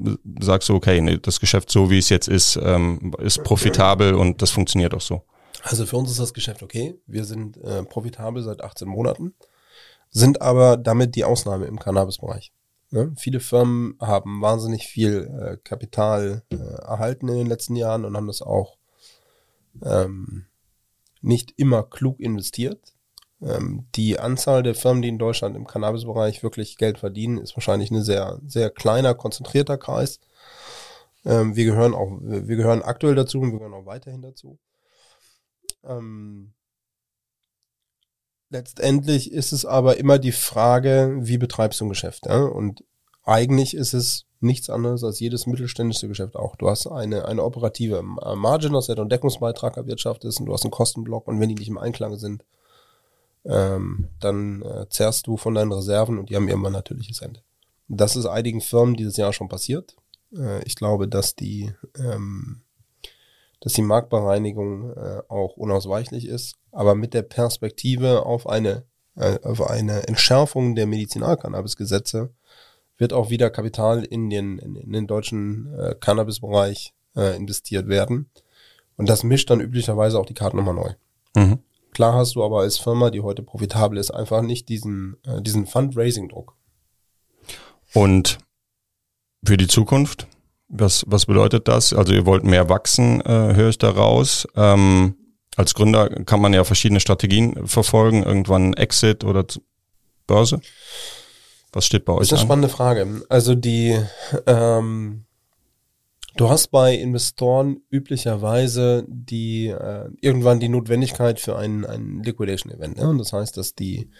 sagst 0.41 0.69
du, 0.69 0.75
okay, 0.75 1.01
nee, 1.01 1.19
das 1.19 1.41
Geschäft 1.41 1.71
so 1.71 1.91
wie 1.91 1.99
es 1.99 2.11
jetzt 2.11 2.29
ist, 2.29 2.59
ähm, 2.63 3.15
ist 3.19 3.43
profitabel 3.43 4.15
und 4.15 4.43
das 4.43 4.51
funktioniert 4.51 4.95
auch 4.95 5.01
so? 5.01 5.23
Also 5.63 5.87
für 5.87 5.97
uns 5.97 6.11
ist 6.11 6.21
das 6.21 6.35
Geschäft 6.35 6.63
okay. 6.63 6.95
Wir 7.07 7.25
sind 7.25 7.57
äh, 7.57 7.83
profitabel 7.85 8.43
seit 8.43 8.63
18 8.63 8.87
Monaten, 8.87 9.35
sind 10.11 10.43
aber 10.43 10.77
damit 10.77 11.15
die 11.15 11.25
Ausnahme 11.25 11.65
im 11.65 11.79
Cannabis-Bereich. 11.79 12.53
Ne? 12.91 13.13
Viele 13.17 13.41
Firmen 13.41 13.97
haben 13.99 14.43
wahnsinnig 14.43 14.87
viel 14.87 15.31
äh, 15.41 15.57
Kapital 15.65 16.43
äh, 16.51 16.57
erhalten 16.57 17.29
in 17.29 17.39
den 17.39 17.47
letzten 17.47 17.77
Jahren 17.77 18.05
und 18.05 18.15
haben 18.17 18.27
das 18.27 18.43
auch 18.43 18.77
ähm, 19.83 20.45
nicht 21.23 21.55
immer 21.57 21.83
klug 21.83 22.21
investiert. 22.21 22.94
Ähm, 23.45 23.87
die 23.95 24.19
Anzahl 24.19 24.63
der 24.63 24.75
Firmen, 24.75 25.03
die 25.03 25.09
in 25.09 25.19
Deutschland 25.19 25.57
im 25.57 25.67
Cannabis-Bereich 25.67 26.43
wirklich 26.43 26.79
Geld 26.79 26.99
verdienen, 26.99 27.39
ist 27.39 27.57
wahrscheinlich 27.57 27.91
ein 27.91 28.03
sehr, 28.03 28.41
sehr 28.47 28.71
kleiner, 28.71 29.15
konzentrierter 29.15 29.77
Kreis. 29.77 30.21
Ähm, 31.25 31.55
wir 31.55 31.65
gehören 31.65 31.95
auch, 31.95 32.19
wir 32.21 32.57
gehören 32.57 32.83
aktuell 32.83 33.15
dazu 33.15 33.41
und 33.41 33.53
wir 33.53 33.59
gehören 33.59 33.75
auch 33.75 33.87
weiterhin 33.87 34.23
dazu. 34.23 34.59
Ähm, 35.85 36.55
letztendlich 38.49 39.31
ist 39.31 39.53
es 39.53 39.67
aber 39.67 39.99
immer 39.99 40.19
die 40.19 40.33
Frage, 40.33 41.17
wie 41.21 41.39
betreibst 41.39 41.81
du 41.81 41.87
ein 41.87 41.91
Geschäft? 41.91 42.27
Ja? 42.27 42.43
Und 42.45 42.83
eigentlich 43.25 43.75
ist 43.75 43.93
es 43.93 44.27
nichts 44.41 44.71
anderes 44.71 45.05
als 45.05 45.21
jedes 45.21 45.47
mittelständische 45.47 46.09
Geschäft 46.09 46.37
auch. 46.37 46.57
Du 46.57 46.69
hast 46.69 46.87
eine, 46.87 47.27
eine 47.27 47.43
operative 47.43 48.03
Margin, 48.03 48.75
aus 48.75 48.87
der 48.87 48.97
du 48.97 49.03
einen 49.03 49.09
Deckungsbeitrag 49.09 49.77
erwirtschaftest 49.77 50.41
und 50.41 50.47
du 50.47 50.53
hast 50.53 50.65
einen 50.65 50.71
Kostenblock 50.71 51.27
und 51.27 51.41
wenn 51.41 51.49
die 51.49 51.55
nicht 51.55 51.69
im 51.69 51.79
Einklang 51.79 52.17
sind, 52.17 52.45
ähm, 53.45 54.09
dann 54.21 54.63
äh, 54.63 54.89
zerrst 54.89 55.27
du 55.27 55.37
von 55.37 55.55
deinen 55.55 55.73
Reserven 55.73 56.19
und 56.19 56.31
die 56.31 56.37
haben 56.37 56.49
irgendwann 56.49 56.73
natürliches 56.73 57.21
Ende. 57.21 57.41
Das 57.89 58.17
ist 58.17 58.27
einigen 58.27 58.61
Firmen 58.61 58.97
dieses 58.97 59.17
Jahr 59.17 59.33
schon 59.33 59.49
passiert. 59.49 59.97
Äh, 60.37 60.65
ich 60.65 60.77
glaube, 60.77 61.09
dass 61.09 61.35
die 61.35 61.73
ähm, 61.99 62.63
dass 63.65 63.73
die 63.73 63.83
Marktbereinigung 63.83 64.91
äh, 64.91 65.23
auch 65.29 65.57
unausweichlich 65.57 66.29
ist, 66.29 66.57
aber 66.71 66.95
mit 66.95 67.15
der 67.15 67.23
Perspektive 67.23 68.27
auf 68.27 68.47
eine, 68.47 68.85
äh, 69.17 69.39
auf 69.43 69.63
eine 69.63 70.07
Entschärfung 70.07 70.75
der 70.75 70.87
Medizinalcannabis-Gesetze 70.87 72.31
wird 72.99 73.15
auch 73.15 73.31
wieder 73.31 73.49
Kapital 73.49 74.05
in 74.05 74.29
den, 74.29 74.59
in, 74.59 74.93
den 74.93 75.07
deutschen 75.07 75.73
äh, 75.79 75.95
Cannabis-Bereich 75.99 76.93
äh, 77.17 77.35
investiert 77.37 77.89
werden. 77.89 78.31
Und 78.99 79.09
das 79.09 79.25
mischt 79.25 79.49
dann 79.49 79.61
üblicherweise 79.61 80.21
auch 80.21 80.27
die 80.27 80.35
Karten 80.35 80.59
nochmal 80.59 80.75
neu. 80.75 80.91
Mhm. 81.35 81.59
Klar 81.95 82.15
hast 82.15 82.35
du 82.35 82.45
aber 82.45 82.61
als 82.61 82.77
Firma, 82.79 83.11
die 83.11 83.21
heute 83.23 83.43
profitabel 83.43 83.99
ist, 83.99 84.11
einfach 84.11 84.43
nicht 84.43 84.69
diesen, 84.69 85.17
äh, 85.27 85.41
diesen 85.41 85.67
Fundraising-Druck. 85.67 86.55
Und 87.95 88.39
für 89.47 89.57
die 89.57 89.69
Zukunft? 89.69 90.27
Was, 90.69 91.05
was 91.07 91.27
bedeutet 91.27 91.69
das? 91.69 91.93
Also 91.93 92.13
ihr 92.13 92.27
wollt 92.27 92.43
mehr 92.45 92.69
wachsen, 92.69 93.21
äh, 93.21 93.55
höre 93.55 93.69
ich 93.69 93.79
daraus. 93.79 94.47
Ähm, 94.57 95.15
als 95.57 95.75
Gründer 95.75 96.09
kann 96.25 96.41
man 96.41 96.53
ja 96.53 96.65
verschiedene 96.65 97.01
Strategien 97.01 97.67
verfolgen, 97.67 98.25
irgendwann 98.25 98.75
Exit 98.75 99.23
oder 99.23 99.45
Börse. 100.27 100.61
Was 101.73 101.87
steht 101.87 102.05
bei 102.05 102.13
euch 102.15 102.21
Das 102.21 102.27
ist 102.29 102.33
eine 102.33 102.41
an? 102.41 102.47
spannende 102.47 102.69
Frage. 102.69 103.23
Also 103.29 103.55
die, 103.55 104.01
ähm, 104.47 105.24
du 106.37 106.49
hast 106.49 106.69
bei 106.69 106.95
Investoren 106.95 107.81
üblicherweise 107.91 109.05
die 109.09 109.69
äh, 109.69 110.09
irgendwann 110.21 110.61
die 110.61 110.69
Notwendigkeit 110.69 111.41
für 111.41 111.57
ein, 111.57 111.85
ein 111.85 112.23
Liquidation-Event. 112.23 112.97
Ne? 112.97 113.09
Und 113.09 113.19
das 113.19 113.33
heißt, 113.33 113.57
dass 113.57 113.75
die 113.75 114.11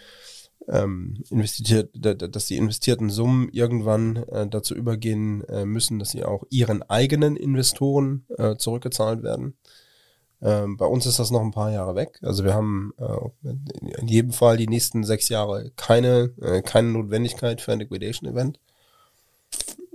ähm, 0.67 1.23
investiert, 1.29 1.91
da- 1.93 2.13
da- 2.13 2.27
dass 2.27 2.47
die 2.47 2.57
investierten 2.57 3.09
Summen 3.09 3.49
irgendwann 3.51 4.17
äh, 4.17 4.47
dazu 4.47 4.73
übergehen 4.75 5.43
äh, 5.43 5.65
müssen, 5.65 5.99
dass 5.99 6.09
sie 6.09 6.23
auch 6.23 6.43
ihren 6.49 6.81
eigenen 6.83 7.35
Investoren 7.35 8.25
äh, 8.37 8.55
zurückgezahlt 8.55 9.21
werden. 9.21 9.55
Ähm, 10.41 10.75
bei 10.77 10.85
uns 10.85 11.05
ist 11.05 11.19
das 11.19 11.31
noch 11.31 11.41
ein 11.41 11.51
paar 11.51 11.71
Jahre 11.71 11.95
weg. 11.95 12.19
Also 12.21 12.43
wir 12.43 12.53
haben 12.53 12.93
äh, 12.97 13.49
in 14.01 14.07
jedem 14.07 14.31
Fall 14.31 14.57
die 14.57 14.67
nächsten 14.67 15.03
sechs 15.03 15.29
Jahre 15.29 15.71
keine, 15.75 16.33
äh, 16.41 16.61
keine 16.61 16.89
Notwendigkeit 16.89 17.61
für 17.61 17.71
ein 17.71 17.79
Liquidation-Event. 17.79 18.59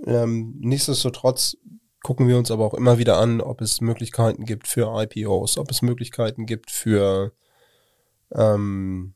Ähm, 0.05 0.55
nichtsdestotrotz 0.59 1.57
gucken 2.03 2.27
wir 2.27 2.37
uns 2.37 2.51
aber 2.51 2.65
auch 2.65 2.73
immer 2.73 2.97
wieder 2.97 3.17
an, 3.17 3.41
ob 3.41 3.61
es 3.61 3.81
Möglichkeiten 3.81 4.45
gibt 4.45 4.67
für 4.67 4.91
IPOs, 5.01 5.57
ob 5.57 5.71
es 5.71 5.81
Möglichkeiten 5.81 6.45
gibt 6.45 6.71
für 6.71 7.31
ähm, 8.33 9.13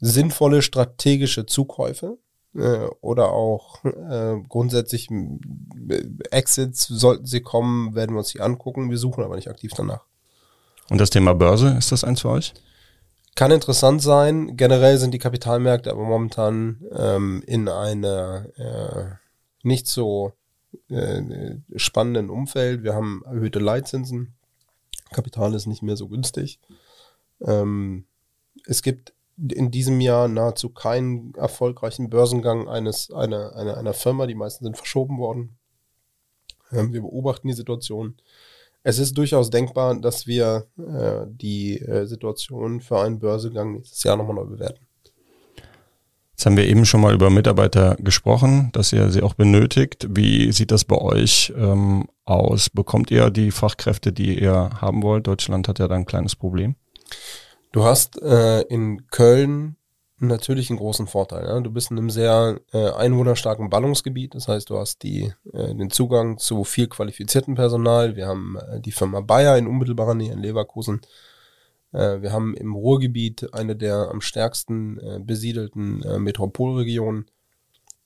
sinnvolle 0.00 0.62
strategische 0.62 1.46
Zukäufe 1.46 2.18
äh, 2.54 2.86
oder 3.00 3.32
auch 3.32 3.84
äh, 3.84 4.36
grundsätzlich 4.48 5.08
Exits, 6.30 6.86
sollten 6.86 7.26
sie 7.26 7.40
kommen, 7.40 7.94
werden 7.94 8.14
wir 8.14 8.18
uns 8.18 8.32
die 8.32 8.40
angucken. 8.40 8.90
Wir 8.90 8.98
suchen 8.98 9.24
aber 9.24 9.36
nicht 9.36 9.48
aktiv 9.48 9.72
danach. 9.76 10.04
Und 10.90 11.00
das 11.00 11.10
Thema 11.10 11.34
Börse, 11.34 11.76
ist 11.78 11.92
das 11.92 12.04
eins 12.04 12.20
für 12.20 12.30
euch? 12.30 12.52
Kann 13.34 13.50
interessant 13.50 14.02
sein. 14.02 14.56
Generell 14.56 14.98
sind 14.98 15.14
die 15.14 15.18
Kapitalmärkte 15.18 15.90
aber 15.90 16.04
momentan 16.04 16.84
ähm, 16.94 17.42
in 17.46 17.68
einer 17.68 18.46
äh, 18.56 19.16
nicht 19.62 19.86
so 19.86 20.32
äh, 20.88 21.56
spannenden 21.76 22.30
Umfeld. 22.30 22.82
Wir 22.82 22.94
haben 22.94 23.22
erhöhte 23.24 23.58
Leitzinsen. 23.58 24.34
Kapital 25.12 25.54
ist 25.54 25.66
nicht 25.66 25.82
mehr 25.82 25.96
so 25.96 26.08
günstig. 26.08 26.60
Ähm, 27.40 28.06
es 28.66 28.82
gibt 28.82 29.14
in 29.36 29.70
diesem 29.70 30.00
Jahr 30.00 30.28
nahezu 30.28 30.68
keinen 30.70 31.34
erfolgreichen 31.34 32.10
Börsengang 32.10 32.68
eines 32.68 33.10
einer, 33.10 33.56
einer, 33.56 33.76
einer 33.76 33.94
Firma. 33.94 34.26
Die 34.26 34.34
meisten 34.34 34.64
sind 34.64 34.76
verschoben 34.76 35.18
worden. 35.18 35.56
Ähm, 36.70 36.92
wir 36.92 37.00
beobachten 37.00 37.48
die 37.48 37.54
Situation. 37.54 38.16
Es 38.84 38.98
ist 38.98 39.16
durchaus 39.16 39.50
denkbar, 39.50 39.98
dass 40.00 40.26
wir 40.26 40.66
äh, 40.76 41.26
die 41.28 41.78
äh, 41.80 42.06
Situation 42.06 42.80
für 42.80 43.00
einen 43.00 43.20
Börsegang 43.20 43.74
nächstes 43.74 44.02
Jahr 44.02 44.16
nochmal 44.16 44.36
neu 44.36 44.44
bewerten. 44.44 44.86
Jetzt 46.42 46.46
haben 46.46 46.56
wir 46.56 46.66
eben 46.66 46.84
schon 46.84 47.00
mal 47.00 47.14
über 47.14 47.30
Mitarbeiter 47.30 47.96
gesprochen, 48.00 48.70
dass 48.72 48.92
ihr 48.92 49.10
sie 49.10 49.22
auch 49.22 49.34
benötigt. 49.34 50.08
Wie 50.10 50.50
sieht 50.50 50.72
das 50.72 50.84
bei 50.84 50.98
euch 50.98 51.52
ähm, 51.56 52.08
aus? 52.24 52.68
Bekommt 52.68 53.12
ihr 53.12 53.30
die 53.30 53.52
Fachkräfte, 53.52 54.12
die 54.12 54.40
ihr 54.40 54.70
haben 54.80 55.04
wollt? 55.04 55.28
Deutschland 55.28 55.68
hat 55.68 55.78
ja 55.78 55.86
da 55.86 55.94
ein 55.94 56.04
kleines 56.04 56.34
Problem. 56.34 56.74
Du 57.70 57.84
hast 57.84 58.20
äh, 58.20 58.62
in 58.62 59.06
Köln 59.12 59.76
natürlich 60.18 60.68
einen 60.68 60.80
großen 60.80 61.06
Vorteil. 61.06 61.46
Ja? 61.46 61.60
Du 61.60 61.70
bist 61.70 61.92
in 61.92 61.98
einem 61.98 62.10
sehr 62.10 62.58
äh, 62.72 62.90
einwohnerstarken 62.90 63.70
Ballungsgebiet. 63.70 64.34
Das 64.34 64.48
heißt, 64.48 64.68
du 64.68 64.78
hast 64.78 65.04
die, 65.04 65.32
äh, 65.52 65.76
den 65.76 65.90
Zugang 65.90 66.38
zu 66.38 66.64
viel 66.64 66.88
qualifiziertem 66.88 67.54
Personal. 67.54 68.16
Wir 68.16 68.26
haben 68.26 68.56
äh, 68.56 68.80
die 68.80 68.90
Firma 68.90 69.20
Bayer 69.20 69.56
in 69.58 69.68
unmittelbarer 69.68 70.16
Nähe 70.16 70.32
in 70.32 70.40
Leverkusen. 70.40 71.02
Äh, 71.92 72.22
wir 72.22 72.32
haben 72.32 72.54
im 72.54 72.74
Ruhrgebiet 72.74 73.54
eine 73.54 73.76
der 73.76 74.10
am 74.10 74.20
stärksten 74.20 74.98
äh, 74.98 75.20
besiedelten 75.20 76.02
äh, 76.02 76.18
Metropolregionen. 76.18 77.26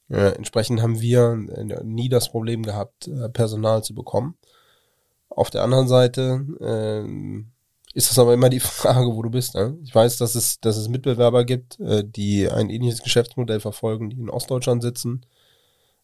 Entsprechend 0.08 0.82
haben 0.82 1.00
wir 1.00 1.34
nie 1.82 2.08
das 2.08 2.30
Problem 2.30 2.62
gehabt, 2.62 3.10
Personal 3.32 3.82
zu 3.82 3.92
bekommen. 3.92 4.36
Auf 5.28 5.50
der 5.50 5.64
anderen 5.64 5.88
Seite 5.88 6.46
ist 7.92 8.10
das 8.10 8.16
aber 8.16 8.32
immer 8.32 8.48
die 8.48 8.60
Frage, 8.60 9.16
wo 9.16 9.22
du 9.22 9.30
bist. 9.30 9.56
Ne? 9.56 9.76
Ich 9.82 9.92
weiß, 9.92 10.18
dass 10.18 10.36
es, 10.36 10.60
dass 10.60 10.76
es 10.76 10.88
Mitbewerber 10.88 11.44
gibt, 11.44 11.78
die 11.80 12.48
ein 12.48 12.70
ähnliches 12.70 13.02
Geschäftsmodell 13.02 13.58
verfolgen, 13.58 14.10
die 14.10 14.20
in 14.20 14.30
Ostdeutschland 14.30 14.80
sitzen 14.80 15.26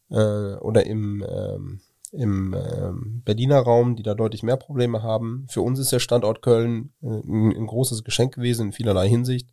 oder 0.09 0.85
im, 0.85 1.25
ähm, 1.25 1.81
im 2.13 2.55
ähm, 2.55 3.23
Berliner 3.25 3.61
Raum, 3.61 3.97
die 3.97 4.03
da 4.03 4.15
deutlich 4.15 4.43
mehr 4.43 4.57
Probleme 4.57 5.03
haben. 5.03 5.47
Für 5.49 5.63
uns 5.63 5.79
ist 5.79 5.93
der 5.93 5.99
Standort 5.99 6.43
Köln 6.43 6.93
äh, 7.03 7.07
ein, 7.07 7.57
ein 7.57 7.67
großes 7.67 8.05
Geschenk 8.05 8.35
gewesen 8.35 8.67
in 8.67 8.73
vielerlei 8.73 9.09
Hinsicht. 9.09 9.49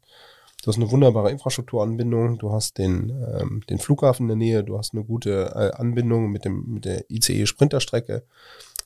Du 0.62 0.68
hast 0.68 0.76
eine 0.76 0.92
wunderbare 0.92 1.32
Infrastrukturanbindung, 1.32 2.38
du 2.38 2.52
hast 2.52 2.78
den, 2.78 3.12
ähm, 3.40 3.62
den 3.70 3.80
Flughafen 3.80 4.26
in 4.26 4.28
der 4.28 4.36
Nähe, 4.36 4.64
du 4.64 4.78
hast 4.78 4.94
eine 4.94 5.06
gute 5.06 5.54
äh, 5.56 5.72
Anbindung 5.72 6.32
mit, 6.32 6.44
dem, 6.44 6.66
mit 6.74 6.84
der 6.84 7.10
ICE-Sprinterstrecke. 7.10 8.24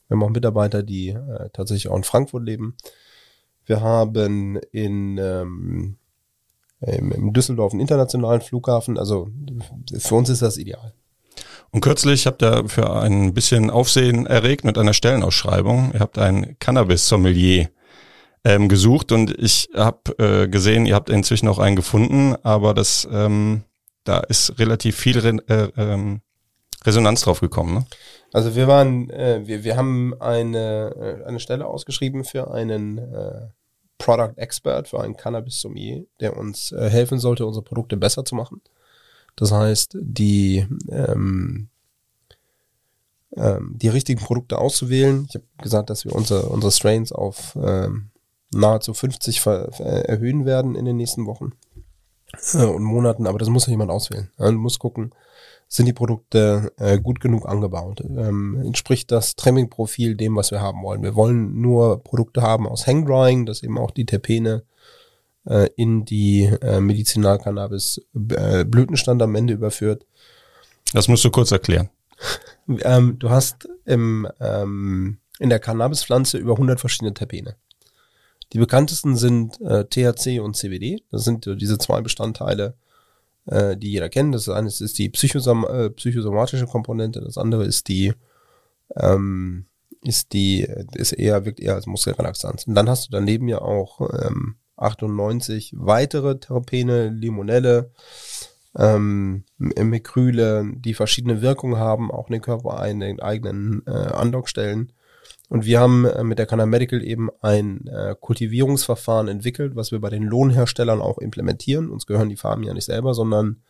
Wir 0.06 0.14
haben 0.14 0.22
auch 0.22 0.30
Mitarbeiter, 0.30 0.84
die 0.84 1.08
äh, 1.08 1.48
tatsächlich 1.52 1.88
auch 1.88 1.96
in 1.96 2.04
Frankfurt 2.04 2.44
leben. 2.44 2.76
Wir 3.66 3.80
haben 3.80 4.56
in, 4.70 5.18
ähm, 5.18 5.96
im 6.80 7.32
Düsseldorf 7.32 7.72
einen 7.72 7.80
internationalen 7.80 8.42
Flughafen. 8.42 8.98
Also 8.98 9.30
für 9.98 10.14
uns 10.14 10.28
ist 10.28 10.42
das 10.42 10.58
ideal. 10.58 10.92
Und 11.74 11.80
kürzlich 11.80 12.28
habt 12.28 12.40
ihr 12.40 12.68
für 12.68 12.92
ein 12.92 13.34
bisschen 13.34 13.68
Aufsehen 13.68 14.26
erregt 14.26 14.62
mit 14.64 14.78
einer 14.78 14.92
Stellenausschreibung. 14.92 15.90
Ihr 15.92 15.98
habt 15.98 16.18
ein 16.18 16.56
Cannabis-Sommelier 16.60 17.68
ähm, 18.44 18.68
gesucht 18.68 19.10
und 19.10 19.36
ich 19.36 19.68
habe 19.74 20.16
äh, 20.18 20.46
gesehen, 20.46 20.86
ihr 20.86 20.94
habt 20.94 21.10
inzwischen 21.10 21.48
auch 21.48 21.58
einen 21.58 21.74
gefunden, 21.74 22.36
aber 22.44 22.74
das 22.74 23.08
ähm, 23.10 23.64
da 24.04 24.20
ist 24.20 24.56
relativ 24.60 24.96
viel 24.96 25.18
Re 25.18 25.36
äh, 25.48 25.68
ähm, 25.76 26.20
Resonanz 26.84 27.22
drauf 27.22 27.40
gekommen. 27.40 27.74
Ne? 27.74 27.86
Also 28.32 28.54
wir 28.54 28.68
waren, 28.68 29.10
äh, 29.10 29.40
wir, 29.44 29.64
wir 29.64 29.76
haben 29.76 30.14
eine, 30.20 30.94
äh, 31.24 31.26
eine 31.26 31.40
Stelle 31.40 31.66
ausgeschrieben 31.66 32.22
für 32.22 32.54
einen 32.54 32.98
äh, 32.98 33.48
Product 33.98 34.34
Expert, 34.36 34.86
für 34.86 35.00
einen 35.00 35.16
Cannabis 35.16 35.60
Sommelier, 35.60 36.04
der 36.20 36.36
uns 36.36 36.70
äh, 36.70 36.88
helfen 36.88 37.18
sollte, 37.18 37.44
unsere 37.46 37.64
Produkte 37.64 37.96
besser 37.96 38.24
zu 38.24 38.36
machen. 38.36 38.60
Das 39.36 39.52
heißt, 39.52 39.96
die 40.00 40.66
ähm, 40.90 41.68
ähm, 43.36 43.74
die 43.76 43.88
richtigen 43.88 44.20
Produkte 44.20 44.58
auszuwählen. 44.58 45.26
Ich 45.28 45.34
habe 45.34 45.44
gesagt, 45.60 45.90
dass 45.90 46.04
wir 46.04 46.14
unsere, 46.14 46.48
unsere 46.48 46.70
Strains 46.70 47.12
auf 47.12 47.58
ähm, 47.60 48.10
nahezu 48.52 48.94
50 48.94 49.40
ver, 49.40 49.72
ver, 49.72 50.08
erhöhen 50.08 50.44
werden 50.44 50.76
in 50.76 50.84
den 50.84 50.96
nächsten 50.96 51.26
Wochen 51.26 51.52
äh, 52.54 52.64
und 52.64 52.84
Monaten, 52.84 53.26
aber 53.26 53.38
das 53.38 53.48
muss 53.48 53.66
ja 53.66 53.72
jemand 53.72 53.90
auswählen. 53.90 54.30
Ja, 54.38 54.50
du 54.50 54.58
musst 54.58 54.78
gucken, 54.78 55.12
sind 55.66 55.86
die 55.86 55.92
Produkte 55.92 56.72
äh, 56.76 57.00
gut 57.00 57.20
genug 57.20 57.48
angebaut? 57.48 58.02
Ähm, 58.02 58.60
entspricht 58.64 59.10
das 59.10 59.34
Trimming-Profil 59.34 60.16
dem, 60.16 60.36
was 60.36 60.52
wir 60.52 60.60
haben 60.60 60.82
wollen? 60.82 61.02
Wir 61.02 61.16
wollen 61.16 61.60
nur 61.60 62.04
Produkte 62.04 62.42
haben 62.42 62.68
aus 62.68 62.86
Hangdrying, 62.86 63.46
dass 63.46 63.62
eben 63.62 63.78
auch 63.78 63.90
die 63.90 64.06
Terpene 64.06 64.62
äh, 65.46 65.70
in 65.76 66.04
die 66.04 66.42
äh, 66.44 66.80
Medizinalcannabis-Blütenstand 66.80 69.22
am 69.22 69.34
Ende 69.34 69.54
überführt. 69.54 70.04
Das 70.92 71.08
musst 71.08 71.24
du 71.24 71.30
kurz 71.30 71.50
erklären. 71.52 71.88
Ähm, 72.80 73.18
du 73.18 73.28
hast 73.28 73.68
im, 73.84 74.26
ähm, 74.40 75.18
in 75.38 75.50
der 75.50 75.58
Cannabispflanze 75.58 76.38
über 76.38 76.52
100 76.52 76.80
verschiedene 76.80 77.12
Terpene. 77.12 77.56
Die 78.54 78.58
bekanntesten 78.58 79.16
sind 79.16 79.60
äh, 79.60 79.84
THC 79.84 80.40
und 80.40 80.56
CBD. 80.56 81.02
Das 81.10 81.24
sind 81.24 81.46
äh, 81.46 81.56
diese 81.56 81.76
zwei 81.76 82.00
Bestandteile, 82.00 82.74
äh, 83.46 83.76
die 83.76 83.90
jeder 83.90 84.08
kennt. 84.08 84.34
Das 84.34 84.48
eine 84.48 84.68
ist 84.68 84.98
die 84.98 85.10
psychosom 85.10 85.66
äh, 85.66 85.90
psychosomatische 85.90 86.66
Komponente, 86.66 87.20
das 87.20 87.36
andere 87.36 87.66
ist 87.66 87.88
die 87.88 88.14
ähm, 88.96 89.66
ist 90.02 90.32
die 90.32 90.66
ist 90.94 91.12
eher 91.12 91.44
wirkt 91.44 91.60
eher 91.60 91.74
als 91.74 91.86
Muskelrelaxanz. 91.86 92.66
Und 92.66 92.76
dann 92.76 92.88
hast 92.88 93.08
du 93.08 93.10
daneben 93.10 93.48
ja 93.48 93.60
auch 93.60 94.00
ähm, 94.22 94.56
98 94.76 95.74
weitere 95.76 96.38
Terpene, 96.38 97.08
Limonelle, 97.08 97.90
ähm, 98.76 99.44
Mekryle, 99.58 100.72
die 100.74 100.94
verschiedene 100.94 101.42
Wirkungen 101.42 101.76
haben, 101.76 102.10
auch 102.10 102.28
in 102.28 102.34
den 102.34 102.42
Körper 102.42 102.80
ein, 102.80 103.00
den 103.00 103.20
eigenen 103.20 103.82
äh, 103.86 103.90
Andockstellen. 103.90 104.92
Und 105.48 105.64
wir 105.64 105.78
haben 105.78 106.04
äh, 106.06 106.24
mit 106.24 106.38
der 106.38 106.46
Canna 106.46 106.66
Medical 106.66 107.02
eben 107.02 107.28
ein 107.40 107.86
äh, 107.86 108.16
Kultivierungsverfahren 108.18 109.28
entwickelt, 109.28 109.76
was 109.76 109.92
wir 109.92 110.00
bei 110.00 110.10
den 110.10 110.24
Lohnherstellern 110.24 111.00
auch 111.00 111.18
implementieren. 111.18 111.90
Uns 111.90 112.06
gehören 112.06 112.28
die 112.28 112.36
Farben 112.36 112.64
ja 112.64 112.74
nicht 112.74 112.86
selber, 112.86 113.14
sondern 113.14 113.62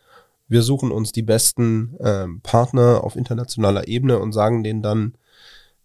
wir 0.47 0.61
suchen 0.61 0.91
uns 0.91 1.11
die 1.11 1.23
besten 1.23 1.95
äh, 1.99 2.27
Partner 2.43 3.03
auf 3.03 3.15
internationaler 3.15 3.87
Ebene 3.87 4.19
und 4.19 4.31
sagen 4.31 4.63
denen 4.63 4.81
dann, 4.81 5.15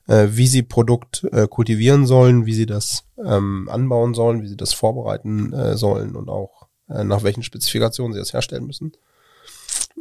äh, 0.07 0.29
wie 0.31 0.47
sie 0.47 0.63
Produkt 0.63 1.27
äh, 1.33 1.47
kultivieren 1.49 2.07
sollen, 2.07 2.47
wie 2.47 2.55
sie 2.55 2.67
das 2.67 3.05
ähm, 3.25 3.69
anbauen 3.71 4.15
sollen, 4.15 4.43
wie 4.43 4.49
sie 4.49 4.57
das 4.57 4.73
vorbereiten 4.73 5.53
äh, 5.53 5.77
sollen 5.77 6.17
und 6.17 6.29
auch 6.29 6.69
äh, 6.89 7.05
nach 7.05 7.23
welchen 7.23 7.43
Spezifikationen 7.43 8.13
sie 8.13 8.19
das 8.19 8.33
herstellen 8.33 8.67
müssen. 8.67 8.93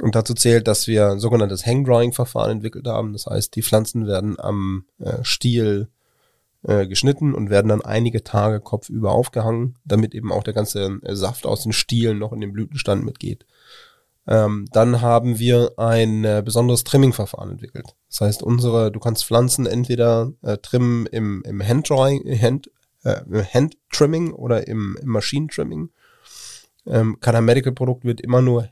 Und 0.01 0.15
dazu 0.15 0.33
zählt, 0.33 0.67
dass 0.67 0.87
wir 0.87 1.09
ein 1.09 1.19
sogenanntes 1.19 1.65
Hang-Drying-Verfahren 1.65 2.51
entwickelt 2.51 2.87
haben. 2.87 3.13
Das 3.13 3.25
heißt, 3.25 3.55
die 3.55 3.63
Pflanzen 3.63 4.07
werden 4.07 4.39
am 4.39 4.85
äh, 4.99 5.23
Stiel 5.23 5.89
äh, 6.63 6.87
geschnitten 6.87 7.33
und 7.33 7.49
werden 7.49 7.69
dann 7.69 7.81
einige 7.81 8.23
Tage 8.23 8.59
kopfüber 8.59 9.11
aufgehangen, 9.11 9.75
damit 9.85 10.13
eben 10.15 10.31
auch 10.31 10.43
der 10.43 10.53
ganze 10.53 10.99
äh, 11.03 11.15
Saft 11.15 11.45
aus 11.45 11.63
den 11.63 11.73
Stielen 11.73 12.17
noch 12.17 12.33
in 12.33 12.41
den 12.41 12.53
Blütenstand 12.53 13.03
mitgeht. 13.03 13.45
Ähm, 14.29 14.67
dann 14.71 15.01
haben 15.01 15.39
wir 15.39 15.71
ein 15.77 16.23
äh, 16.23 16.43
besonderes 16.45 16.83
Trimming-Verfahren 16.83 17.49
entwickelt. 17.49 17.95
Das 18.09 18.21
heißt, 18.21 18.43
unsere, 18.43 18.91
du 18.91 18.99
kannst 18.99 19.25
Pflanzen 19.25 19.65
entweder 19.65 20.31
äh, 20.43 20.57
trimmen 20.59 21.07
im, 21.07 21.41
im 21.47 21.67
Hand-Drying, 21.67 22.39
Hand, 22.39 22.69
äh, 23.03 23.21
Hand-Trimming 23.43 24.31
oder 24.31 24.67
im, 24.67 24.99
im 25.01 25.09
Maschinentrimming. 25.09 25.89
Ähm, 26.85 27.19
kein 27.19 27.43
Medical-Produkt 27.43 28.05
wird 28.05 28.21
immer 28.21 28.43
nur 28.43 28.69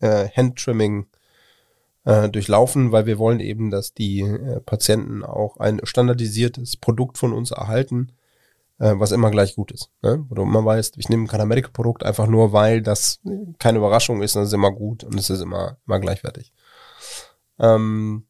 äh, 0.00 0.28
Hand-Trimming 0.28 1.06
äh, 2.04 2.28
durchlaufen, 2.28 2.92
weil 2.92 3.06
wir 3.06 3.18
wollen 3.18 3.40
eben, 3.40 3.70
dass 3.70 3.94
die 3.94 4.20
äh, 4.20 4.60
Patienten 4.60 5.24
auch 5.24 5.56
ein 5.56 5.80
standardisiertes 5.84 6.76
Produkt 6.76 7.16
von 7.16 7.32
uns 7.32 7.50
erhalten, 7.50 8.12
äh, 8.78 8.94
was 8.96 9.12
immer 9.12 9.30
gleich 9.30 9.54
gut 9.54 9.72
ist. 9.72 9.90
Ne? 10.02 10.24
Wo 10.28 10.34
du 10.34 10.42
immer 10.42 10.64
weißt, 10.64 10.96
ich 10.98 11.08
nehme 11.08 11.26
kein 11.26 11.46
Medical-Produkt 11.46 12.04
einfach 12.04 12.26
nur, 12.26 12.52
weil 12.52 12.82
das 12.82 13.20
keine 13.58 13.78
Überraschung 13.78 14.22
ist, 14.22 14.36
das 14.36 14.48
ist 14.48 14.54
immer 14.54 14.72
gut 14.72 15.04
und 15.04 15.18
es 15.18 15.30
ist 15.30 15.40
immer, 15.40 15.78
immer 15.86 16.00
gleichwertig. 16.00 16.52
Ähm, 17.58 18.24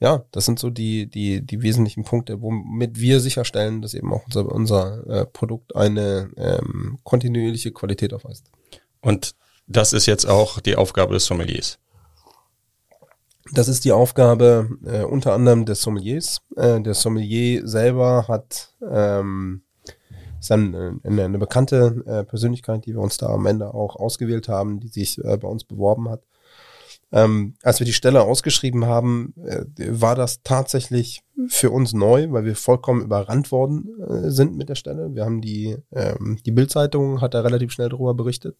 ja, 0.00 0.24
das 0.32 0.46
sind 0.46 0.58
so 0.58 0.70
die, 0.70 1.08
die, 1.08 1.44
die 1.44 1.62
wesentlichen 1.62 2.04
Punkte, 2.04 2.40
womit 2.40 2.98
wir 2.98 3.20
sicherstellen, 3.20 3.82
dass 3.82 3.92
eben 3.92 4.12
auch 4.12 4.24
unser, 4.24 4.46
unser 4.46 5.06
äh, 5.06 5.26
Produkt 5.26 5.76
eine 5.76 6.30
ähm, 6.36 6.98
kontinuierliche 7.04 7.70
Qualität 7.72 8.14
aufweist. 8.14 8.50
Und 9.02 9.34
das 9.66 9.92
ist 9.92 10.06
jetzt 10.06 10.24
auch 10.26 10.60
die 10.60 10.76
Aufgabe 10.76 11.12
des 11.14 11.26
Sommeliers. 11.26 11.78
Das 13.52 13.68
ist 13.68 13.84
die 13.84 13.92
Aufgabe 13.92 14.68
äh, 14.84 15.02
unter 15.02 15.32
anderem 15.32 15.64
des 15.64 15.82
Sommeliers. 15.82 16.40
Äh, 16.56 16.80
der 16.80 16.94
Sommelier 16.94 17.66
selber 17.66 18.26
hat 18.28 18.74
ähm, 18.88 19.62
ist 20.40 20.50
ein, 20.52 21.00
eine, 21.04 21.24
eine 21.24 21.38
bekannte 21.38 22.02
äh, 22.06 22.24
Persönlichkeit, 22.24 22.86
die 22.86 22.94
wir 22.94 23.00
uns 23.00 23.18
da 23.18 23.26
am 23.26 23.46
Ende 23.46 23.74
auch 23.74 23.96
ausgewählt 23.96 24.48
haben, 24.48 24.80
die 24.80 24.88
sich 24.88 25.22
äh, 25.22 25.36
bei 25.36 25.48
uns 25.48 25.64
beworben 25.64 26.08
hat. 26.08 26.22
Ähm, 27.12 27.54
als 27.62 27.80
wir 27.80 27.84
die 27.84 27.92
Stelle 27.92 28.22
ausgeschrieben 28.22 28.86
haben, 28.86 29.34
äh, 29.44 29.64
war 29.78 30.14
das 30.14 30.42
tatsächlich 30.42 31.22
für 31.48 31.70
uns 31.70 31.92
neu, 31.92 32.30
weil 32.30 32.44
wir 32.44 32.54
vollkommen 32.54 33.02
überrannt 33.02 33.50
worden 33.50 33.90
äh, 34.00 34.30
sind 34.30 34.56
mit 34.56 34.68
der 34.68 34.76
Stelle. 34.76 35.14
Wir 35.14 35.24
haben 35.24 35.40
die, 35.40 35.76
ähm, 35.92 36.38
die 36.46 36.52
Bildzeitung 36.52 37.20
hat 37.20 37.34
da 37.34 37.40
relativ 37.40 37.72
schnell 37.72 37.88
darüber 37.88 38.14
berichtet. 38.14 38.56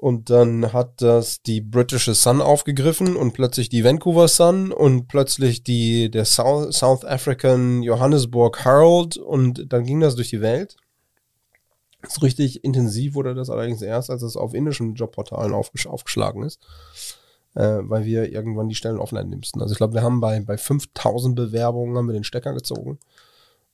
Und 0.00 0.30
dann 0.30 0.72
hat 0.72 1.02
das 1.02 1.42
die 1.42 1.60
British 1.60 2.04
Sun 2.04 2.40
aufgegriffen 2.40 3.16
und 3.16 3.32
plötzlich 3.32 3.68
die 3.68 3.82
Vancouver 3.82 4.28
Sun 4.28 4.70
und 4.70 5.08
plötzlich 5.08 5.64
die, 5.64 6.08
der 6.08 6.24
South, 6.24 6.72
South 6.72 7.04
African 7.04 7.82
Johannesburg 7.82 8.64
Herald 8.64 9.16
und 9.16 9.72
dann 9.72 9.82
ging 9.82 9.98
das 9.98 10.14
durch 10.14 10.30
die 10.30 10.40
Welt. 10.40 10.76
So 12.06 12.20
richtig 12.20 12.62
intensiv 12.62 13.16
wurde 13.16 13.34
das 13.34 13.50
allerdings 13.50 13.82
erst, 13.82 14.08
als 14.08 14.22
es 14.22 14.36
auf 14.36 14.54
indischen 14.54 14.94
Jobportalen 14.94 15.52
aufgesch 15.52 15.88
aufgeschlagen 15.88 16.44
ist, 16.44 16.60
äh, 17.56 17.78
weil 17.80 18.04
wir 18.04 18.32
irgendwann 18.32 18.68
die 18.68 18.76
Stellen 18.76 19.00
offline 19.00 19.28
nimmsten. 19.28 19.60
Also 19.60 19.72
ich 19.72 19.78
glaube, 19.78 19.94
wir 19.94 20.02
haben 20.02 20.20
bei, 20.20 20.38
bei 20.38 20.56
5000 20.56 21.34
Bewerbungen 21.34 21.96
haben 21.96 22.06
wir 22.06 22.12
den 22.12 22.22
Stecker 22.22 22.54
gezogen 22.54 23.00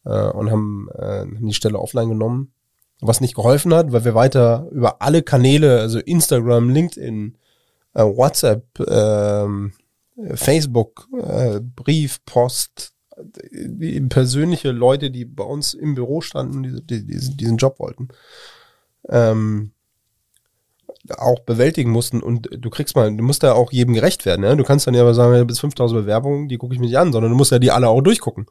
äh, 0.06 0.30
und 0.30 0.50
haben, 0.50 0.88
äh, 0.94 1.26
haben 1.26 1.48
die 1.48 1.52
Stelle 1.52 1.78
offline 1.78 2.08
genommen 2.08 2.53
was 3.06 3.20
nicht 3.20 3.34
geholfen 3.34 3.74
hat, 3.74 3.92
weil 3.92 4.04
wir 4.04 4.14
weiter 4.14 4.66
über 4.70 5.00
alle 5.02 5.22
Kanäle, 5.22 5.80
also 5.80 5.98
Instagram, 5.98 6.70
LinkedIn, 6.70 7.36
äh, 7.94 8.02
WhatsApp, 8.02 8.64
ähm, 8.88 9.72
Facebook, 10.34 11.08
äh, 11.20 11.60
Brief, 11.60 12.24
Post, 12.24 12.92
die 13.16 14.00
persönliche 14.00 14.70
Leute, 14.70 15.10
die 15.10 15.24
bei 15.24 15.44
uns 15.44 15.74
im 15.74 15.94
Büro 15.94 16.20
standen, 16.20 16.62
die, 16.62 17.04
die, 17.04 17.36
diesen, 17.36 17.56
Job 17.56 17.78
wollten, 17.78 18.08
ähm, 19.08 19.72
auch 21.18 21.40
bewältigen 21.40 21.90
mussten 21.90 22.22
und 22.22 22.48
du 22.50 22.70
kriegst 22.70 22.96
mal, 22.96 23.14
du 23.14 23.22
musst 23.22 23.42
ja 23.42 23.52
auch 23.52 23.72
jedem 23.72 23.94
gerecht 23.94 24.24
werden, 24.24 24.44
ja? 24.44 24.54
du 24.54 24.64
kannst 24.64 24.86
dann 24.86 24.94
ja 24.94 25.02
aber 25.02 25.14
sagen, 25.14 25.46
bis 25.46 25.60
5000 25.60 26.02
Bewerbungen, 26.02 26.48
die 26.48 26.56
gucke 26.56 26.74
ich 26.74 26.80
mir 26.80 26.86
nicht 26.86 26.98
an, 26.98 27.12
sondern 27.12 27.30
du 27.30 27.36
musst 27.36 27.52
ja 27.52 27.58
die 27.58 27.70
alle 27.70 27.88
auch 27.88 28.00
durchgucken. 28.00 28.46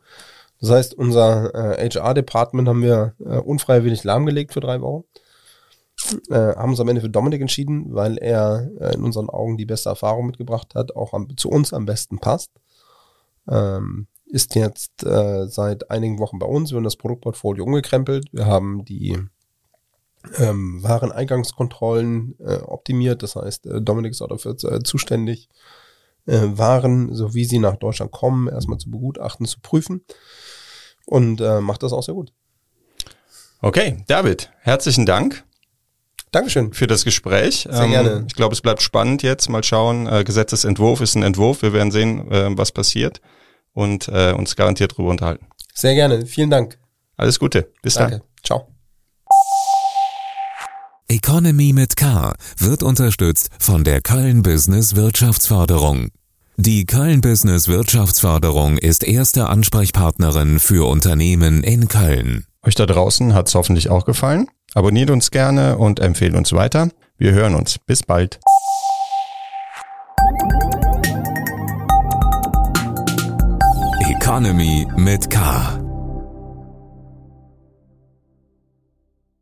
Das 0.63 0.71
heißt, 0.71 0.93
unser 0.93 1.53
äh, 1.77 1.89
HR-Department 1.89 2.69
haben 2.69 2.81
wir 2.81 3.15
äh, 3.19 3.37
unfreiwillig 3.37 4.05
lahmgelegt 4.05 4.53
für 4.53 4.61
drei 4.61 4.79
Wochen. 4.79 5.03
Äh, 6.29 6.55
haben 6.55 6.69
uns 6.69 6.79
am 6.79 6.87
Ende 6.87 7.01
für 7.01 7.09
Dominik 7.09 7.41
entschieden, 7.41 7.93
weil 7.93 8.17
er 8.17 8.71
äh, 8.79 8.93
in 8.93 9.03
unseren 9.03 9.27
Augen 9.29 9.57
die 9.57 9.65
beste 9.65 9.89
Erfahrung 9.89 10.25
mitgebracht 10.25 10.73
hat, 10.73 10.95
auch 10.95 11.11
am, 11.11 11.35
zu 11.35 11.49
uns 11.49 11.73
am 11.73 11.85
besten 11.85 12.19
passt. 12.19 12.53
Ähm, 13.49 14.07
ist 14.25 14.55
jetzt 14.55 15.03
äh, 15.03 15.47
seit 15.47 15.91
einigen 15.91 16.17
Wochen 16.19 16.39
bei 16.39 16.47
uns. 16.47 16.71
Wir 16.71 16.77
haben 16.77 16.85
das 16.85 16.95
Produktportfolio 16.95 17.65
umgekrempelt. 17.65 18.27
Wir 18.31 18.45
haben 18.45 18.85
die 18.85 19.19
ähm, 20.37 20.81
Wareneingangskontrollen 20.81 22.35
äh, 22.39 22.59
optimiert. 22.59 23.21
Das 23.21 23.35
heißt, 23.35 23.67
Dominik 23.81 24.11
ist 24.13 24.21
auch 24.21 24.29
dafür 24.29 24.55
zuständig, 24.85 25.49
Waren, 26.25 27.13
so 27.13 27.33
wie 27.33 27.43
sie 27.43 27.59
nach 27.59 27.75
Deutschland 27.75 28.13
kommen, 28.13 28.47
erstmal 28.47 28.77
zu 28.77 28.89
begutachten, 28.89 29.45
zu 29.45 29.59
prüfen 29.59 30.05
und 31.05 31.41
äh, 31.41 31.61
macht 31.61 31.83
das 31.83 31.93
auch 31.93 32.03
sehr 32.03 32.13
gut. 32.13 32.31
Okay, 33.61 34.03
David, 34.07 34.51
herzlichen 34.59 35.05
Dank. 35.05 35.43
Dankeschön. 36.31 36.73
Für 36.73 36.87
das 36.87 37.05
Gespräch. 37.05 37.67
Sehr 37.69 37.83
ähm, 37.83 37.91
gerne. 37.91 38.25
Ich 38.27 38.33
glaube, 38.33 38.53
es 38.53 38.61
bleibt 38.61 38.81
spannend 38.81 39.21
jetzt. 39.21 39.49
Mal 39.49 39.63
schauen. 39.63 40.07
Äh, 40.07 40.23
Gesetzesentwurf 40.23 40.99
ist 40.99 41.15
ein 41.15 41.23
Entwurf. 41.23 41.61
Wir 41.61 41.73
werden 41.73 41.91
sehen, 41.91 42.29
äh, 42.31 42.57
was 42.57 42.71
passiert 42.71 43.21
und 43.73 44.07
äh, 44.07 44.33
uns 44.33 44.55
garantiert 44.55 44.93
darüber 44.93 45.11
unterhalten. 45.11 45.47
Sehr 45.73 45.93
gerne. 45.93 46.25
Vielen 46.25 46.49
Dank. 46.49 46.79
Alles 47.17 47.39
Gute. 47.39 47.71
Bis 47.83 47.93
Danke. 47.93 48.19
dann. 48.19 48.27
Ciao. 48.43 48.67
Economy 51.07 51.73
mit 51.73 51.95
K 51.95 52.33
wird 52.57 52.81
unterstützt 52.81 53.49
von 53.59 53.83
der 53.83 54.01
Köln 54.01 54.41
Business 54.41 54.95
Wirtschaftsförderung. 54.95 56.09
Die 56.57 56.85
Köln 56.85 57.21
Business 57.21 57.67
Wirtschaftsförderung 57.67 58.77
ist 58.77 59.03
erste 59.03 59.47
Ansprechpartnerin 59.49 60.59
für 60.59 60.87
Unternehmen 60.87 61.63
in 61.63 61.87
Köln. 61.87 62.45
Euch 62.61 62.75
da 62.75 62.85
draußen 62.85 63.33
hat's 63.33 63.55
hoffentlich 63.55 63.89
auch 63.89 64.05
gefallen. 64.05 64.47
Abonniert 64.75 65.09
uns 65.09 65.31
gerne 65.31 65.79
und 65.79 65.99
empfehlt 65.99 66.35
uns 66.35 66.53
weiter. 66.53 66.89
Wir 67.17 67.31
hören 67.31 67.55
uns. 67.55 67.79
Bis 67.79 68.03
bald. 68.03 68.39
Economy 74.07 74.87
mit 74.95 75.31
K. 75.31 75.82